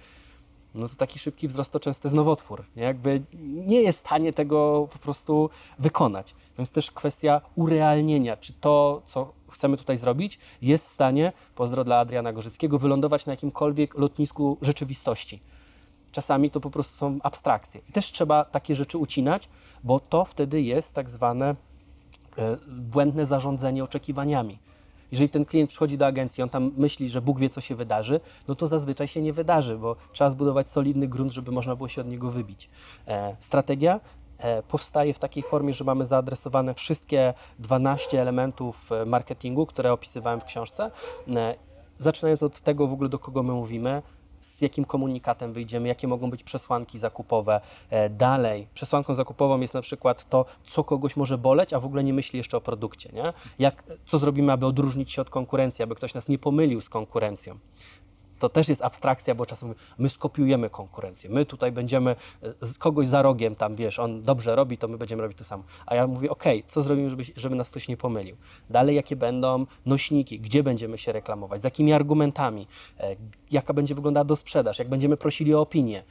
no 0.76 0.88
to 0.88 0.94
taki 0.94 1.18
szybki 1.18 1.48
wzrost 1.48 1.72
to 1.72 1.80
często 1.80 2.08
jest 2.08 2.16
nowotwór. 2.16 2.64
Jakby 2.76 3.22
nie 3.66 3.82
jest 3.82 3.98
w 3.98 4.06
stanie 4.06 4.32
tego 4.32 4.88
po 4.92 4.98
prostu 4.98 5.50
wykonać. 5.78 6.34
Więc 6.58 6.70
też 6.70 6.90
kwestia 6.90 7.40
urealnienia, 7.54 8.36
czy 8.36 8.52
to, 8.52 9.02
co 9.06 9.32
chcemy 9.50 9.76
tutaj 9.76 9.96
zrobić, 9.96 10.38
jest 10.62 10.86
w 10.86 10.88
stanie, 10.88 11.32
pozdro 11.54 11.84
dla 11.84 11.98
Adriana 11.98 12.32
Gorzyckiego, 12.32 12.78
wylądować 12.78 13.26
na 13.26 13.32
jakimkolwiek 13.32 13.94
lotnisku 13.94 14.58
rzeczywistości. 14.62 15.40
Czasami 16.12 16.50
to 16.50 16.60
po 16.60 16.70
prostu 16.70 16.96
są 16.96 17.18
abstrakcje. 17.22 17.80
I 17.88 17.92
też 17.92 18.12
trzeba 18.12 18.44
takie 18.44 18.76
rzeczy 18.76 18.98
ucinać, 18.98 19.48
bo 19.84 20.00
to 20.00 20.24
wtedy 20.24 20.62
jest 20.62 20.94
tak 20.94 21.10
zwane 21.10 21.54
e, 22.38 22.56
błędne 22.68 23.26
zarządzanie 23.26 23.84
oczekiwaniami. 23.84 24.58
Jeżeli 25.12 25.28
ten 25.28 25.44
klient 25.44 25.70
przychodzi 25.70 25.98
do 25.98 26.06
agencji, 26.06 26.42
on 26.42 26.48
tam 26.48 26.72
myśli, 26.76 27.08
że 27.10 27.22
Bóg 27.22 27.38
wie, 27.38 27.48
co 27.48 27.60
się 27.60 27.74
wydarzy, 27.74 28.20
no 28.48 28.54
to 28.54 28.68
zazwyczaj 28.68 29.08
się 29.08 29.22
nie 29.22 29.32
wydarzy, 29.32 29.76
bo 29.76 29.96
trzeba 30.12 30.30
zbudować 30.30 30.70
solidny 30.70 31.08
grunt, 31.08 31.32
żeby 31.32 31.52
można 31.52 31.76
było 31.76 31.88
się 31.88 32.00
od 32.00 32.08
niego 32.08 32.30
wybić. 32.30 32.68
E, 33.08 33.36
strategia 33.40 34.00
e, 34.38 34.62
powstaje 34.62 35.14
w 35.14 35.18
takiej 35.18 35.42
formie, 35.42 35.74
że 35.74 35.84
mamy 35.84 36.06
zaadresowane 36.06 36.74
wszystkie 36.74 37.34
12 37.58 38.22
elementów 38.22 38.92
e, 38.92 39.04
marketingu, 39.04 39.66
które 39.66 39.92
opisywałem 39.92 40.40
w 40.40 40.44
książce. 40.44 40.90
E, 41.28 41.54
zaczynając 41.98 42.42
od 42.42 42.60
tego 42.60 42.86
w 42.86 42.92
ogóle, 42.92 43.08
do 43.08 43.18
kogo 43.18 43.42
my 43.42 43.52
mówimy, 43.52 44.02
z 44.46 44.60
jakim 44.60 44.84
komunikatem 44.84 45.52
wyjdziemy, 45.52 45.88
jakie 45.88 46.08
mogą 46.08 46.30
być 46.30 46.42
przesłanki 46.42 46.98
zakupowe. 46.98 47.60
E, 47.90 48.10
dalej, 48.10 48.66
przesłanką 48.74 49.14
zakupową 49.14 49.60
jest 49.60 49.74
na 49.74 49.82
przykład 49.82 50.28
to, 50.28 50.44
co 50.64 50.84
kogoś 50.84 51.16
może 51.16 51.38
boleć, 51.38 51.72
a 51.72 51.80
w 51.80 51.84
ogóle 51.84 52.04
nie 52.04 52.12
myśli 52.12 52.36
jeszcze 52.38 52.56
o 52.56 52.60
produkcie. 52.60 53.10
Nie? 53.12 53.32
Jak, 53.58 53.82
co 54.04 54.18
zrobimy, 54.18 54.52
aby 54.52 54.66
odróżnić 54.66 55.12
się 55.12 55.22
od 55.22 55.30
konkurencji, 55.30 55.82
aby 55.82 55.94
ktoś 55.94 56.14
nas 56.14 56.28
nie 56.28 56.38
pomylił 56.38 56.80
z 56.80 56.88
konkurencją. 56.88 57.58
To 58.38 58.48
też 58.48 58.68
jest 58.68 58.82
abstrakcja, 58.82 59.34
bo 59.34 59.46
czasem 59.46 59.74
my 59.98 60.10
skopiujemy 60.10 60.70
konkurencję. 60.70 61.30
My 61.30 61.46
tutaj 61.46 61.72
będziemy 61.72 62.16
e, 62.42 62.66
z 62.66 62.78
kogoś 62.78 63.08
za 63.08 63.22
rogiem, 63.22 63.54
tam 63.54 63.76
wiesz, 63.76 63.98
on 63.98 64.22
dobrze 64.22 64.56
robi, 64.56 64.78
to 64.78 64.88
my 64.88 64.98
będziemy 64.98 65.22
robić 65.22 65.38
to 65.38 65.44
samo. 65.44 65.64
A 65.86 65.94
ja 65.94 66.06
mówię, 66.06 66.30
ok, 66.30 66.44
co 66.66 66.82
zrobimy, 66.82 67.10
żeby, 67.10 67.24
żeby 67.36 67.56
nas 67.56 67.70
ktoś 67.70 67.88
nie 67.88 67.96
pomylił? 67.96 68.36
Dalej, 68.70 68.96
jakie 68.96 69.16
będą 69.16 69.66
nośniki, 69.86 70.40
gdzie 70.40 70.62
będziemy 70.62 70.98
się 70.98 71.12
reklamować, 71.12 71.60
z 71.60 71.64
jakimi 71.64 71.92
argumentami, 71.92 72.66
e, 73.00 73.16
jaka 73.50 73.74
będzie 73.74 73.94
wyglądała 73.94 74.24
do 74.24 74.36
sprzedaż, 74.36 74.78
jak 74.78 74.88
będziemy 74.88 75.16
prosili 75.16 75.54
o 75.54 75.60
opinię. 75.60 76.02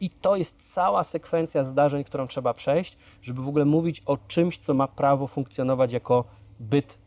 I 0.00 0.10
to 0.10 0.36
jest 0.36 0.72
cała 0.72 1.04
sekwencja 1.04 1.64
zdarzeń, 1.64 2.04
którą 2.04 2.26
trzeba 2.26 2.54
przejść, 2.54 2.96
żeby 3.22 3.42
w 3.42 3.48
ogóle 3.48 3.64
mówić 3.64 4.02
o 4.06 4.18
czymś, 4.28 4.58
co 4.58 4.74
ma 4.74 4.88
prawo 4.88 5.26
funkcjonować 5.26 5.92
jako 5.92 6.24
byt 6.60 6.98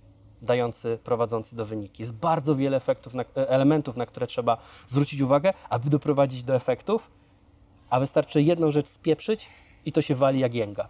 dający, 0.41 0.99
prowadzący 1.03 1.55
do 1.55 1.65
wyniki. 1.65 2.03
Jest 2.03 2.13
bardzo 2.13 2.55
wiele 2.55 2.77
efektów, 2.77 3.13
na, 3.13 3.23
e, 3.23 3.49
elementów, 3.49 3.97
na 3.97 4.05
które 4.05 4.27
trzeba 4.27 4.57
zwrócić 4.87 5.21
uwagę, 5.21 5.53
aby 5.69 5.89
doprowadzić 5.89 6.43
do 6.43 6.55
efektów, 6.55 7.11
a 7.89 7.99
wystarczy 7.99 8.41
jedną 8.41 8.71
rzecz 8.71 8.87
spieprzyć 8.87 9.49
i 9.87 9.91
to 9.91 10.01
się 10.01 10.15
wali 10.15 10.39
jak 10.39 10.53
jęga. 10.53 10.87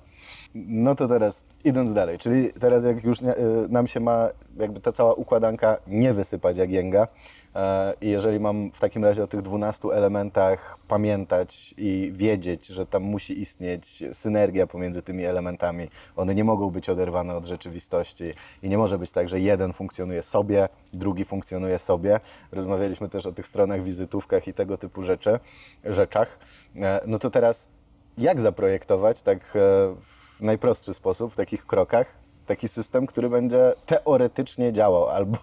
No 0.55 0.95
to 0.95 1.07
teraz 1.07 1.43
idąc 1.63 1.93
dalej, 1.93 2.17
czyli 2.17 2.53
teraz 2.53 2.83
jak 2.83 3.03
już 3.03 3.21
y, 3.21 3.25
nam 3.69 3.87
się 3.87 3.99
ma 3.99 4.29
jakby 4.59 4.79
ta 4.79 4.91
cała 4.91 5.13
układanka 5.13 5.77
nie 5.87 6.13
wysypać 6.13 6.57
jak 6.57 6.71
jęga 6.71 7.07
e, 7.55 7.93
i 8.01 8.09
jeżeli 8.09 8.39
mam 8.39 8.71
w 8.71 8.79
takim 8.79 9.05
razie 9.05 9.23
o 9.23 9.27
tych 9.27 9.41
12 9.41 9.87
elementach 9.87 10.79
pamiętać 10.87 11.73
i 11.77 12.11
wiedzieć, 12.15 12.65
że 12.65 12.85
tam 12.85 13.03
musi 13.03 13.41
istnieć 13.41 14.03
synergia 14.13 14.67
pomiędzy 14.67 15.01
tymi 15.01 15.25
elementami, 15.25 15.87
one 16.15 16.35
nie 16.35 16.43
mogą 16.43 16.69
być 16.69 16.89
oderwane 16.89 17.35
od 17.35 17.45
rzeczywistości 17.45 18.33
i 18.63 18.69
nie 18.69 18.77
może 18.77 18.99
być 18.99 19.11
tak, 19.11 19.29
że 19.29 19.39
jeden 19.39 19.73
funkcjonuje 19.73 20.21
sobie, 20.21 20.69
drugi 20.93 21.25
funkcjonuje 21.25 21.79
sobie. 21.79 22.19
Rozmawialiśmy 22.51 23.09
też 23.09 23.25
o 23.25 23.31
tych 23.31 23.47
stronach 23.47 23.83
wizytówkach 23.83 24.47
i 24.47 24.53
tego 24.53 24.77
typu 24.77 25.03
rzeczy, 25.03 25.39
rzeczach. 25.85 26.39
E, 26.75 27.01
No 27.05 27.19
to 27.19 27.29
teraz 27.29 27.67
jak 28.17 28.41
zaprojektować 28.41 29.21
tak 29.21 29.37
e, 29.37 29.41
w 30.01 30.41
najprostszy 30.41 30.93
sposób, 30.93 31.33
w 31.33 31.35
takich 31.35 31.65
krokach, 31.65 32.15
taki 32.45 32.67
system, 32.67 33.07
który 33.07 33.29
będzie 33.29 33.73
teoretycznie 33.85 34.73
działał, 34.73 35.09
albo 35.17 35.37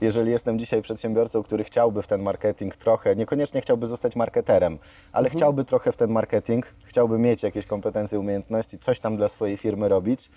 jeżeli 0.00 0.30
jestem 0.30 0.58
dzisiaj 0.58 0.82
przedsiębiorcą, 0.82 1.42
który 1.42 1.64
chciałby 1.64 2.02
w 2.02 2.06
ten 2.06 2.22
marketing 2.22 2.76
trochę, 2.76 3.16
niekoniecznie 3.16 3.60
chciałby 3.60 3.86
zostać 3.86 4.16
marketerem, 4.16 4.78
ale 5.12 5.30
chciałby 5.30 5.64
trochę 5.64 5.92
w 5.92 5.96
ten 5.96 6.10
marketing, 6.10 6.66
chciałby 6.84 7.18
mieć 7.18 7.42
jakieś 7.42 7.66
kompetencje, 7.66 8.20
umiejętności, 8.20 8.78
coś 8.78 9.00
tam 9.00 9.16
dla 9.16 9.28
swojej 9.28 9.56
firmy 9.56 9.88
robić, 9.88 10.30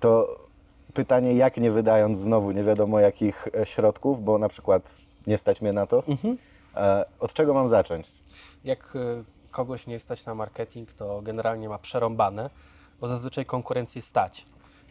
to 0.00 0.36
pytanie, 0.94 1.34
jak 1.34 1.56
nie 1.56 1.70
wydając 1.70 2.18
znowu 2.18 2.50
nie 2.52 2.64
wiadomo 2.64 3.00
jakich 3.00 3.48
e, 3.60 3.66
środków, 3.66 4.24
bo 4.24 4.38
na 4.38 4.48
przykład 4.48 4.94
nie 5.26 5.38
stać 5.38 5.62
mnie 5.62 5.72
na 5.72 5.86
to, 5.86 6.02
e, 6.76 7.04
od 7.20 7.32
czego 7.32 7.54
mam 7.54 7.68
zacząć? 7.68 8.12
Jak 8.64 8.96
kogoś 9.50 9.86
nie 9.86 10.00
stać 10.00 10.24
na 10.24 10.34
marketing, 10.34 10.92
to 10.92 11.22
generalnie 11.22 11.68
ma 11.68 11.78
przerąbane, 11.78 12.50
bo 13.00 13.08
zazwyczaj 13.08 13.46
konkurencję 13.46 14.02
stać. 14.02 14.46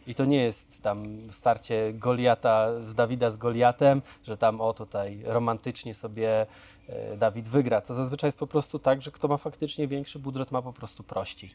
I 0.06 0.14
to 0.14 0.24
nie 0.24 0.42
jest 0.44 0.82
tam 0.82 1.18
starcie 1.32 1.92
Goliata 1.94 2.68
z 2.86 2.94
Dawida 2.94 3.30
z 3.30 3.36
Goliatem, 3.36 4.02
że 4.24 4.36
tam 4.36 4.60
o 4.60 4.72
tutaj 4.74 5.22
romantycznie 5.24 5.94
sobie 5.94 6.46
Dawid 7.16 7.48
wygra. 7.48 7.80
To 7.80 7.94
zazwyczaj 7.94 8.28
jest 8.28 8.38
po 8.38 8.46
prostu 8.46 8.78
tak, 8.78 9.02
że 9.02 9.10
kto 9.10 9.28
ma 9.28 9.36
faktycznie 9.36 9.88
większy 9.88 10.18
budżet, 10.18 10.50
ma 10.50 10.62
po 10.62 10.72
prostu 10.72 11.02
prościej. 11.02 11.50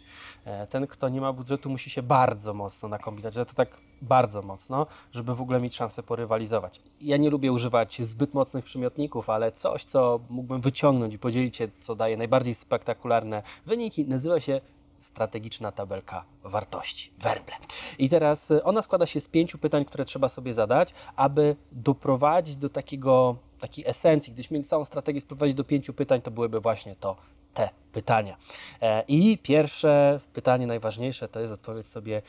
E, 0.46 0.68
Ten, 0.68 0.88
kto 0.88 1.10
nie 1.10 1.22
ma 1.22 1.34
budżetu, 1.34 1.70
musi 1.70 1.90
się 1.90 2.04
bardzo 2.04 2.54
mocno 2.54 2.90
nakombinować, 2.90 3.36
ale 3.36 3.46
to 3.46 3.54
tak 3.54 3.78
bardzo 4.02 4.42
mocno, 4.42 4.88
żeby 5.14 5.36
w 5.36 5.42
ogóle 5.42 5.60
mieć 5.60 5.76
szansę 5.76 6.04
porywalizować. 6.04 6.82
Ja 7.02 7.18
nie 7.18 7.30
lubię 7.30 7.52
używać 7.52 8.02
zbyt 8.02 8.34
mocnych 8.34 8.66
przymiotników, 8.66 9.30
ale 9.30 9.52
coś, 9.52 9.86
co 9.86 10.20
mógłbym 10.30 10.62
wyciągnąć 10.62 11.14
i 11.14 11.20
podzielić 11.20 11.56
się, 11.56 11.68
co 11.80 11.96
daje 11.96 12.18
najbardziej 12.18 12.56
spektakularne 12.56 13.44
wyniki, 13.66 14.06
nazywa 14.06 14.40
się 14.40 14.62
strategiczna 15.00 15.72
tabelka 15.72 16.26
wartości, 16.44 17.12
werble. 17.20 17.54
I 17.98 18.10
teraz 18.10 18.52
y, 18.52 18.64
ona 18.64 18.82
składa 18.82 19.06
się 19.06 19.20
z 19.20 19.28
pięciu 19.28 19.58
pytań, 19.58 19.86
które 19.86 20.06
trzeba 20.06 20.30
sobie 20.30 20.54
zadać, 20.54 20.94
aby 21.16 21.56
doprowadzić 21.72 22.56
do 22.56 22.70
takiego, 22.70 23.36
takiej 23.60 23.86
esencji. 23.88 24.34
Gdybyśmy 24.34 24.54
mieli 24.54 24.68
całą 24.68 24.86
strategię 24.86 25.22
sprowadzić 25.22 25.56
do 25.56 25.64
pięciu 25.64 25.94
pytań, 25.94 26.22
to 26.22 26.32
byłyby 26.32 26.60
właśnie 26.60 26.96
to 26.96 27.16
te 27.54 27.70
pytania. 27.92 28.38
E, 28.82 29.04
I 29.08 29.38
pierwsze 29.38 30.20
pytanie, 30.34 30.68
najważniejsze, 30.68 31.28
to 31.28 31.40
jest 31.40 31.54
odpowiedź 31.54 31.88
sobie, 31.88 32.22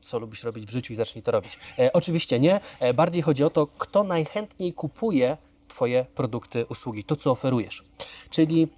co 0.00 0.18
lubisz 0.18 0.44
robić 0.44 0.66
w 0.66 0.70
życiu 0.70 0.92
i 0.92 0.96
zacznij 0.96 1.22
to 1.22 1.30
robić. 1.30 1.58
E, 1.78 1.92
oczywiście 1.92 2.40
nie. 2.40 2.60
E, 2.80 2.94
bardziej 2.94 3.22
chodzi 3.22 3.44
o 3.44 3.50
to, 3.50 3.66
kto 3.66 4.04
najchętniej 4.04 4.72
kupuje 4.72 5.36
Twoje 5.68 6.06
produkty, 6.14 6.66
usługi, 6.66 7.04
to 7.04 7.16
co 7.16 7.30
oferujesz. 7.30 7.84
Czyli 8.30 8.68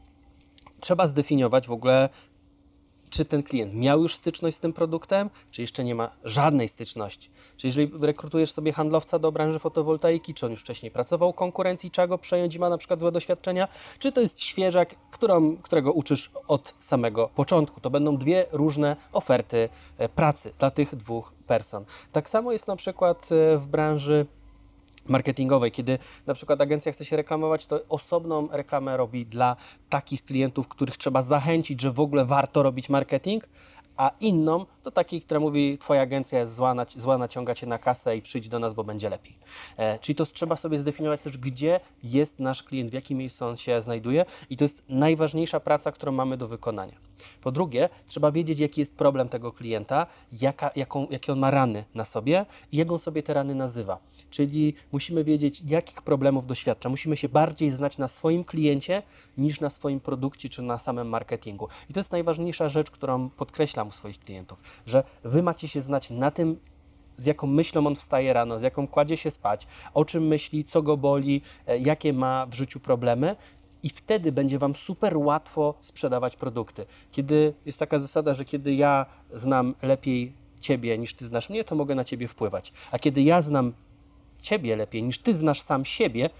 trzeba 0.80 1.06
zdefiniować 1.06 1.66
w 1.66 1.72
ogóle, 1.72 2.08
czy 3.10 3.24
ten 3.24 3.42
klient 3.42 3.74
miał 3.74 4.02
już 4.02 4.14
styczność 4.14 4.56
z 4.56 4.60
tym 4.60 4.72
produktem, 4.72 5.30
czy 5.50 5.60
jeszcze 5.60 5.84
nie 5.84 5.94
ma 5.94 6.10
żadnej 6.24 6.68
styczności. 6.68 7.30
Czy 7.56 7.66
jeżeli 7.66 7.92
rekrutujesz 8.00 8.52
sobie 8.52 8.72
handlowca 8.72 9.18
do 9.18 9.32
branży 9.32 9.58
fotowoltaiki, 9.58 10.34
czy 10.34 10.46
on 10.46 10.52
już 10.52 10.60
wcześniej 10.60 10.92
pracował 10.92 11.32
w 11.32 11.36
konkurencji, 11.36 11.90
trzeba 11.90 12.06
go 12.06 12.18
przejąć 12.18 12.54
i 12.54 12.58
ma 12.58 12.70
na 12.70 12.78
przykład 12.78 13.00
złe 13.00 13.12
doświadczenia, 13.12 13.68
czy 13.98 14.12
to 14.12 14.20
jest 14.20 14.40
świeżak, 14.40 14.94
którą, 15.10 15.56
którego 15.56 15.92
uczysz 15.92 16.30
od 16.48 16.74
samego 16.80 17.28
początku. 17.34 17.80
To 17.80 17.90
będą 17.90 18.16
dwie 18.16 18.46
różne 18.52 18.96
oferty 19.12 19.68
e, 19.98 20.08
pracy 20.08 20.52
dla 20.58 20.70
tych 20.70 20.96
dwóch 20.96 21.32
person. 21.46 21.84
Tak 22.12 22.30
samo 22.30 22.52
jest 22.52 22.68
na 22.68 22.76
przykład 22.76 23.28
e, 23.32 23.58
w 23.58 23.66
branży 23.66 24.26
marketingowej, 25.08 25.72
kiedy 25.72 25.98
na 26.26 26.34
przykład 26.34 26.60
agencja 26.60 26.92
chce 26.92 27.04
się 27.04 27.16
reklamować, 27.16 27.66
to 27.66 27.80
osobną 27.88 28.48
reklamę 28.52 28.96
robi 28.96 29.26
dla 29.26 29.56
takich 29.88 30.24
klientów, 30.24 30.68
których 30.68 30.96
trzeba 30.96 31.22
zachęcić, 31.22 31.80
że 31.80 31.92
w 31.92 32.00
ogóle 32.00 32.24
warto 32.24 32.62
robić 32.62 32.88
marketing, 32.88 33.48
a 33.96 34.10
inną 34.20 34.66
do 34.84 34.90
takiej, 34.90 35.22
która 35.22 35.40
mówi, 35.40 35.78
twoja 35.78 36.02
agencja 36.02 36.38
jest 36.38 36.54
zła, 36.54 36.74
zła 36.96 37.18
naciąga 37.18 37.54
cię 37.54 37.66
na 37.66 37.78
kasę 37.78 38.16
i 38.16 38.22
przyjdź 38.22 38.48
do 38.48 38.58
nas, 38.58 38.74
bo 38.74 38.84
będzie 38.84 39.08
lepiej. 39.08 39.38
E, 39.76 39.98
czyli 39.98 40.16
to 40.16 40.26
trzeba 40.26 40.56
sobie 40.56 40.78
zdefiniować 40.78 41.20
też, 41.20 41.38
gdzie 41.38 41.80
jest 42.02 42.40
nasz 42.40 42.62
klient, 42.62 42.90
w 42.90 42.94
jakim 42.94 43.18
miejscu 43.18 43.46
on 43.46 43.56
się 43.56 43.82
znajduje 43.82 44.24
i 44.50 44.56
to 44.56 44.64
jest 44.64 44.82
najważniejsza 44.88 45.60
praca, 45.60 45.92
którą 45.92 46.12
mamy 46.12 46.36
do 46.36 46.48
wykonania. 46.48 46.94
Po 47.40 47.52
drugie, 47.52 47.88
trzeba 48.06 48.32
wiedzieć, 48.32 48.58
jaki 48.58 48.80
jest 48.80 48.96
problem 48.96 49.28
tego 49.28 49.52
klienta, 49.52 50.06
jaka, 50.40 50.70
jaką, 50.76 51.06
jakie 51.10 51.32
on 51.32 51.38
ma 51.38 51.50
rany 51.50 51.84
na 51.94 52.04
sobie 52.04 52.46
i 52.72 52.76
jak 52.76 52.92
on 52.92 52.98
sobie 52.98 53.22
te 53.22 53.34
rany 53.34 53.54
nazywa. 53.54 53.98
Czyli 54.30 54.74
musimy 54.92 55.24
wiedzieć, 55.24 55.62
jakich 55.66 56.02
problemów 56.02 56.46
doświadcza. 56.46 56.88
Musimy 56.88 57.16
się 57.16 57.28
bardziej 57.28 57.70
znać 57.70 57.98
na 57.98 58.08
swoim 58.08 58.44
kliencie 58.44 59.02
niż 59.38 59.60
na 59.60 59.70
swoim 59.70 60.00
produkcie 60.00 60.48
czy 60.48 60.62
na 60.62 60.78
samym 60.78 61.08
marketingu. 61.08 61.68
I 61.90 61.92
to 61.92 62.00
jest 62.00 62.12
najważniejsza 62.12 62.68
rzecz, 62.68 62.90
którą 62.90 63.30
podkreślam 63.30 63.88
u 63.88 63.90
swoich 63.90 64.18
klientów, 64.18 64.58
że 64.86 65.04
wy 65.24 65.42
macie 65.42 65.68
się 65.68 65.82
znać 65.82 66.10
na 66.10 66.30
tym, 66.30 66.56
z 67.18 67.26
jaką 67.26 67.46
myślą 67.46 67.86
on 67.86 67.96
wstaje 67.96 68.32
rano, 68.32 68.58
z 68.58 68.62
jaką 68.62 68.88
kładzie 68.88 69.16
się 69.16 69.30
spać, 69.30 69.66
o 69.94 70.04
czym 70.04 70.26
myśli, 70.26 70.64
co 70.64 70.82
go 70.82 70.96
boli, 70.96 71.42
e, 71.66 71.78
jakie 71.78 72.12
ma 72.12 72.46
w 72.46 72.54
życiu 72.54 72.80
problemy 72.80 73.36
I 73.82 73.90
wtedy 73.90 74.32
będzie 74.32 74.58
Wam 74.58 74.76
super 74.76 75.16
łatwo 75.16 75.74
sprzedawać 75.80 76.36
produkty. 76.36 76.86
Kiedy 77.12 77.54
jest 77.66 77.78
taka 77.78 77.98
zasada, 77.98 78.34
że 78.34 78.44
kiedy 78.44 78.74
ja 78.74 79.06
znam 79.34 79.74
lepiej 79.82 80.32
Ciebie 80.60 80.98
niż 80.98 81.14
Ty 81.14 81.26
znasz 81.26 81.50
mnie, 81.50 81.64
to 81.64 81.74
mogę 81.74 81.94
na 81.94 82.04
Ciebie 82.04 82.28
wpływać. 82.28 82.72
A 82.90 82.98
kiedy 82.98 83.22
ja 83.22 83.42
znam 83.42 83.72
Ciebie 84.42 84.76
lepiej 84.76 85.02
niż 85.02 85.18
Ty 85.18 85.34
znasz 85.34 85.60
sam 85.60 85.84
siebie, 85.84 86.30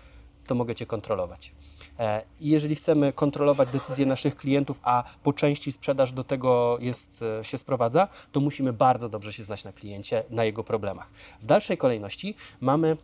to 0.47 0.55
mogę 0.55 0.75
Cię 0.75 0.87
kontrolować. 0.87 1.53
E, 1.99 2.23
I 2.41 2.51
jeżeli 2.51 2.77
chcemy 2.77 3.13
kontrolować 3.13 3.69
decyzje 3.69 4.07
naszych 4.07 4.37
klientów, 4.37 4.81
a 4.83 5.05
po 5.23 5.33
części 5.33 5.73
sprzedaż 5.73 6.13
do 6.13 6.25
tego 6.25 6.79
jest, 6.81 7.25
e, 7.41 7.45
się 7.45 7.59
sprowadza, 7.59 8.09
to 8.33 8.41
musimy 8.41 8.73
bardzo 8.73 9.09
dobrze 9.09 9.33
się 9.33 9.43
znać 9.43 9.65
na 9.65 9.73
kliencie, 9.73 10.25
na 10.31 10.45
jego 10.45 10.65
problemach. 10.65 11.11
W 11.43 11.47
dalszej 11.47 11.79
kolejności 11.79 12.35
mamy 12.61 12.97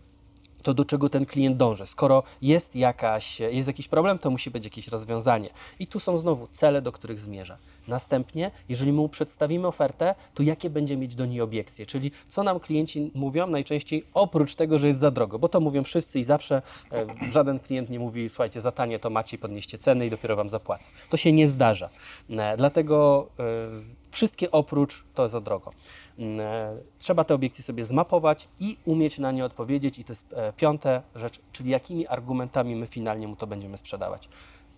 to, 0.63 0.75
do 0.75 0.85
czego 0.85 1.09
ten 1.09 1.27
klient 1.27 1.57
dąży. 1.57 1.87
Skoro 1.87 2.23
jest, 2.43 2.77
jakaś, 2.77 3.41
jest 3.41 3.67
jakiś 3.67 3.89
problem, 3.89 4.19
to 4.19 4.31
musi 4.31 4.51
być 4.51 4.65
jakieś 4.65 4.89
rozwiązanie. 4.89 5.51
I 5.79 5.87
tu 5.87 6.01
są 6.01 6.19
znowu 6.19 6.49
cele, 6.53 6.83
do 6.83 6.93
których 6.93 7.21
zmierza. 7.21 7.59
Następnie, 7.89 8.51
jeżeli 8.69 8.93
mu 8.93 9.09
przedstawimy 9.09 9.67
ofertę, 9.67 10.15
to 10.35 10.43
jakie 10.43 10.71
będzie 10.71 10.97
mieć 10.97 11.15
do 11.15 11.27
niej 11.27 11.41
obiekcje, 11.41 11.87
czyli 11.87 12.11
co 12.29 12.43
nam 12.43 12.61
klienci 12.61 13.11
mówią 13.15 13.47
najczęściej 13.47 14.05
oprócz 14.15 14.55
tego, 14.55 14.79
że 14.79 14.87
jest 14.87 15.01
za 15.01 15.11
drogo, 15.11 15.39
bo 15.39 15.49
to 15.49 15.61
mówią 15.61 15.83
wszyscy 15.83 16.19
i 16.19 16.25
zawsze 16.25 16.63
e, 16.93 17.07
żaden 17.33 17.59
klient 17.59 17.91
nie 17.91 17.99
mówi, 17.99 18.29
słuchajcie, 18.29 18.61
za 18.61 18.73
tanie 18.73 18.99
to 18.99 19.11
macie, 19.11 19.39
podnieście 19.39 19.79
ceny 19.79 20.07
i 20.07 20.11
dopiero 20.11 20.37
Wam 20.37 20.49
zapłacę. 20.49 20.89
To 21.11 21.17
się 21.17 21.33
nie 21.33 21.49
zdarza. 21.49 21.89
E, 22.31 22.57
dlatego 22.57 23.27
e, 23.39 24.02
wszystkie 24.13 24.51
oprócz 24.51 25.05
to 25.15 25.29
za 25.29 25.41
drogo. 25.41 25.73
Mm, 26.19 26.41
e, 26.41 26.77
Trzeba 26.99 27.25
te 27.25 27.35
obiekcje 27.35 27.65
sobie 27.65 27.85
zmapować 27.85 28.49
i 28.61 28.77
umieć 28.85 29.19
na 29.19 29.33
nie 29.33 29.45
odpowiedzieć. 29.45 29.99
I 29.99 30.05
to 30.05 30.13
jest 30.13 30.33
e, 30.33 30.53
piąte 30.53 31.03
rzecz, 31.15 31.41
czyli 31.53 31.71
jakimi 31.71 32.07
argumentami 32.07 32.77
my 32.77 32.87
finalnie 32.87 33.29
mu 33.29 33.37
to 33.37 33.47
będziemy 33.47 33.77
sprzedawać. 33.77 34.29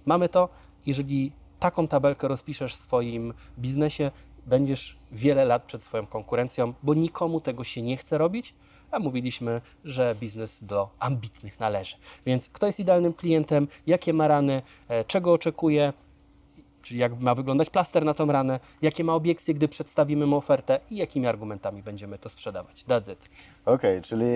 Mamy 0.07 0.29
to, 0.29 0.49
jeżeli 0.87 1.33
taką 1.61 1.89
tabelkę 1.89 2.29
rozpiszesz 2.29 2.75
w 2.77 2.81
swoim 2.81 3.35
biznesie, 3.59 4.11
będziesz 4.47 4.97
wiele 5.13 5.45
lat 5.45 5.63
przed 5.63 5.85
swoją 5.85 6.07
konkurencją, 6.07 6.75
bo 6.83 6.95
nikomu 6.95 7.41
tego 7.41 7.65
się 7.65 7.83
nie 7.83 7.97
chce 7.97 8.19
robić, 8.19 8.55
a 8.91 8.99
mówiliśmy, 8.99 9.61
że 9.85 10.15
biznes 10.21 10.65
do 10.65 10.89
ambitnych 10.99 11.61
należy. 11.61 11.97
Więc 12.27 12.49
kto 12.49 12.67
jest 12.67 12.81
idealnym 12.81 13.13
klientem, 13.13 13.69
jakie 13.87 14.13
ma 14.13 14.29
rany, 14.29 14.63
e, 14.89 15.05
czego 15.05 15.33
oczekuje, 15.33 15.93
czyli 16.85 17.01
jak 17.01 17.21
ma 17.21 17.35
wyglądać 17.35 17.71
plaster 17.71 18.05
na 18.05 18.15
tą 18.15 18.27
ranę, 18.27 18.61
jakie 18.83 19.05
ma 19.05 19.15
obiekcje, 19.15 19.55
gdy 19.55 19.69
przedstawimy 19.69 20.27
mu 20.27 20.37
ofertę 20.37 20.81
i 20.91 20.97
jakimi 20.97 21.27
argumentami 21.27 21.83
będziemy 21.83 22.19
to 22.19 22.29
sprzedawać. 22.29 22.85
That's 22.89 23.13
it. 23.13 23.29
Okej, 23.67 24.03
czyli 24.03 24.27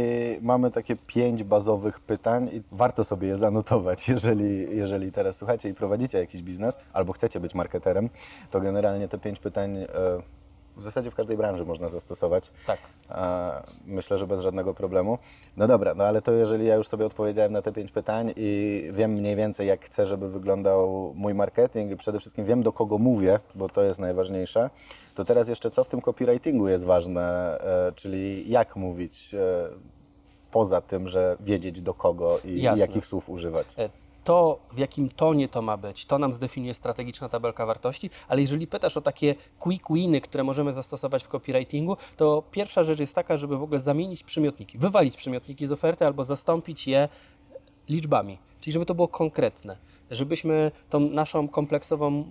mamy 0.43 0.71
takie 0.71 0.97
pięć 0.97 1.45
bazowych 1.45 2.01
pytań 2.01 2.51
i 2.53 2.63
warto 2.73 3.05
sobie 3.05 3.29
je 3.29 3.37
zanotować, 3.37 4.09
jeżeli, 4.15 4.77
jeżeli 4.77 5.13
teraz 5.13 5.37
słuchacie 5.37 5.69
i 5.69 5.75
prowadzicie 5.75 6.19
jakiś 6.19 6.43
biznes 6.43 6.79
albo 6.93 7.13
chcecie 7.13 7.41
być 7.41 7.55
marketerem, 7.55 8.09
to 8.51 8.61
generalnie 8.61 9.09
te 9.09 9.19
pięć 9.19 9.39
pytań 9.39 9.77
e, 9.77 9.89
w 10.79 10.83
zasadzie 10.83 11.11
w 11.11 11.15
każdej 11.15 11.37
branży 11.37 11.65
można 11.65 11.89
zastosować. 11.89 12.51
Tak. 12.67 12.79
E, 13.11 13.63
Myślę, 13.87 14.19
że 14.19 14.27
bez 14.27 14.41
żadnego 14.41 14.75
problemu. 14.75 15.19
No 15.57 15.67
dobra, 15.69 15.95
no 15.95 16.05
ale 16.05 16.23
to 16.23 16.33
jeżeli 16.33 16.67
ja 16.67 16.75
już 16.75 16.89
sobie 16.89 17.07
odpowiedziałem 17.07 17.53
na 17.53 17.63
te 17.63 17.73
pięć 17.73 17.93
pytań 17.93 18.33
i 18.37 18.83
wiem 18.93 19.13
mniej 19.13 19.37
więcej, 19.37 19.67
jak 19.69 19.85
chcę, 19.85 20.07
żeby 20.07 20.29
wyglądał 20.29 21.13
mój 21.17 21.35
marketing 21.35 21.93
i 21.93 21.97
przede 21.97 22.21
wszystkim 22.21 22.45
wiem, 22.45 22.63
do 22.63 22.73
kogo 22.73 22.99
mówię, 22.99 23.41
bo 23.55 23.69
to 23.69 23.83
jest 23.83 24.01
najważniejsze, 24.01 24.71
to 25.15 25.25
teraz 25.25 25.49
jeszcze 25.49 25.71
co 25.71 25.85
w 25.85 25.89
tym 25.89 26.01
copywritingu 26.01 26.69
jest 26.69 26.85
ważne, 26.85 27.59
e, 27.61 27.93
czyli 27.93 28.51
jak 28.51 28.77
mówić 28.77 29.35
e, 29.35 29.69
poza 30.51 30.81
tym, 30.81 31.09
że 31.09 31.37
wiedzieć 31.41 31.81
do 31.81 31.95
kogo 31.95 32.39
i 32.45 32.63
Jasne. 32.63 32.81
jakich 32.81 33.07
słów 33.07 33.31
używać. 33.31 33.75
To, 34.29 34.59
w 34.73 34.79
jakim 34.79 35.09
tonie 35.09 35.49
to 35.49 35.63
ma 35.63 35.77
być, 35.77 36.07
to 36.07 36.19
nam 36.19 36.33
zdefiniuje 36.33 36.75
strategiczna 36.75 37.29
tabelka 37.29 37.67
wartości, 37.67 38.11
ale 38.29 38.41
jeżeli 38.41 38.67
pytasz 38.67 38.97
o 38.97 39.01
takie 39.01 39.35
quick 39.59 39.93
winy, 39.93 40.21
które 40.21 40.45
możemy 40.45 40.73
zastosować 40.73 41.25
w 41.25 41.29
copywritingu, 41.29 41.97
to 42.17 42.43
pierwsza 42.51 42.85
rzecz 42.85 43.01
jest 43.01 43.15
taka, 43.15 43.39
żeby 43.39 43.59
w 43.59 43.63
ogóle 43.63 43.81
zamienić 43.81 44.23
przymiotniki, 44.23 44.79
wywalić 44.79 45.17
przymiotniki 45.17 45.67
z 45.67 45.73
oferty 45.73 46.07
albo 46.07 46.25
zastąpić 46.25 46.87
je 46.87 47.09
liczbami, 47.89 48.39
czyli 48.61 48.73
żeby 48.73 48.87
to 48.87 48.95
było 48.95 49.09
konkretne, 49.09 49.77
żebyśmy 50.11 50.71
tą 50.91 51.01
naszą 51.01 51.49
kompleksową 51.49 52.25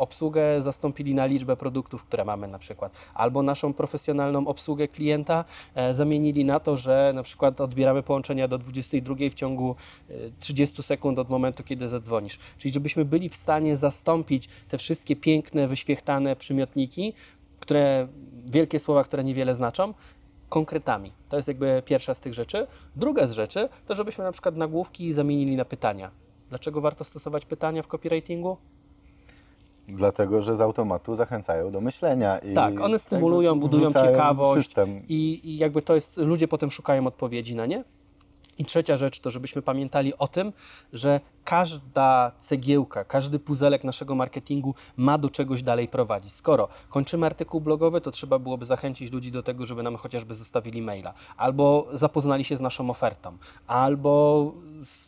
obsługę 0.00 0.62
zastąpili 0.62 1.14
na 1.14 1.26
liczbę 1.26 1.56
produktów, 1.56 2.04
które 2.04 2.24
mamy 2.24 2.48
na 2.48 2.58
przykład, 2.58 2.92
albo 3.14 3.42
naszą 3.42 3.72
profesjonalną 3.72 4.46
obsługę 4.46 4.88
klienta 4.88 5.44
e, 5.74 5.94
zamienili 5.94 6.44
na 6.44 6.60
to, 6.60 6.76
że 6.76 7.12
na 7.14 7.22
przykład 7.22 7.60
odbieramy 7.60 8.02
połączenia 8.02 8.48
do 8.48 8.58
22 8.58 9.14
w 9.30 9.34
ciągu 9.34 9.76
e, 10.10 10.14
30 10.40 10.82
sekund 10.82 11.18
od 11.18 11.28
momentu, 11.28 11.62
kiedy 11.62 11.88
zadzwonisz. 11.88 12.38
Czyli 12.58 12.74
żebyśmy 12.74 13.04
byli 13.04 13.28
w 13.28 13.36
stanie 13.36 13.76
zastąpić 13.76 14.48
te 14.68 14.78
wszystkie 14.78 15.16
piękne, 15.16 15.68
wyświechtane 15.68 16.36
przymiotniki, 16.36 17.12
które, 17.60 18.08
wielkie 18.46 18.78
słowa, 18.78 19.04
które 19.04 19.24
niewiele 19.24 19.54
znaczą, 19.54 19.94
konkretami. 20.48 21.12
To 21.28 21.36
jest 21.36 21.48
jakby 21.48 21.82
pierwsza 21.86 22.14
z 22.14 22.20
tych 22.20 22.34
rzeczy. 22.34 22.66
Druga 22.96 23.26
z 23.26 23.32
rzeczy 23.32 23.68
to, 23.86 23.94
żebyśmy 23.94 24.24
na 24.24 24.32
przykład 24.32 24.56
nagłówki 24.56 25.12
zamienili 25.12 25.56
na 25.56 25.64
pytania. 25.64 26.10
Dlaczego 26.48 26.80
warto 26.80 27.04
stosować 27.04 27.44
pytania 27.44 27.82
w 27.82 27.86
copywritingu? 27.86 28.56
Dlatego, 29.96 30.42
że 30.42 30.56
z 30.56 30.60
automatu 30.60 31.14
zachęcają 31.14 31.70
do 31.70 31.80
myślenia. 31.80 32.38
I 32.38 32.54
Tak, 32.54 32.80
one 32.80 32.98
stymulują, 32.98 33.60
budują 33.60 33.92
ciekawość 33.92 34.66
System. 34.66 35.02
i, 35.08 35.40
i 35.44 35.56
jakby 35.56 35.82
to 35.82 35.94
jest, 35.94 36.16
ludzie 36.16 36.48
potem 36.48 36.70
szukają 36.70 37.06
odpowiedzi 37.06 37.54
na 37.54 37.66
nie. 37.66 37.84
I 38.60 38.64
trzecia 38.64 38.96
rzecz 38.96 39.20
to, 39.20 39.30
żebyśmy 39.30 39.62
pamiętali 39.62 40.18
o 40.18 40.28
tym, 40.28 40.52
że 40.92 41.20
każda 41.44 42.32
cegiełka, 42.42 43.04
każdy 43.04 43.38
puzelek 43.38 43.84
naszego 43.84 44.14
marketingu 44.14 44.74
ma 44.96 45.18
do 45.18 45.30
czegoś 45.30 45.62
dalej 45.62 45.88
prowadzić. 45.88 46.32
Skoro 46.32 46.68
kończymy 46.88 47.26
artykuł 47.26 47.60
blogowy, 47.60 48.00
to 48.00 48.10
trzeba 48.10 48.38
byłoby 48.38 48.64
zachęcić 48.64 49.12
ludzi 49.12 49.32
do 49.32 49.42
tego, 49.42 49.66
żeby 49.66 49.82
nam 49.82 49.96
chociażby 49.96 50.34
zostawili 50.34 50.82
maila, 50.82 51.14
albo 51.36 51.86
zapoznali 51.92 52.44
się 52.44 52.56
z 52.56 52.60
naszą 52.60 52.90
ofertą, 52.90 53.36
albo 53.66 54.52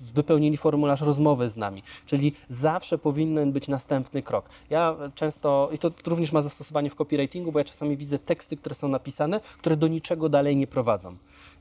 wypełnili 0.00 0.57
formularz 0.57 1.00
rozmowy 1.00 1.48
z 1.48 1.57
nami. 1.57 1.82
Czyli 2.07 2.34
zawsze 2.50 2.98
powinien 2.98 3.53
być 3.53 3.68
następny 3.68 4.22
krok. 4.22 4.48
Ja 4.70 4.96
często, 5.14 5.68
i 5.72 5.78
to 5.78 5.90
również 6.07 6.32
ma 6.32 6.42
zastosowanie 6.42 6.90
w 6.90 6.94
copywritingu, 6.94 7.53
bo 7.53 7.59
ja 7.59 7.64
czasami 7.64 7.96
widzę 7.96 8.18
teksty, 8.18 8.57
które 8.57 8.74
są 8.74 8.88
napisane, 8.88 9.40
które 9.59 9.76
do 9.76 9.88
niczego 9.88 10.28
dalej 10.28 10.57
nie 10.57 10.66
prowadzą. 10.66 11.16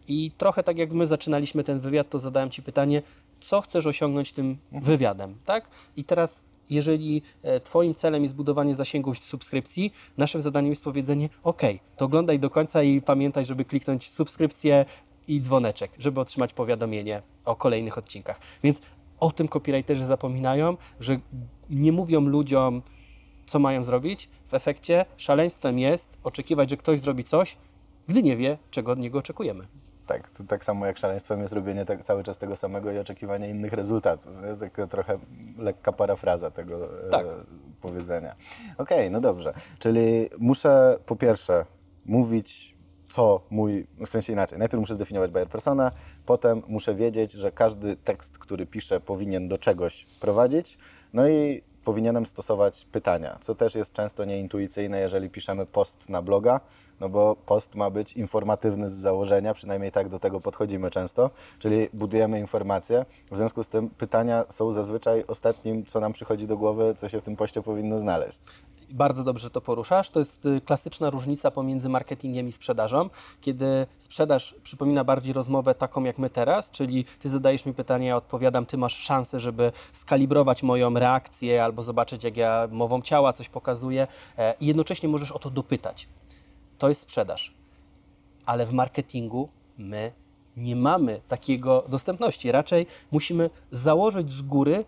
I 0.08 0.32
trochę 0.38 0.64
tak 0.64 0.78
jak 0.78 0.92
my 0.92 1.08
zaczynaliśmy 1.08 1.64
ten 1.64 1.80
wywiad, 1.80 2.10
to 2.10 2.20
zadałem 2.20 2.50
Ci 2.50 2.64
pytanie, 2.64 3.02
co 3.42 3.62
chcesz 3.62 3.86
osiągnąć 3.86 4.32
tym 4.32 4.58
wywiadem, 4.72 5.36
tak? 5.46 5.68
I 5.98 6.04
teraz, 6.04 6.44
jeżeli 6.70 7.22
e, 7.44 7.60
Twoim 7.60 7.96
celem 7.96 8.24
jest 8.24 8.36
budowanie 8.36 8.76
zasięgów 8.76 9.18
i 9.18 9.22
subskrypcji, 9.22 9.94
naszym 10.18 10.42
zadaniem 10.42 10.70
jest 10.70 10.84
powiedzenie, 10.84 11.30
ok, 11.44 11.62
to 11.98 12.06
oglądaj 12.06 12.40
do 12.40 12.50
końca 12.50 12.84
i 12.84 13.02
pamiętaj, 13.02 13.46
żeby 13.46 13.66
kliknąć 13.66 14.12
subskrypcję 14.12 14.86
i 15.28 15.42
dzwoneczek, 15.42 15.92
żeby 16.00 16.20
otrzymać 16.20 16.54
powiadomienie 16.54 17.22
o 17.46 17.56
kolejnych 17.56 17.98
odcinkach. 17.98 18.40
Więc 18.64 18.82
o 19.20 19.32
tym 19.32 19.48
copywriterzy 19.48 20.06
zapominają, 20.06 20.78
że 21.00 21.20
nie 21.70 21.92
mówią 21.92 22.22
ludziom, 22.22 22.82
co 23.46 23.60
mają 23.60 23.84
zrobić. 23.84 24.30
W 24.48 24.54
efekcie 24.54 25.06
szaleństwem 25.18 25.80
jest 25.80 26.18
oczekiwać, 26.24 26.70
że 26.70 26.78
ktoś 26.78 27.00
zrobi 27.00 27.24
coś, 27.24 27.58
gdy 28.08 28.24
nie 28.24 28.38
wie, 28.38 28.58
czego 28.72 28.92
od 28.92 29.00
niego 29.00 29.20
oczekujemy. 29.20 29.68
Tak, 30.12 30.30
to 30.30 30.44
tak 30.44 30.64
samo 30.64 30.86
jak 30.86 30.98
szaleństwem 30.98 31.42
jest 31.42 31.54
robienie 31.54 31.86
tak, 31.86 32.04
cały 32.04 32.24
czas 32.24 32.38
tego 32.38 32.56
samego 32.56 32.92
i 32.92 32.98
oczekiwanie 32.98 33.50
innych 33.50 33.74
rezultatów. 33.74 34.32
Taka 34.60 34.88
trochę 34.88 35.20
lekka 35.58 35.92
parafraza 35.92 36.52
tego 36.52 37.06
e, 37.08 37.10
Tak. 37.10 37.26
powiedzenia. 37.82 38.36
Okej, 38.78 39.12
no 39.12 39.22
dobrze. 39.22 39.54
Czyli 39.80 40.30
muszę 40.38 40.98
po 41.06 41.16
pierwsze 41.16 41.66
mówić, 42.06 42.76
co 43.10 43.42
mój, 43.50 43.88
w 44.06 44.10
sensie 44.10 44.34
inaczej. 44.34 44.60
Najpierw 44.60 44.80
muszę 44.80 44.96
zdefiniować 44.96 45.32
buyer 45.32 45.48
persona, 45.50 45.92
potem 46.26 46.62
muszę 46.68 46.96
wiedzieć, 46.96 47.32
że 47.32 47.52
każdy 47.52 47.96
tekst, 47.96 48.38
który 48.38 48.66
piszę, 48.66 49.00
powinien 49.00 49.48
do 49.48 49.58
czegoś 49.58 50.06
prowadzić. 50.20 50.78
No 51.14 51.28
i 51.28 51.64
powinienem 51.86 52.26
stosować 52.26 52.86
pytania, 52.92 53.38
co 53.42 53.56
też 53.56 53.76
jest 53.76 53.94
często 53.94 54.26
nieintuicyjne, 54.26 55.00
jeżeli 55.00 55.30
piszemy 55.30 55.66
post 55.66 56.10
na 56.10 56.22
bloga, 56.22 56.60
no 57.00 57.10
bo 57.10 57.36
post 57.46 57.76
ma 57.76 57.90
być 57.90 58.14
informatywny 58.14 58.90
z 58.90 58.94
założenia, 58.94 59.54
przynajmniej 59.54 59.92
tak 59.92 60.10
do 60.10 60.20
tego 60.20 60.42
podchodzimy 60.42 60.92
często, 60.92 61.30
czyli 61.60 61.90
budujemy 61.94 62.40
informacje. 62.40 63.06
W 63.32 63.38
związku 63.38 63.64
z 63.64 63.70
tym 63.70 63.90
pytania 63.90 64.46
są 64.50 64.72
zazwyczaj 64.72 65.24
ostatnim, 65.28 65.86
co 65.86 66.00
nam 66.00 66.14
przychodzi 66.14 66.48
do 66.48 66.58
głowy, 66.58 66.96
co 66.98 67.10
się 67.10 67.22
w 67.22 67.24
tym 67.24 67.36
poście 67.36 67.62
powinno 67.62 68.00
znaleźć. 68.00 68.40
Bardzo 68.92 69.24
dobrze 69.24 69.50
to 69.50 69.62
poruszasz. 69.62 70.10
To 70.10 70.20
jest 70.20 70.46
y, 70.46 70.62
klasyczna 70.62 71.10
różnica 71.10 71.52
pomiędzy 71.52 71.90
marketingiem 71.90 72.48
i 72.48 72.52
sprzedażą, 72.52 73.10
kiedy 73.42 73.88
sprzedaż 73.98 74.56
przypomina 74.64 75.04
bardziej 75.04 75.34
rozmowę 75.34 75.76
taką 75.76 76.04
jak 76.04 76.18
my 76.18 76.30
teraz, 76.30 76.72
czyli 76.72 77.06
ty 77.20 77.30
zadajesz 77.30 77.66
mi 77.66 77.74
pytanie, 77.74 78.08
ja 78.08 78.18
odpowiadam, 78.18 78.66
ty 78.66 78.78
masz 78.78 78.98
szansę, 78.98 79.40
żeby 79.40 79.72
skalibrować 79.94 80.64
moją 80.64 80.94
reakcję 80.94 81.64
albo 81.64 81.84
zobaczyć, 81.84 82.24
jak 82.24 82.38
ja 82.38 82.68
mową 82.72 83.02
ciała 83.02 83.34
coś 83.34 83.50
pokazuję 83.50 84.08
e, 84.38 84.56
i 84.60 84.66
jednocześnie 84.66 85.10
możesz 85.10 85.32
o 85.32 85.40
to 85.40 85.50
dopytać. 85.50 86.08
To 86.78 86.90
jest 86.90 87.02
sprzedaż. 87.02 87.54
Ale 88.46 88.66
w 88.66 88.74
marketingu 88.74 89.50
my 89.78 90.12
nie 90.58 90.76
mamy 90.76 91.22
takiego 91.28 91.86
dostępności. 91.90 92.52
Raczej 92.52 92.88
musimy 93.12 93.50
założyć 93.72 94.34
z 94.34 94.42
góry, 94.42 94.86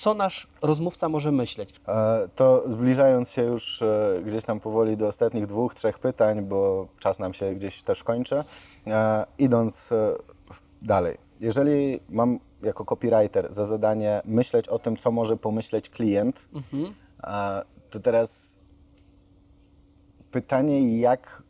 co 0.00 0.14
nasz 0.14 0.46
rozmówca 0.62 1.08
może 1.08 1.32
myśleć. 1.32 1.80
E, 1.88 2.28
To 2.36 2.64
zbliżając 2.66 3.30
się 3.30 3.42
już 3.42 3.82
e, 3.82 4.22
gdzieś 4.24 4.44
tam 4.44 4.60
powoli 4.60 4.96
do 4.96 5.06
ostatnich 5.06 5.46
dwóch, 5.46 5.74
trzech 5.74 5.98
pytań, 5.98 6.42
bo 6.42 6.88
czas 6.98 7.18
nam 7.18 7.34
się 7.34 7.54
gdzieś 7.54 7.82
też 7.82 8.04
kończy, 8.04 8.44
e, 8.86 9.26
idąc 9.38 9.90
dalej. 10.82 11.18
Jeżeli 11.40 12.00
mam 12.08 12.38
jako 12.62 12.84
copywriter 12.84 13.54
za 13.54 13.64
zadanie 13.64 14.22
myśleć 14.24 14.68
o 14.68 14.78
tym, 14.78 14.96
co 14.96 15.10
może 15.10 15.36
pomyśleć 15.36 15.90
klient, 15.90 16.48
e, 17.24 17.62
to 17.90 18.00
teraz 18.00 18.56
pytanie, 20.30 21.00
jak 21.00 21.42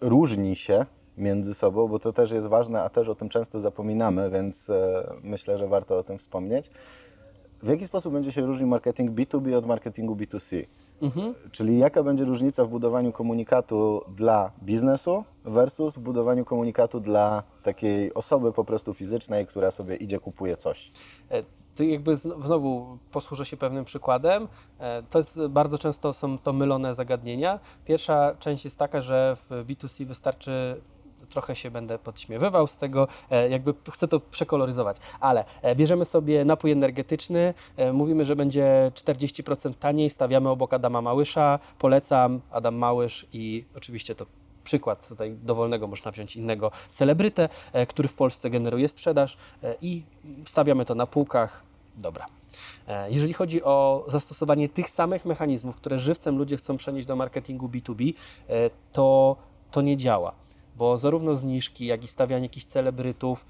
różni 0.00 0.56
się 0.56 0.86
między 1.16 1.54
sobą, 1.54 1.88
bo 1.88 1.98
to 1.98 2.12
też 2.12 2.30
jest 2.32 2.46
ważne, 2.46 2.82
a 2.82 2.88
też 2.88 3.08
o 3.08 3.14
tym 3.14 3.28
często 3.28 3.60
zapominamy, 3.60 4.30
więc 4.30 4.70
myślę, 5.22 5.58
że 5.58 5.68
warto 5.68 5.98
o 5.98 6.02
tym 6.02 6.18
wspomnieć. 6.18 6.70
W 7.62 7.68
jaki 7.68 7.84
sposób 7.84 8.12
będzie 8.12 8.32
się 8.32 8.46
różnił 8.46 8.68
marketing 8.68 9.10
B2B 9.10 9.54
od 9.56 9.66
marketingu 9.66 10.16
B2C? 10.16 10.66
Czyli 11.52 11.78
jaka 11.78 12.02
będzie 12.02 12.24
różnica 12.24 12.64
w 12.64 12.68
budowaniu 12.68 13.12
komunikatu 13.12 14.02
dla 14.16 14.50
biznesu 14.62 15.24
versus 15.44 15.94
w 15.94 15.98
budowaniu 15.98 16.44
komunikatu 16.44 17.00
dla 17.00 17.42
takiej 17.62 18.14
osoby 18.14 18.52
po 18.52 18.64
prostu 18.64 18.94
fizycznej, 18.94 19.46
która 19.46 19.70
sobie 19.70 19.96
idzie, 19.96 20.20
kupuje 20.20 20.56
coś? 20.56 20.90
E, 21.30 21.42
To 21.74 21.82
jakby 21.82 22.16
zn- 22.16 22.42
znowu 22.46 22.98
posłużę 23.12 23.44
się 23.46 23.56
pewnym 23.56 23.84
przykładem. 23.84 24.48
E, 24.78 25.02
To 25.02 25.18
jest 25.18 25.46
bardzo 25.46 25.78
często 25.78 26.12
są 26.12 26.38
to 26.38 26.52
mylone 26.52 26.94
zagadnienia. 26.94 27.60
Pierwsza 27.84 28.34
część 28.38 28.64
jest 28.64 28.78
taka, 28.78 29.00
że 29.00 29.36
w 29.50 29.64
B2C 29.66 30.04
wystarczy 30.06 30.80
trochę 31.30 31.56
się 31.56 31.70
będę 31.70 31.98
podśmiewywał 31.98 32.66
z 32.66 32.76
tego, 32.76 33.08
e, 33.30 33.48
jakby 33.48 33.74
chcę 33.90 34.08
to 34.08 34.20
przekoloryzować, 34.20 34.96
ale 35.20 35.44
e, 35.62 35.76
bierzemy 35.76 36.04
sobie 36.04 36.44
napój 36.44 36.70
energetyczny, 36.70 37.54
e, 37.76 37.92
mówimy, 37.92 38.24
że 38.24 38.36
będzie 38.36 38.92
40% 38.94 39.74
taniej, 39.78 40.10
stawiamy 40.10 40.48
obok 40.48 40.74
Adama 40.74 41.02
Małysza, 41.02 41.58
polecam 41.78 42.40
Adam 42.50 42.74
Małysz 42.74 43.26
i 43.32 43.64
oczywiście 43.76 44.14
to 44.14 44.26
przykład 44.64 45.08
tutaj 45.08 45.36
dowolnego 45.42 45.86
można 45.86 46.10
wziąć 46.10 46.36
innego 46.36 46.70
celebrytę, 46.92 47.48
który 47.88 48.08
w 48.08 48.14
Polsce 48.14 48.50
generuje 48.50 48.88
sprzedaż 48.88 49.36
i 49.82 50.02
stawiamy 50.44 50.84
to 50.84 50.94
na 50.94 51.06
półkach. 51.06 51.62
Dobra. 51.96 52.26
Jeżeli 53.08 53.32
chodzi 53.32 53.62
o 53.62 54.04
zastosowanie 54.08 54.68
tych 54.68 54.90
samych 54.90 55.24
mechanizmów, 55.24 55.76
które 55.76 55.98
żywcem 55.98 56.38
ludzie 56.38 56.56
chcą 56.56 56.76
przenieść 56.76 57.06
do 57.06 57.16
marketingu 57.16 57.68
B2B, 57.68 58.12
e, 58.48 58.70
to 58.92 59.36
to 59.70 59.82
nie 59.82 59.96
działa, 59.96 60.32
bo 60.76 60.96
zarówno 60.96 61.34
zniżki, 61.34 61.86
jak 61.86 62.04
i 62.04 62.08
stawianie 62.08 62.44
jakichś 62.44 62.66
celebrytów, 62.66 63.46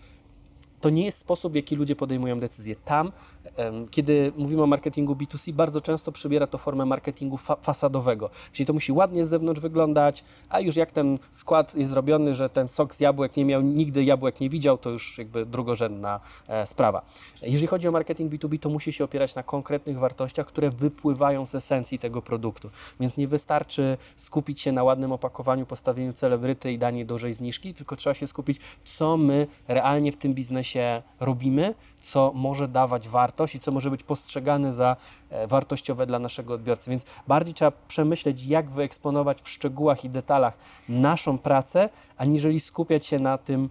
to 0.81 0.91
nie 0.91 1.05
jest 1.05 1.18
sposób, 1.18 1.53
w 1.53 1.57
jaki 1.57 1.77
ludzie 1.77 1.97
podejmują 1.97 2.41
decyzje. 2.41 2.77
Tam, 2.77 3.12
kiedy 3.90 4.32
mówimy 4.36 4.62
o 4.62 4.66
marketingu 4.66 5.14
B2C, 5.14 5.53
bardzo 5.53 5.80
często 5.80 6.12
przybiera 6.12 6.47
to 6.47 6.59
formę 6.59 6.86
marketingu 6.86 7.36
fa 7.36 7.57
fasadowego. 7.57 8.30
Czyli 8.53 8.66
to 8.66 8.72
musi 8.72 8.92
ładnie 8.92 9.26
z 9.26 9.28
zewnątrz 9.28 9.61
wyglądać, 9.61 10.24
a 10.49 10.61
już 10.61 10.76
jak 10.76 10.92
ten 10.92 11.18
skład 11.30 11.74
jest 11.74 11.90
zrobiony, 11.90 12.34
że 12.34 12.49
ten 12.49 12.68
sok 12.68 12.94
z 12.94 13.01
jabłek 13.01 13.36
nie 13.36 13.44
miał, 13.44 13.62
nigdy 13.62 14.05
jabłek 14.05 14.40
nie 14.40 14.51
widział, 14.51 14.78
to 14.78 14.90
już 14.90 15.18
jakby 15.18 15.47
drugorzędna 15.47 16.20
e, 16.49 16.66
sprawa. 16.66 17.03
Jeżeli 17.42 17.66
chodzi 17.66 17.88
o 17.88 17.90
marketing 17.90 18.32
B2B, 18.32 18.59
to 18.59 18.68
musi 18.68 18.92
się 18.92 19.05
opierać 19.05 19.34
na 19.34 19.42
konkretnych 19.42 19.99
wartościach, 19.99 20.47
które 20.47 20.70
wypływają 20.70 21.47
z 21.47 21.55
esencji 21.55 21.99
tego 21.99 22.22
produktu. 22.22 22.70
Więc 23.01 23.16
nie 23.16 23.28
wystarczy 23.28 23.97
skupić 24.16 24.61
się 24.61 24.72
na 24.72 24.84
ładnym 24.84 25.12
opakowaniu, 25.12 25.66
postawieniu 25.66 26.12
celebryty 26.12 26.72
i 26.72 26.78
danie 26.78 27.05
dużej 27.05 27.34
zniżki, 27.34 27.74
tylko 27.74 27.97
trzeba 27.97 28.14
się 28.14 28.26
skupić, 28.26 28.61
co 28.84 29.16
my 29.16 29.47
realnie 29.68 30.12
w 30.12 30.16
tym 30.16 30.34
biznesie 30.34 31.03
robimy, 31.20 31.74
co 32.07 32.33
może 32.35 32.69
dawać 32.69 33.09
wartość 33.09 33.55
i 33.55 33.61
co 33.61 33.73
może 33.73 33.91
być 33.91 34.03
postrzegane 34.03 34.75
za 34.75 34.97
e, 35.31 35.47
wartościowe 35.47 36.07
dla 36.07 36.19
naszego 36.19 36.55
odbiorcy. 36.55 36.91
Więc 36.91 37.05
bardziej 37.29 37.55
trzeba 37.55 37.73
przemyśleć, 37.89 38.47
jak 38.47 38.71
wyeksponować 38.71 39.43
w 39.43 39.49
szczegółach 39.49 40.05
i 40.05 40.11
detalach 40.11 40.55
naszą 40.89 41.39
pracę, 41.39 41.89
aniżeli 42.17 42.61
skupiać 42.61 43.07
się 43.07 43.19
na 43.19 43.39
tym 43.39 43.69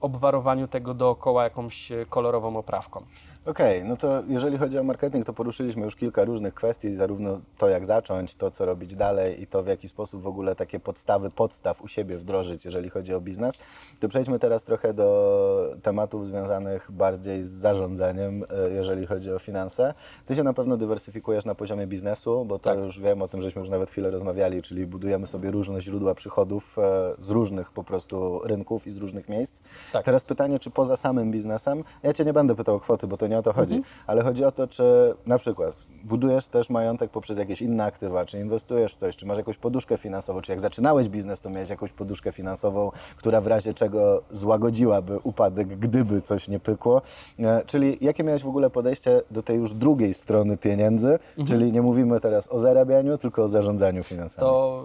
obwarowaniu 0.00 0.68
tego 0.68 0.94
dookoła 0.94 1.44
jakąś 1.44 1.92
e, 1.92 2.06
kolorową 2.06 2.56
oprawką. 2.56 3.02
Okej, 3.48 3.84
no 3.84 3.96
to 3.96 4.22
jeżeli 4.28 4.58
chodzi 4.58 4.78
o 4.78 4.82
marketing, 4.82 5.26
to 5.26 5.32
poruszyliśmy 5.32 5.84
już 5.84 5.96
kilka 5.96 6.24
różnych 6.24 6.54
kwestii, 6.54 6.94
zarówno 6.94 7.40
to 7.58 7.68
jak 7.68 7.86
zacząć, 7.86 8.34
to 8.34 8.50
co 8.50 8.66
robić 8.66 8.94
dalej 8.94 9.42
i 9.42 9.46
to 9.46 9.62
w 9.62 9.66
jaki 9.66 9.88
sposób 9.88 10.22
w 10.22 10.26
ogóle 10.26 10.54
takie 10.54 10.80
podstawy 10.80 11.30
podstaw 11.30 11.82
u 11.82 11.88
siebie 11.88 12.16
wdrożyć, 12.16 12.64
jeżeli 12.64 12.90
chodzi 12.90 13.14
o 13.14 13.20
biznes. 13.20 13.54
To 14.00 14.08
przejdźmy 14.08 14.38
teraz 14.38 14.62
trochę 14.62 14.94
do 14.94 15.76
tematów 15.82 16.26
związanych 16.26 16.90
bardziej 16.92 17.44
z 17.44 17.48
zarządzaniem, 17.48 18.44
e, 18.50 18.70
jeżeli 18.70 19.06
chodzi 19.06 19.32
o 19.32 19.38
finanse. 19.38 19.94
Ty 20.26 20.34
się 20.34 20.42
na 20.42 20.52
pewno 20.52 20.76
dywersyfikujesz 20.76 21.44
na 21.44 21.54
poziomie 21.54 21.86
biznesu, 21.86 22.44
bo 22.44 22.58
to 22.58 22.64
Tak. 22.64 22.78
już 22.78 23.00
wiem, 23.00 23.22
o 23.22 23.28
tym 23.28 23.42
żeśmy 23.42 23.60
już 23.60 23.70
nawet 23.70 23.90
chwilę 23.90 24.10
rozmawiali, 24.10 24.62
czyli 24.62 24.86
budujemy 24.86 25.26
sobie 25.26 25.50
różne 25.50 25.80
źródła 25.80 26.14
przychodów 26.14 26.78
e, 26.78 27.14
z 27.20 27.30
różnych 27.30 27.70
po 27.70 27.84
prostu 27.84 28.40
rynków 28.44 28.86
i 28.86 28.90
z 28.90 28.96
różnych 28.96 29.28
miejsc. 29.28 29.60
Tak. 29.92 30.04
Teraz 30.04 30.24
pytanie, 30.24 30.58
czy 30.58 30.70
poza 30.70 30.96
samym 30.96 31.30
biznesem, 31.30 31.84
ja 32.02 32.12
Cię 32.12 32.24
nie 32.24 32.32
będę 32.32 32.54
pytał 32.54 32.74
o 32.74 32.80
kwoty, 32.80 33.06
bo 33.06 33.16
to 33.16 33.26
nie 33.26 33.37
o 33.38 33.42
to 33.42 33.52
chodzi, 33.52 33.74
Mhm. 33.76 33.94
ale 34.06 34.22
chodzi 34.22 34.44
o 34.44 34.52
to, 34.52 34.66
czy 34.66 35.14
na 35.26 35.38
przykład 35.38 35.72
budujesz 36.04 36.46
też 36.46 36.70
majątek 36.70 37.10
poprzez 37.10 37.38
jakieś 37.38 37.62
inne 37.62 37.84
aktywa, 37.84 38.24
czy 38.24 38.40
inwestujesz 38.40 38.94
w 38.94 38.96
coś, 38.96 39.16
czy 39.16 39.26
masz 39.26 39.38
jakąś 39.38 39.56
poduszkę 39.58 39.96
finansową, 39.98 40.40
czy 40.40 40.52
jak 40.52 40.60
zaczynałeś 40.60 41.08
biznes, 41.08 41.40
to 41.40 41.50
miałeś 41.50 41.70
jakąś 41.70 41.92
poduszkę 41.92 42.32
finansową, 42.32 42.90
która 43.16 43.40
w 43.40 43.46
razie 43.46 43.74
czego 43.74 44.22
złagodziłaby 44.32 45.18
upadek, 45.22 45.68
gdyby 45.68 46.22
coś 46.22 46.48
nie 46.48 46.60
pykło. 46.60 47.02
E, 47.38 47.62
Czyli 47.66 47.98
jakie 48.00 48.24
miałeś 48.24 48.42
w 48.42 48.48
ogóle 48.48 48.70
podejście 48.70 49.22
do 49.30 49.42
tej 49.42 49.56
już 49.56 49.72
drugiej 49.74 50.14
strony 50.14 50.56
pieniędzy, 50.56 51.08
Mhm. 51.38 51.46
czyli 51.46 51.72
nie 51.72 51.82
mówimy 51.82 52.20
teraz 52.20 52.48
o 52.52 52.58
zarabianiu, 52.58 53.18
tylko 53.18 53.42
o 53.44 53.48
zarządzaniu 53.48 54.02
finansami. 54.04 54.48
to 54.48 54.84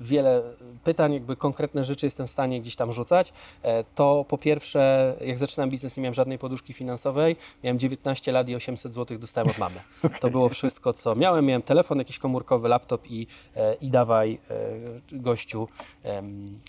wiele 0.00 0.42
pytań, 0.84 1.14
jakby 1.14 1.36
konkretne 1.36 1.84
rzeczy 1.84 2.06
jestem 2.06 2.26
w 2.26 2.30
stanie 2.30 2.60
gdzieś 2.60 2.76
tam 2.76 2.92
rzucać. 2.92 3.32
E, 3.62 3.84
To 3.94 4.24
po 4.28 4.38
pierwsze, 4.38 5.14
jak 5.20 5.38
zaczynałem 5.38 5.70
biznes, 5.70 5.96
nie 5.96 6.02
miałem 6.02 6.14
żadnej 6.14 6.38
poduszki 6.38 6.72
finansowej. 6.72 7.36
Miałem 7.64 7.78
19 7.78 8.32
lat 8.32 8.48
i 8.48 8.54
800 8.54 8.92
zł 8.92 9.18
dostałem 9.18 9.50
od 9.50 9.58
mamy. 9.58 9.80
To 10.20 10.30
było 10.30 10.48
wszystko, 10.48 10.92
co 10.92 11.14
miałem. 11.14 11.46
Miałem 11.46 11.62
telefon, 11.62 11.98
jakiś 11.98 12.18
komórkowy, 12.18 12.68
laptop 12.68 13.10
i, 13.10 13.26
e, 13.56 13.74
i 13.74 13.90
dawaj 13.90 14.38
e, 14.50 15.16
gościu, 15.18 15.68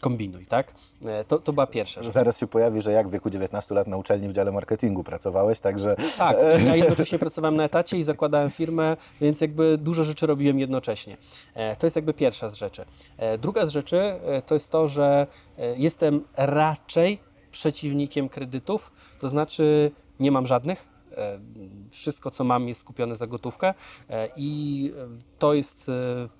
kombinuj, 0.01 0.45
tak? 0.45 0.73
To, 1.27 1.39
to 1.39 1.53
była 1.53 1.67
pierwsza 1.67 2.03
rzecz. 2.03 2.13
Zaraz 2.13 2.39
się 2.39 2.47
pojawi, 2.47 2.81
że 2.81 2.91
jak 2.91 3.07
w 3.07 3.11
wieku 3.11 3.29
19 3.29 3.75
lat 3.75 3.87
na 3.87 3.97
uczelni 3.97 4.27
w 4.29 4.33
dziale 4.33 4.51
marketingu 4.51 5.03
pracowałeś, 5.03 5.59
także 5.59 5.95
Tak, 6.17 6.37
ja 6.67 6.75
jednocześnie 6.75 7.19
pracowałem 7.19 7.55
na 7.55 7.63
etacie 7.63 7.97
i 7.97 8.03
zakładałem 8.03 8.51
firmę, 8.51 8.97
więc 9.21 9.41
jakby 9.41 9.77
dużo 9.77 10.03
rzeczy 10.03 10.27
robiłem 10.27 10.59
jednocześnie. 10.59 11.17
To 11.79 11.87
jest 11.87 11.95
jakby 11.95 12.13
pierwsza 12.13 12.49
z 12.49 12.53
rzeczy. 12.53 12.85
Druga 13.39 13.65
z 13.65 13.69
rzeczy 13.69 14.00
e, 14.03 14.41
to 14.41 14.53
jest 14.53 14.69
to, 14.69 14.89
że 14.89 15.27
e, 15.57 15.77
jestem 15.77 16.23
raczej 16.37 17.19
przeciwnikiem 17.51 18.29
kredytów, 18.29 18.91
to 19.19 19.29
znaczy 19.29 19.91
nie 20.19 20.31
mam 20.31 20.47
żadnych. 20.47 20.87
E, 21.11 21.39
Wszystko, 21.89 22.31
co 22.31 22.43
mam, 22.43 22.67
jest 22.67 22.81
skupione 22.81 23.15
za 23.15 23.27
gotówkę 23.27 23.73
i 24.35 24.93
to 25.39 25.53
jest 25.53 25.91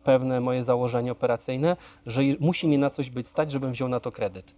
pewne 0.04 0.42
moje 0.42 0.64
założenie 0.64 1.12
operacyjne, 1.12 1.78
że 2.06 2.22
musi 2.40 2.68
mnie 2.68 2.78
na 2.78 2.90
coś 2.90 3.10
być 3.10 3.28
stać, 3.28 3.52
żebym 3.52 3.72
wziął 3.72 3.90
na 3.90 4.00
to 4.00 4.12
kredyt. 4.12 4.54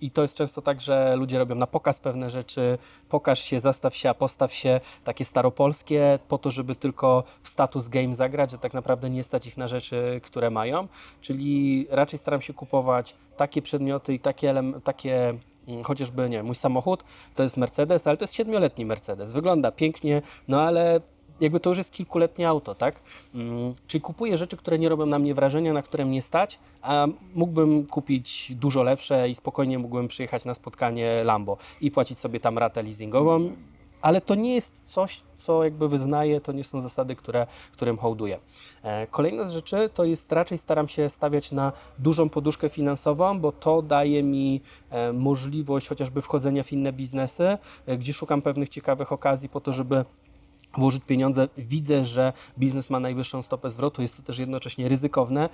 I 0.00 0.10
to 0.10 0.22
jest 0.22 0.34
często 0.34 0.62
tak, 0.62 0.80
że 0.80 1.16
ludzie 1.16 1.38
robią 1.38 1.54
na 1.54 1.66
pokaz 1.66 2.00
pewne 2.00 2.30
rzeczy, 2.30 2.78
pokaż 3.08 3.40
się, 3.40 3.60
zastaw 3.60 3.96
się, 3.96 4.10
a 4.10 4.14
postaw 4.14 4.54
się, 4.54 4.80
takie 5.04 5.24
staropolskie, 5.24 6.18
po 6.28 6.38
to, 6.38 6.50
żeby 6.50 6.74
tylko 6.74 7.24
w 7.42 7.48
status 7.48 7.88
game 7.88 8.14
zagrać, 8.14 8.50
że 8.50 8.58
tak 8.58 8.74
naprawdę 8.74 9.10
nie 9.10 9.24
stać 9.24 9.46
ich 9.46 9.56
na 9.56 9.68
rzeczy, 9.68 10.20
które 10.24 10.50
mają. 10.50 10.88
Czyli 11.20 11.86
raczej 11.90 12.18
staram 12.18 12.42
się 12.42 12.54
kupować 12.54 13.14
takie 13.36 13.62
przedmioty 13.62 14.14
i 14.14 14.20
takie, 14.20 14.54
takie 14.84 15.34
mm, 15.68 15.84
chociażby, 15.84 16.28
nie 16.28 16.36
wiem, 16.36 16.46
mój 16.46 16.54
samochód 16.54 17.04
to 17.34 17.42
jest 17.42 17.56
Mercedes, 17.56 18.06
ale 18.06 18.16
to 18.16 18.24
jest 18.24 18.34
siedmioletni 18.34 18.86
Mercedes. 18.86 19.32
Wygląda 19.32 19.72
pięknie, 19.72 20.22
no 20.48 20.62
ale 20.62 21.00
jakby 21.40 21.60
to 21.60 21.70
już 21.70 21.78
jest 21.78 21.92
kilkuletnie 21.92 22.48
auto, 22.48 22.74
tak? 22.74 23.00
Mm, 23.34 23.74
czyli 23.86 24.00
kupuję 24.00 24.38
rzeczy, 24.38 24.56
które 24.56 24.78
nie 24.78 24.88
robią 24.88 25.06
na 25.06 25.18
mnie 25.18 25.34
wrażenia, 25.34 25.72
na 25.72 25.82
które 25.82 26.04
mnie 26.04 26.22
stać, 26.22 26.58
a 26.82 27.06
mógłbym 27.34 27.86
kupić 27.86 28.52
dużo 28.54 28.82
lepsze 28.82 29.28
i 29.28 29.34
spokojnie 29.34 29.78
mógłbym 29.78 30.08
przyjechać 30.08 30.44
na 30.44 30.54
spotkanie 30.54 31.24
Lambo 31.24 31.56
i 31.80 31.90
płacić 31.90 32.20
sobie 32.20 32.40
tam 32.40 32.58
ratę 32.58 32.82
leasingową, 32.82 33.52
ale 34.02 34.20
to 34.20 34.34
nie 34.34 34.54
jest 34.54 34.72
coś, 34.86 35.20
co 35.38 35.64
jakby 35.64 35.88
wyznaję, 35.88 36.40
to 36.40 36.52
nie 36.52 36.64
są 36.64 36.80
zasady, 36.80 37.16
które, 37.16 37.46
którym 37.72 37.98
hołduję. 37.98 38.38
E, 38.82 39.06
Kolejna 39.06 39.46
z 39.46 39.52
rzeczy 39.52 39.90
to 39.94 40.04
jest 40.04 40.32
raczej 40.32 40.58
staram 40.58 40.88
się 40.88 41.08
stawiać 41.08 41.52
na 41.52 41.72
dużą 41.98 42.28
poduszkę 42.28 42.68
finansową, 42.68 43.40
bo 43.40 43.52
to 43.52 43.82
daje 43.82 44.22
mi 44.22 44.60
e, 44.90 45.12
możliwość 45.12 45.88
chociażby 45.88 46.22
wchodzenia 46.22 46.62
w 46.62 46.72
inne 46.72 46.92
biznesy, 46.92 47.58
e, 47.86 47.96
gdzie 47.98 48.12
szukam 48.12 48.42
pewnych 48.42 48.68
ciekawych 48.68 49.12
okazji 49.12 49.48
po 49.48 49.60
to, 49.60 49.72
żeby 49.72 50.04
włożyć 50.78 51.04
pieniądze. 51.04 51.48
Widzę, 51.56 52.04
że 52.06 52.32
biznes 52.58 52.90
ma 52.90 53.00
najwyższą 53.00 53.42
stopę 53.42 53.70
zwrotu, 53.70 54.02
jest 54.02 54.16
to 54.16 54.22
też 54.22 54.38
jednocześnie 54.38 54.88
ryzykowne. 54.88 55.48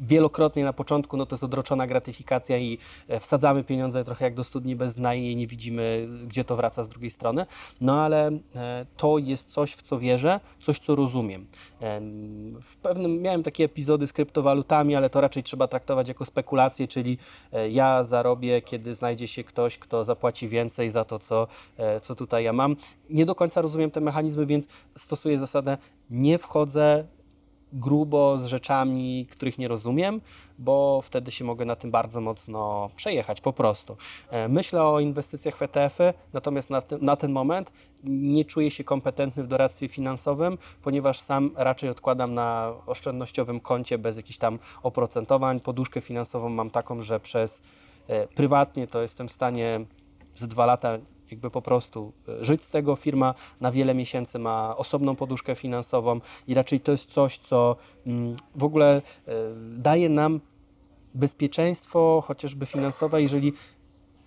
Wielokrotnie 0.00 0.64
na 0.64 0.72
początku, 0.72 1.16
no 1.16 1.26
to 1.26 1.34
jest 1.34 1.44
odroczona 1.44 1.86
gratyfikacja 1.86 2.58
i 2.58 2.78
e, 3.08 3.20
wsadzamy 3.20 3.64
pieniądze 3.64 4.04
trochę 4.04 4.24
jak 4.24 4.34
do 4.34 4.44
studni 4.44 4.76
bez 4.76 4.94
dna 4.94 5.14
i 5.14 5.36
nie 5.36 5.46
widzimy, 5.46 6.08
gdzie 6.26 6.44
to 6.44 6.56
wraca 6.56 6.84
z 6.84 6.88
drugiej 6.88 7.10
strony. 7.10 7.46
No 7.80 8.02
ale 8.02 8.30
e, 8.54 8.86
to 8.96 9.18
jest 9.18 9.48
coś, 9.48 9.72
w 9.72 9.82
co 9.82 9.98
wierzę, 9.98 10.40
coś, 10.60 10.78
co 10.78 10.94
rozumiem. 10.94 11.46
Em, 11.80 12.60
W 12.62 12.76
pewnym 12.76 13.22
miałem 13.22 13.42
takie 13.42 13.64
epizody 13.64 14.06
z 14.06 14.12
kryptowalutami, 14.12 14.96
ale 14.96 15.10
to 15.10 15.20
raczej 15.20 15.42
trzeba 15.42 15.68
traktować 15.68 16.08
jako 16.08 16.24
spekulacje, 16.24 16.88
czyli 16.88 17.18
e, 17.52 17.70
ja 17.70 18.04
zarobię, 18.04 18.62
kiedy 18.62 18.94
znajdzie 18.94 19.28
się 19.28 19.44
ktoś, 19.44 19.78
kto 19.78 20.04
zapłaci 20.04 20.48
więcej 20.48 20.90
za 20.90 21.04
to, 21.04 21.18
co, 21.18 21.46
co 22.02 22.14
tutaj 22.14 22.44
ja 22.44 22.52
mam. 22.52 22.76
Nie 23.10 23.26
do 23.26 23.34
końca 23.34 23.62
rozumiem 23.62 23.90
te 23.90 24.00
mechanizmy, 24.00 24.46
więc 24.46 24.66
stosuję 24.96 25.38
zasadę 25.38 25.78
nie 26.10 26.38
wchodzę 26.38 27.04
grubo 27.72 28.36
z 28.36 28.46
rzeczami, 28.46 29.26
których 29.30 29.58
nie 29.58 29.68
rozumiem, 29.68 30.20
bo 30.58 31.00
wtedy 31.04 31.30
się 31.30 31.44
mogę 31.44 31.64
na 31.64 31.76
tym 31.76 31.90
bardzo 31.90 32.20
mocno 32.20 32.90
przejechać 32.96 33.40
po 33.40 33.52
prostu. 33.52 33.96
E, 34.30 34.48
Myślę 34.48 34.84
o 34.84 35.00
inwestycjach 35.00 35.56
w 35.56 35.62
ETF-y, 35.62 36.14
natomiast 36.32 36.70
na, 36.70 36.82
ten- 36.82 37.04
na 37.04 37.16
ten 37.16 37.32
moment 37.32 37.72
nie 38.04 38.44
czuję 38.44 38.70
się 38.70 38.84
kompetentny 38.84 39.42
w 39.44 39.46
doradztwie 39.48 39.88
finansowym, 39.88 40.58
ponieważ 40.82 41.20
sam 41.20 41.50
raczej 41.56 41.88
odkładam 41.90 42.34
na 42.34 42.72
oszczędnościowym 42.86 43.60
koncie 43.60 43.98
bez 43.98 44.16
jakichś 44.16 44.38
tam 44.38 44.58
oprocentowań. 44.82 45.60
Poduszkę 45.60 46.00
finansową 46.00 46.48
mam 46.48 46.70
taką, 46.70 47.02
że 47.02 47.20
przez 47.20 47.62
e, 48.08 48.26
prywatnie 48.28 48.86
to 48.86 49.02
jestem 49.02 49.28
w 49.28 49.32
stanie 49.32 49.80
z 50.36 50.46
dwa 50.48 50.66
lata 50.66 50.98
jakby 51.30 51.50
po 51.50 51.62
prostu 51.62 52.12
e, 52.28 52.44
żyć 52.44 52.64
z 52.64 52.70
tego. 52.70 52.96
Firma 52.96 53.34
na 53.60 53.72
wiele 53.72 53.94
miesięcy 53.94 54.38
ma 54.38 54.76
osobną 54.76 55.16
poduszkę 55.16 55.54
finansową 55.54 56.20
i 56.46 56.54
raczej 56.54 56.80
to 56.80 56.92
jest 56.92 57.10
coś, 57.10 57.38
co 57.38 57.76
mm, 58.06 58.36
w 58.54 58.64
ogóle 58.64 58.96
e, 58.96 59.32
daje 59.76 60.08
nam 60.08 60.40
bezpieczeństwo 61.14 62.22
chociażby 62.26 62.66
finansowe, 62.66 63.22
jeżeli 63.22 63.52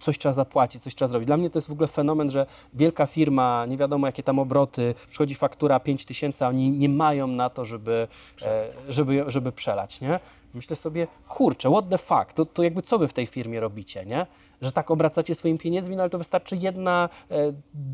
coś 0.04 0.18
trzeba 0.18 0.34
zapłacić, 0.34 0.84
coś 0.84 0.95
trzeba 0.95 1.10
zrobić. 1.10 1.28
Dla 1.28 1.38
mnie 1.38 1.49
to 1.49 1.58
jest 1.58 1.68
w 1.68 1.72
ogóle 1.72 1.88
fenomen, 1.88 2.30
że 2.30 2.45
wielka 2.74 3.06
firma, 3.06 3.66
nie 3.66 3.78
wiadomo 3.78 4.08
jakie 4.08 4.24
tam 4.24 4.39
obroty, 4.39 4.95
przychodzi 5.10 5.36
faktura 5.36 5.80
5 5.80 6.06
tysięcy, 6.06 6.45
a 6.45 6.47
oni 6.47 6.72
nie 6.72 6.89
mają 6.89 7.28
na 7.28 7.49
to, 7.49 7.66
żeby, 7.66 8.08
e, 8.41 8.70
żeby, 8.89 9.24
żeby 9.28 9.51
przelać, 9.51 10.01
nie? 10.01 10.20
Myślę 10.54 10.76
sobie, 10.76 11.08
kurczę, 11.28 11.72
what 11.72 11.89
the 11.89 11.97
fuck, 11.97 12.34
to, 12.34 12.45
to 12.45 12.64
jakby 12.64 12.82
co 12.82 12.99
wy 12.99 13.08
w 13.08 13.14
tej 13.14 13.28
firmie 13.28 13.60
robicie, 13.60 14.06
nie? 14.06 14.28
Że 14.62 14.72
tak 14.72 14.91
obracacie 14.91 15.36
swoimi 15.36 15.60
pieniędzmi, 15.60 15.95
no 15.95 16.04
ale 16.04 16.10
to 16.10 16.18
wystarczy 16.18 16.56
jedna 16.56 17.10
e, 17.32 17.54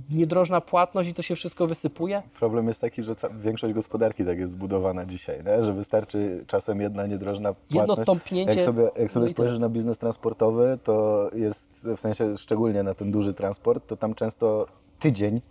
niedrożna 0.10 0.62
płatność 0.62 1.10
i 1.10 1.14
to 1.14 1.22
się 1.22 1.36
wszystko 1.36 1.68
wysypuje. 1.68 2.24
Problem 2.39 2.68
jest 2.68 2.82
taki, 2.82 3.03
że 3.03 3.16
większość 3.39 3.74
gospodarki 3.74 4.26
tak 4.26 4.39
jest 4.39 4.51
zbudowana 4.51 5.05
dzisiaj, 5.05 5.43
nie? 5.45 5.64
że 5.64 5.74
wystarczy 5.74 6.43
czasem 6.47 6.82
jedna 6.82 7.05
niedrożna 7.05 7.49
Jedno 7.49 7.86
płatność. 7.86 8.05
tąpnięcie. 8.05 8.53
Jak 8.53 8.66
sobie, 8.66 8.89
jak 8.97 9.12
sobie 9.12 9.26
no 9.26 9.32
spojrzysz 9.32 9.60
na 9.60 9.70
biznes 9.70 9.97
transportowy, 9.97 10.80
to 10.84 11.30
jest 11.34 11.70
w 11.84 11.99
sensie 11.99 12.38
szczególnie 12.38 12.84
na 12.84 12.93
ten 12.93 13.12
duży 13.12 13.34
transport, 13.34 13.88
to 13.88 13.97
tam 13.97 14.16
często 14.16 14.66
tydzień, 14.99 15.41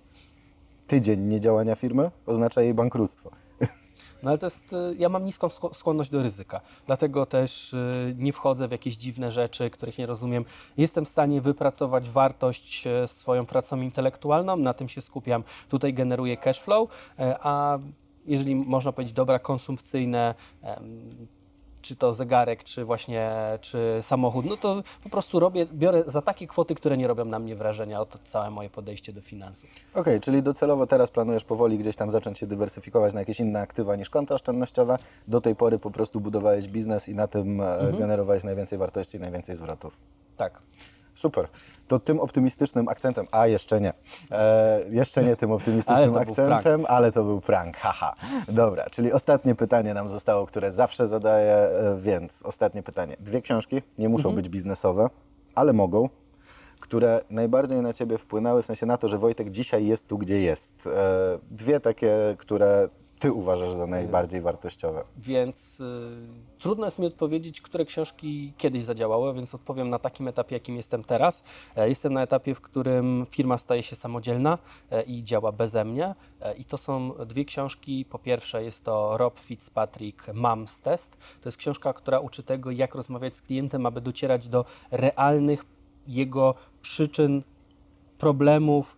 tydzień 0.86 1.20
niedziałania 1.20 1.74
firmy 1.74 2.10
oznacza 2.26 2.62
jej 2.62 2.74
bankructwo. 2.74 3.30
No 4.22 4.30
ale 4.30 4.38
to 4.38 4.46
jest, 4.46 4.72
y, 4.72 4.96
ja 4.98 5.08
mam 5.08 5.24
niską 5.24 5.46
sk- 5.46 5.74
skłonność 5.74 6.10
do 6.10 6.22
ryzyka, 6.22 6.60
dlatego 6.86 7.26
też 7.26 7.72
y, 7.72 8.14
nie 8.18 8.32
wchodzę 8.32 8.68
w 8.68 8.72
jakieś 8.72 8.96
dziwne 8.96 9.32
rzeczy, 9.32 9.70
których 9.70 9.98
nie 9.98 10.06
rozumiem. 10.06 10.44
Jestem 10.76 11.04
w 11.04 11.08
stanie 11.08 11.40
wypracować 11.40 12.10
wartość 12.10 12.86
e, 12.86 13.08
swoją 13.08 13.46
pracą 13.46 13.80
intelektualną, 13.80 14.56
na 14.56 14.74
tym 14.74 14.88
się 14.88 15.00
skupiam. 15.00 15.44
Tutaj 15.68 15.94
generuję 15.94 16.36
cash 16.36 16.60
flow, 16.60 16.90
e, 17.18 17.38
a 17.42 17.78
jeżeli 18.26 18.54
można 18.56 18.92
powiedzieć 18.92 19.14
dobra 19.14 19.38
konsumpcyjne, 19.38 20.34
czy 21.82 21.96
to 21.96 22.12
zegarek, 22.12 22.64
czy 22.64 22.84
właśnie 22.84 23.30
czy 23.60 23.98
samochód, 24.00 24.46
no 24.46 24.56
to 24.56 24.82
po 25.02 25.08
prostu 25.08 25.40
robię, 25.40 25.66
biorę 25.72 26.04
za 26.06 26.22
takie 26.22 26.46
kwoty, 26.46 26.74
które 26.74 26.96
nie 26.96 27.06
robią 27.06 27.24
na 27.24 27.38
mnie 27.38 27.56
wrażenia. 27.56 28.00
Oto 28.00 28.18
całe 28.24 28.50
moje 28.50 28.70
podejście 28.70 29.12
do 29.12 29.20
finansów. 29.20 29.70
Okej, 29.94 30.20
czyli 30.20 30.42
docelowo 30.42 30.86
teraz 30.86 31.10
planujesz 31.10 31.44
powoli 31.44 31.78
gdzieś 31.78 31.96
tam 31.96 32.10
zacząć 32.10 32.38
się 32.38 32.46
dywersyfikować 32.46 33.14
na 33.14 33.20
jakieś 33.20 33.40
inne 33.40 33.60
aktywa 33.60 33.96
niż 33.96 34.10
konta 34.10 34.34
oszczędnościowe. 34.34 34.98
Do 35.28 35.40
tej 35.40 35.56
pory 35.56 35.78
po 35.78 35.90
prostu 35.90 36.20
budowałeś 36.20 36.68
biznes 36.68 37.08
i 37.08 37.14
na 37.14 37.28
tym 37.28 37.60
e, 37.60 37.92
generowałeś 37.98 38.44
najwięcej 38.44 38.78
wartości 38.78 39.16
i 39.16 39.20
najwięcej 39.20 39.56
zwrotów. 39.56 39.96
Tak. 40.36 40.62
Super. 41.18 41.48
To 41.88 41.98
tym 41.98 42.20
optymistycznym 42.20 42.88
akcentem, 42.88 43.26
a 43.30 43.46
jeszcze 43.46 43.80
nie, 43.80 43.92
e, 44.30 44.80
jeszcze 44.90 45.24
nie 45.24 45.36
tym 45.36 45.52
optymistycznym 45.52 46.10
Ale 46.14 46.20
akcentem, 46.20 46.84
ale 46.88 47.12
to 47.12 47.24
był 47.24 47.40
prank, 47.40 47.76
haha. 47.86 48.14
Dobra, 48.48 48.90
czyli 48.90 49.12
ostatnie 49.12 49.54
pytanie 49.54 49.94
nam 49.94 50.08
zostało, 50.08 50.46
które 50.46 50.72
zawsze 50.72 51.06
zadaję, 51.06 51.54
e, 51.54 51.96
więc 51.96 52.42
ostatnie 52.42 52.82
pytanie. 52.82 53.16
Dwie 53.20 53.40
książki, 53.40 53.82
nie 53.98 54.08
muszą 54.08 54.34
być 54.34 54.48
biznesowe, 54.48 55.10
ale 55.54 55.72
mogą, 55.72 56.08
które 56.80 57.20
najbardziej 57.30 57.82
na 57.82 57.92
Ciebie 57.92 58.18
wpłynęły, 58.18 58.62
w 58.62 58.66
sensie 58.66 58.86
na 58.86 58.98
to, 58.98 59.08
że 59.08 59.18
Wojtek 59.18 59.50
dzisiaj 59.50 59.86
jest 59.86 60.08
tu, 60.08 60.18
gdzie 60.18 60.40
jest. 60.40 60.86
E, 60.86 61.38
dwie 61.50 61.80
takie, 61.80 62.36
które 62.38 62.88
Ty 63.18 63.32
uważasz 63.32 63.72
za 63.72 63.86
najbardziej 63.86 64.40
wartościowe. 64.40 65.04
Więc 65.16 65.80
y, 65.80 65.84
trudno 66.58 66.84
jest 66.84 66.98
mi 66.98 67.06
odpowiedzieć, 67.06 67.60
które 67.60 67.84
książki 67.84 68.52
kiedyś 68.56 68.82
zadziałały, 68.82 69.34
więc 69.34 69.54
odpowiem 69.54 69.90
na 69.90 69.98
takim 69.98 70.28
etapie, 70.28 70.56
jakim 70.56 70.76
jestem 70.76 71.04
teraz. 71.04 71.42
E, 71.76 71.88
jestem 71.88 72.12
na 72.12 72.22
etapie, 72.22 72.54
w 72.54 72.60
którym 72.60 73.26
firma 73.30 73.58
staje 73.58 73.82
się 73.82 73.96
samodzielna 73.96 74.58
e, 74.90 75.02
i 75.02 75.24
działa 75.24 75.52
beze 75.52 75.84
mnie. 75.84 76.14
E, 76.40 76.54
I 76.54 76.64
to 76.64 76.78
są 76.78 77.12
dwie 77.26 77.44
książki. 77.44 78.04
Po 78.04 78.18
pierwsze 78.18 78.64
jest 78.64 78.84
to 78.84 79.18
Rob 79.18 79.40
Fitzpatrick 79.40 80.28
Mom's 80.28 80.82
Test. 80.82 81.16
To 81.40 81.48
jest 81.48 81.58
książka, 81.58 81.92
która 81.92 82.18
uczy 82.18 82.42
tego, 82.42 82.70
jak 82.70 82.94
rozmawiać 82.94 83.36
z 83.36 83.42
klientem, 83.42 83.86
aby 83.86 84.00
docierać 84.00 84.48
do 84.48 84.64
realnych 84.90 85.64
jego 86.06 86.54
przyczyn, 86.82 87.42
problemów, 88.18 88.96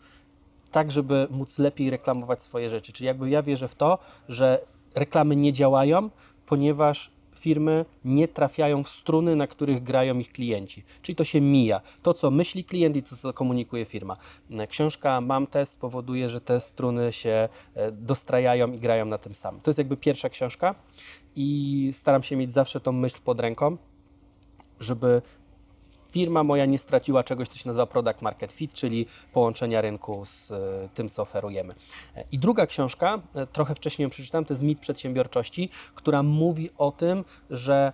tak, 0.70 0.92
żeby 0.92 1.28
móc 1.30 1.58
lepiej 1.58 1.90
reklamować 1.90 2.42
swoje 2.42 2.70
rzeczy. 2.70 2.92
Czyli 2.92 3.06
jakby 3.06 3.30
ja 3.30 3.42
wierzę 3.42 3.68
w 3.68 3.74
to, 3.74 3.98
że 4.28 4.60
reklamy 4.94 5.36
nie 5.36 5.52
działają, 5.52 6.10
ponieważ 6.46 7.10
firmy 7.40 7.84
nie 8.04 8.28
trafiają 8.28 8.84
w 8.84 8.88
struny, 8.88 9.36
na 9.36 9.46
których 9.46 9.82
grają 9.82 10.18
ich 10.18 10.32
klienci. 10.32 10.84
Czyli 11.02 11.16
to 11.16 11.24
się 11.24 11.40
mija. 11.40 11.80
To, 12.02 12.14
co 12.14 12.30
myśli 12.30 12.64
klient 12.64 12.96
i 12.96 13.02
to, 13.02 13.16
co 13.16 13.32
komunikuje 13.32 13.84
firma. 13.84 14.16
Książka 14.68 15.20
Mam 15.20 15.46
Test 15.46 15.78
powoduje, 15.80 16.28
że 16.28 16.40
te 16.40 16.60
struny 16.60 17.12
się 17.12 17.48
e, 17.74 17.92
dostrajają 17.92 18.72
i 18.72 18.78
grają 18.78 19.06
na 19.06 19.18
tym 19.18 19.34
samym. 19.34 19.60
To 19.60 19.70
jest 19.70 19.78
jakby 19.78 19.96
pierwsza 19.96 20.28
książka 20.28 20.74
i 21.36 21.90
staram 21.92 22.22
się 22.22 22.36
mieć 22.36 22.52
zawsze 22.52 22.80
tą 22.80 22.92
myśl 22.92 23.18
pod 23.24 23.40
ręką, 23.40 23.76
żeby 24.80 25.22
firma 26.11 26.44
moja 26.44 26.66
nie 26.66 26.78
straciła 26.78 27.24
czegoś, 27.24 27.48
co 27.48 27.58
się 27.58 27.68
nazywa 27.68 27.86
product 27.86 28.22
market 28.22 28.52
fit, 28.52 28.72
czyli 28.72 29.06
połączenia 29.32 29.80
rynku 29.80 30.24
z 30.24 30.50
e, 30.50 30.88
tym, 30.94 31.11
co 31.11 31.22
oferujemy. 31.22 31.74
E, 32.16 32.24
I 32.32 32.38
druga 32.38 32.66
książka, 32.66 33.18
e, 33.34 33.46
trochę 33.46 33.74
wcześniej 33.74 34.04
ją 34.04 34.11
przeczytałem, 34.11 34.44
to 34.44 34.54
jest 34.54 34.62
Mit 34.62 34.78
Przedsiębiorczości, 34.78 35.70
która 35.94 36.22
mówi 36.22 36.70
o 36.78 36.92
tym, 36.92 37.24
że 37.50 37.92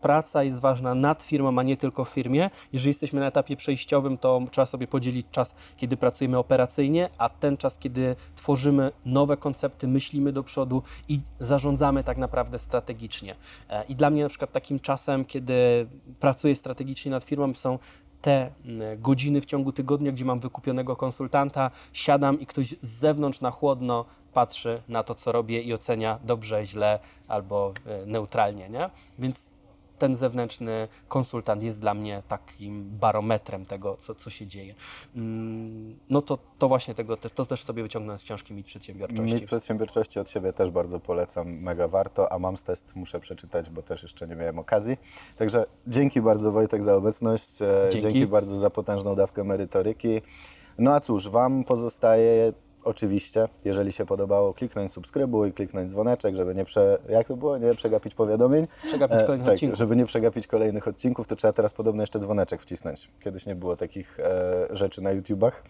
praca 0.00 0.42
jest 0.42 0.58
ważna 0.58 0.94
nad 0.94 1.22
firmą, 1.22 1.58
a 1.58 1.62
nie 1.62 1.76
tylko 1.76 2.04
w 2.04 2.08
firmie. 2.08 2.50
Jeżeli 2.72 2.90
jesteśmy 2.90 3.20
na 3.20 3.26
etapie 3.26 3.56
przejściowym, 3.56 4.18
to 4.18 4.40
trzeba 4.50 4.66
sobie 4.66 4.86
podzielić 4.86 5.26
czas, 5.30 5.54
kiedy 5.76 5.96
pracujemy 5.96 6.38
operacyjnie, 6.38 7.08
a 7.18 7.28
ten 7.28 7.56
czas, 7.56 7.78
kiedy 7.78 8.16
tworzymy 8.36 8.92
nowe 9.04 9.36
koncepty, 9.36 9.88
myślimy 9.88 10.32
do 10.32 10.42
przodu 10.42 10.82
i 11.08 11.20
zarządzamy 11.38 12.04
tak 12.04 12.18
naprawdę 12.18 12.58
strategicznie. 12.58 13.34
E, 13.68 13.84
I 13.84 13.96
dla 13.96 14.10
mnie 14.10 14.22
na 14.22 14.28
przykład 14.28 14.52
takim 14.52 14.80
czasem, 14.80 15.24
kiedy 15.24 15.86
pracuję 16.20 16.56
strategicznie 16.56 17.10
nad 17.10 17.24
firmą, 17.24 17.54
są 17.54 17.78
te 18.22 18.50
godziny 18.98 19.40
w 19.40 19.44
ciągu 19.46 19.72
tygodnia, 19.72 20.12
gdzie 20.12 20.24
mam 20.24 20.40
wykupionego 20.40 20.96
konsultanta, 20.96 21.70
siadam 21.92 22.40
i 22.40 22.46
ktoś 22.46 22.74
z 22.82 22.88
zewnątrz 22.88 23.40
na 23.40 23.50
chłodno 23.50 24.04
patrzy 24.32 24.82
na 24.88 25.02
to, 25.02 25.14
co 25.14 25.32
robię 25.32 25.60
i 25.60 25.74
ocenia 25.74 26.18
dobrze, 26.24 26.66
źle 26.66 26.98
albo 27.28 27.72
e, 27.86 28.06
neutralnie, 28.06 28.68
nie? 28.68 28.90
Więc 29.18 29.50
ten 29.98 30.16
zewnętrzny 30.16 30.88
konsultant 31.08 31.62
jest 31.62 31.80
dla 31.80 31.94
mnie 31.94 32.22
takim 32.28 32.90
barometrem 32.98 33.66
tego, 33.66 33.96
co, 33.96 34.14
co 34.14 34.30
się 34.30 34.46
dzieje. 34.46 34.74
Mm, 35.16 35.96
No 36.10 36.22
to, 36.22 36.38
to 36.58 36.68
właśnie 36.68 36.94
tego, 36.94 37.16
też- 37.16 37.32
to 37.32 37.46
też 37.46 37.62
sobie 37.64 37.82
wyciągnąłem 37.82 38.18
z 38.18 38.22
książki 38.22 38.54
Mit 38.54 38.66
Przedsiębiorczości. 38.66 39.22
Mieć 39.34 39.44
przedsiębiorczości 39.44 40.20
od 40.20 40.30
siebie 40.30 40.52
też 40.52 40.70
bardzo 40.70 41.00
polecam, 41.00 41.48
mega 41.48 41.88
warto, 41.88 42.32
a 42.32 42.38
mam 42.38 42.56
z 42.56 42.62
test 42.62 42.96
muszę 42.96 43.20
przeczytać, 43.20 43.70
bo 43.70 43.82
też 43.82 44.02
jeszcze 44.02 44.28
nie 44.28 44.36
miałem 44.36 44.58
okazji. 44.58 44.96
Także 45.36 45.66
dzięki 45.86 46.20
bardzo 46.20 46.52
Wojtek 46.52 46.82
za 46.82 46.94
obecność, 46.96 47.62
e, 47.62 47.66
Dzięki. 47.92 48.02
dzięki 48.02 48.26
bardzo 48.26 48.56
za 48.58 48.70
potężną 48.70 49.14
dawkę 49.14 49.44
merytoryki. 49.44 50.22
No 50.78 50.94
a 50.94 51.00
cóż, 51.00 51.28
Wam 51.28 51.64
pozostaje 51.64 52.52
oczywiście, 52.86 53.48
jeżeli 53.64 53.92
się 53.92 54.06
podobało, 54.06 54.54
kliknąć 54.54 54.92
subskrybuj, 54.92 55.52
kliknąć 55.52 55.90
dzwoneczek, 55.90 56.34
żeby 56.34 56.54
nie 56.54 56.64
prze... 56.64 56.98
jak 57.08 57.28
to 57.28 57.36
było? 57.36 57.58
Nie 57.58 57.74
przegapić 57.74 58.14
powiadomień. 58.14 58.66
Przegapić 58.84 59.22
kolejnych 59.22 59.46
tak, 59.46 59.54
odcinków. 59.54 59.78
żeby 59.78 59.96
nie 59.96 60.06
przegapić 60.06 60.46
kolejnych 60.46 60.88
odcinków, 60.88 61.26
to 61.26 61.36
trzeba 61.36 61.52
teraz 61.52 61.72
podobno 61.72 62.02
jeszcze 62.02 62.18
dzwoneczek 62.18 62.62
wcisnąć. 62.62 63.08
Kiedyś 63.20 63.46
nie 63.46 63.54
było 63.54 63.76
takich 63.76 64.20
e, 64.20 64.66
rzeczy 64.70 65.02
na 65.02 65.10
YouTubach. 65.10 65.62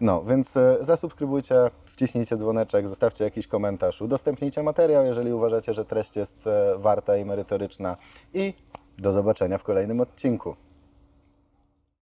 No, 0.00 0.22
więc 0.24 0.56
e, 0.56 0.76
zasubskrybujcie, 0.80 1.54
wciśnijcie 1.84 2.36
dzwoneczek, 2.36 2.88
zostawcie 2.88 3.24
jakiś 3.24 3.46
komentarz, 3.46 4.02
udostępnijcie 4.02 4.62
materiał, 4.62 5.04
jeżeli 5.04 5.32
uważacie, 5.32 5.74
że 5.74 5.84
treść 5.84 6.16
jest 6.16 6.46
e, 6.46 6.78
warta 6.78 7.16
i 7.16 7.24
merytoryczna 7.24 7.96
i 8.34 8.54
do 8.98 9.12
zobaczenia 9.12 9.58
w 9.58 9.62
kolejnym 9.62 10.00
odcinku. 10.00 10.56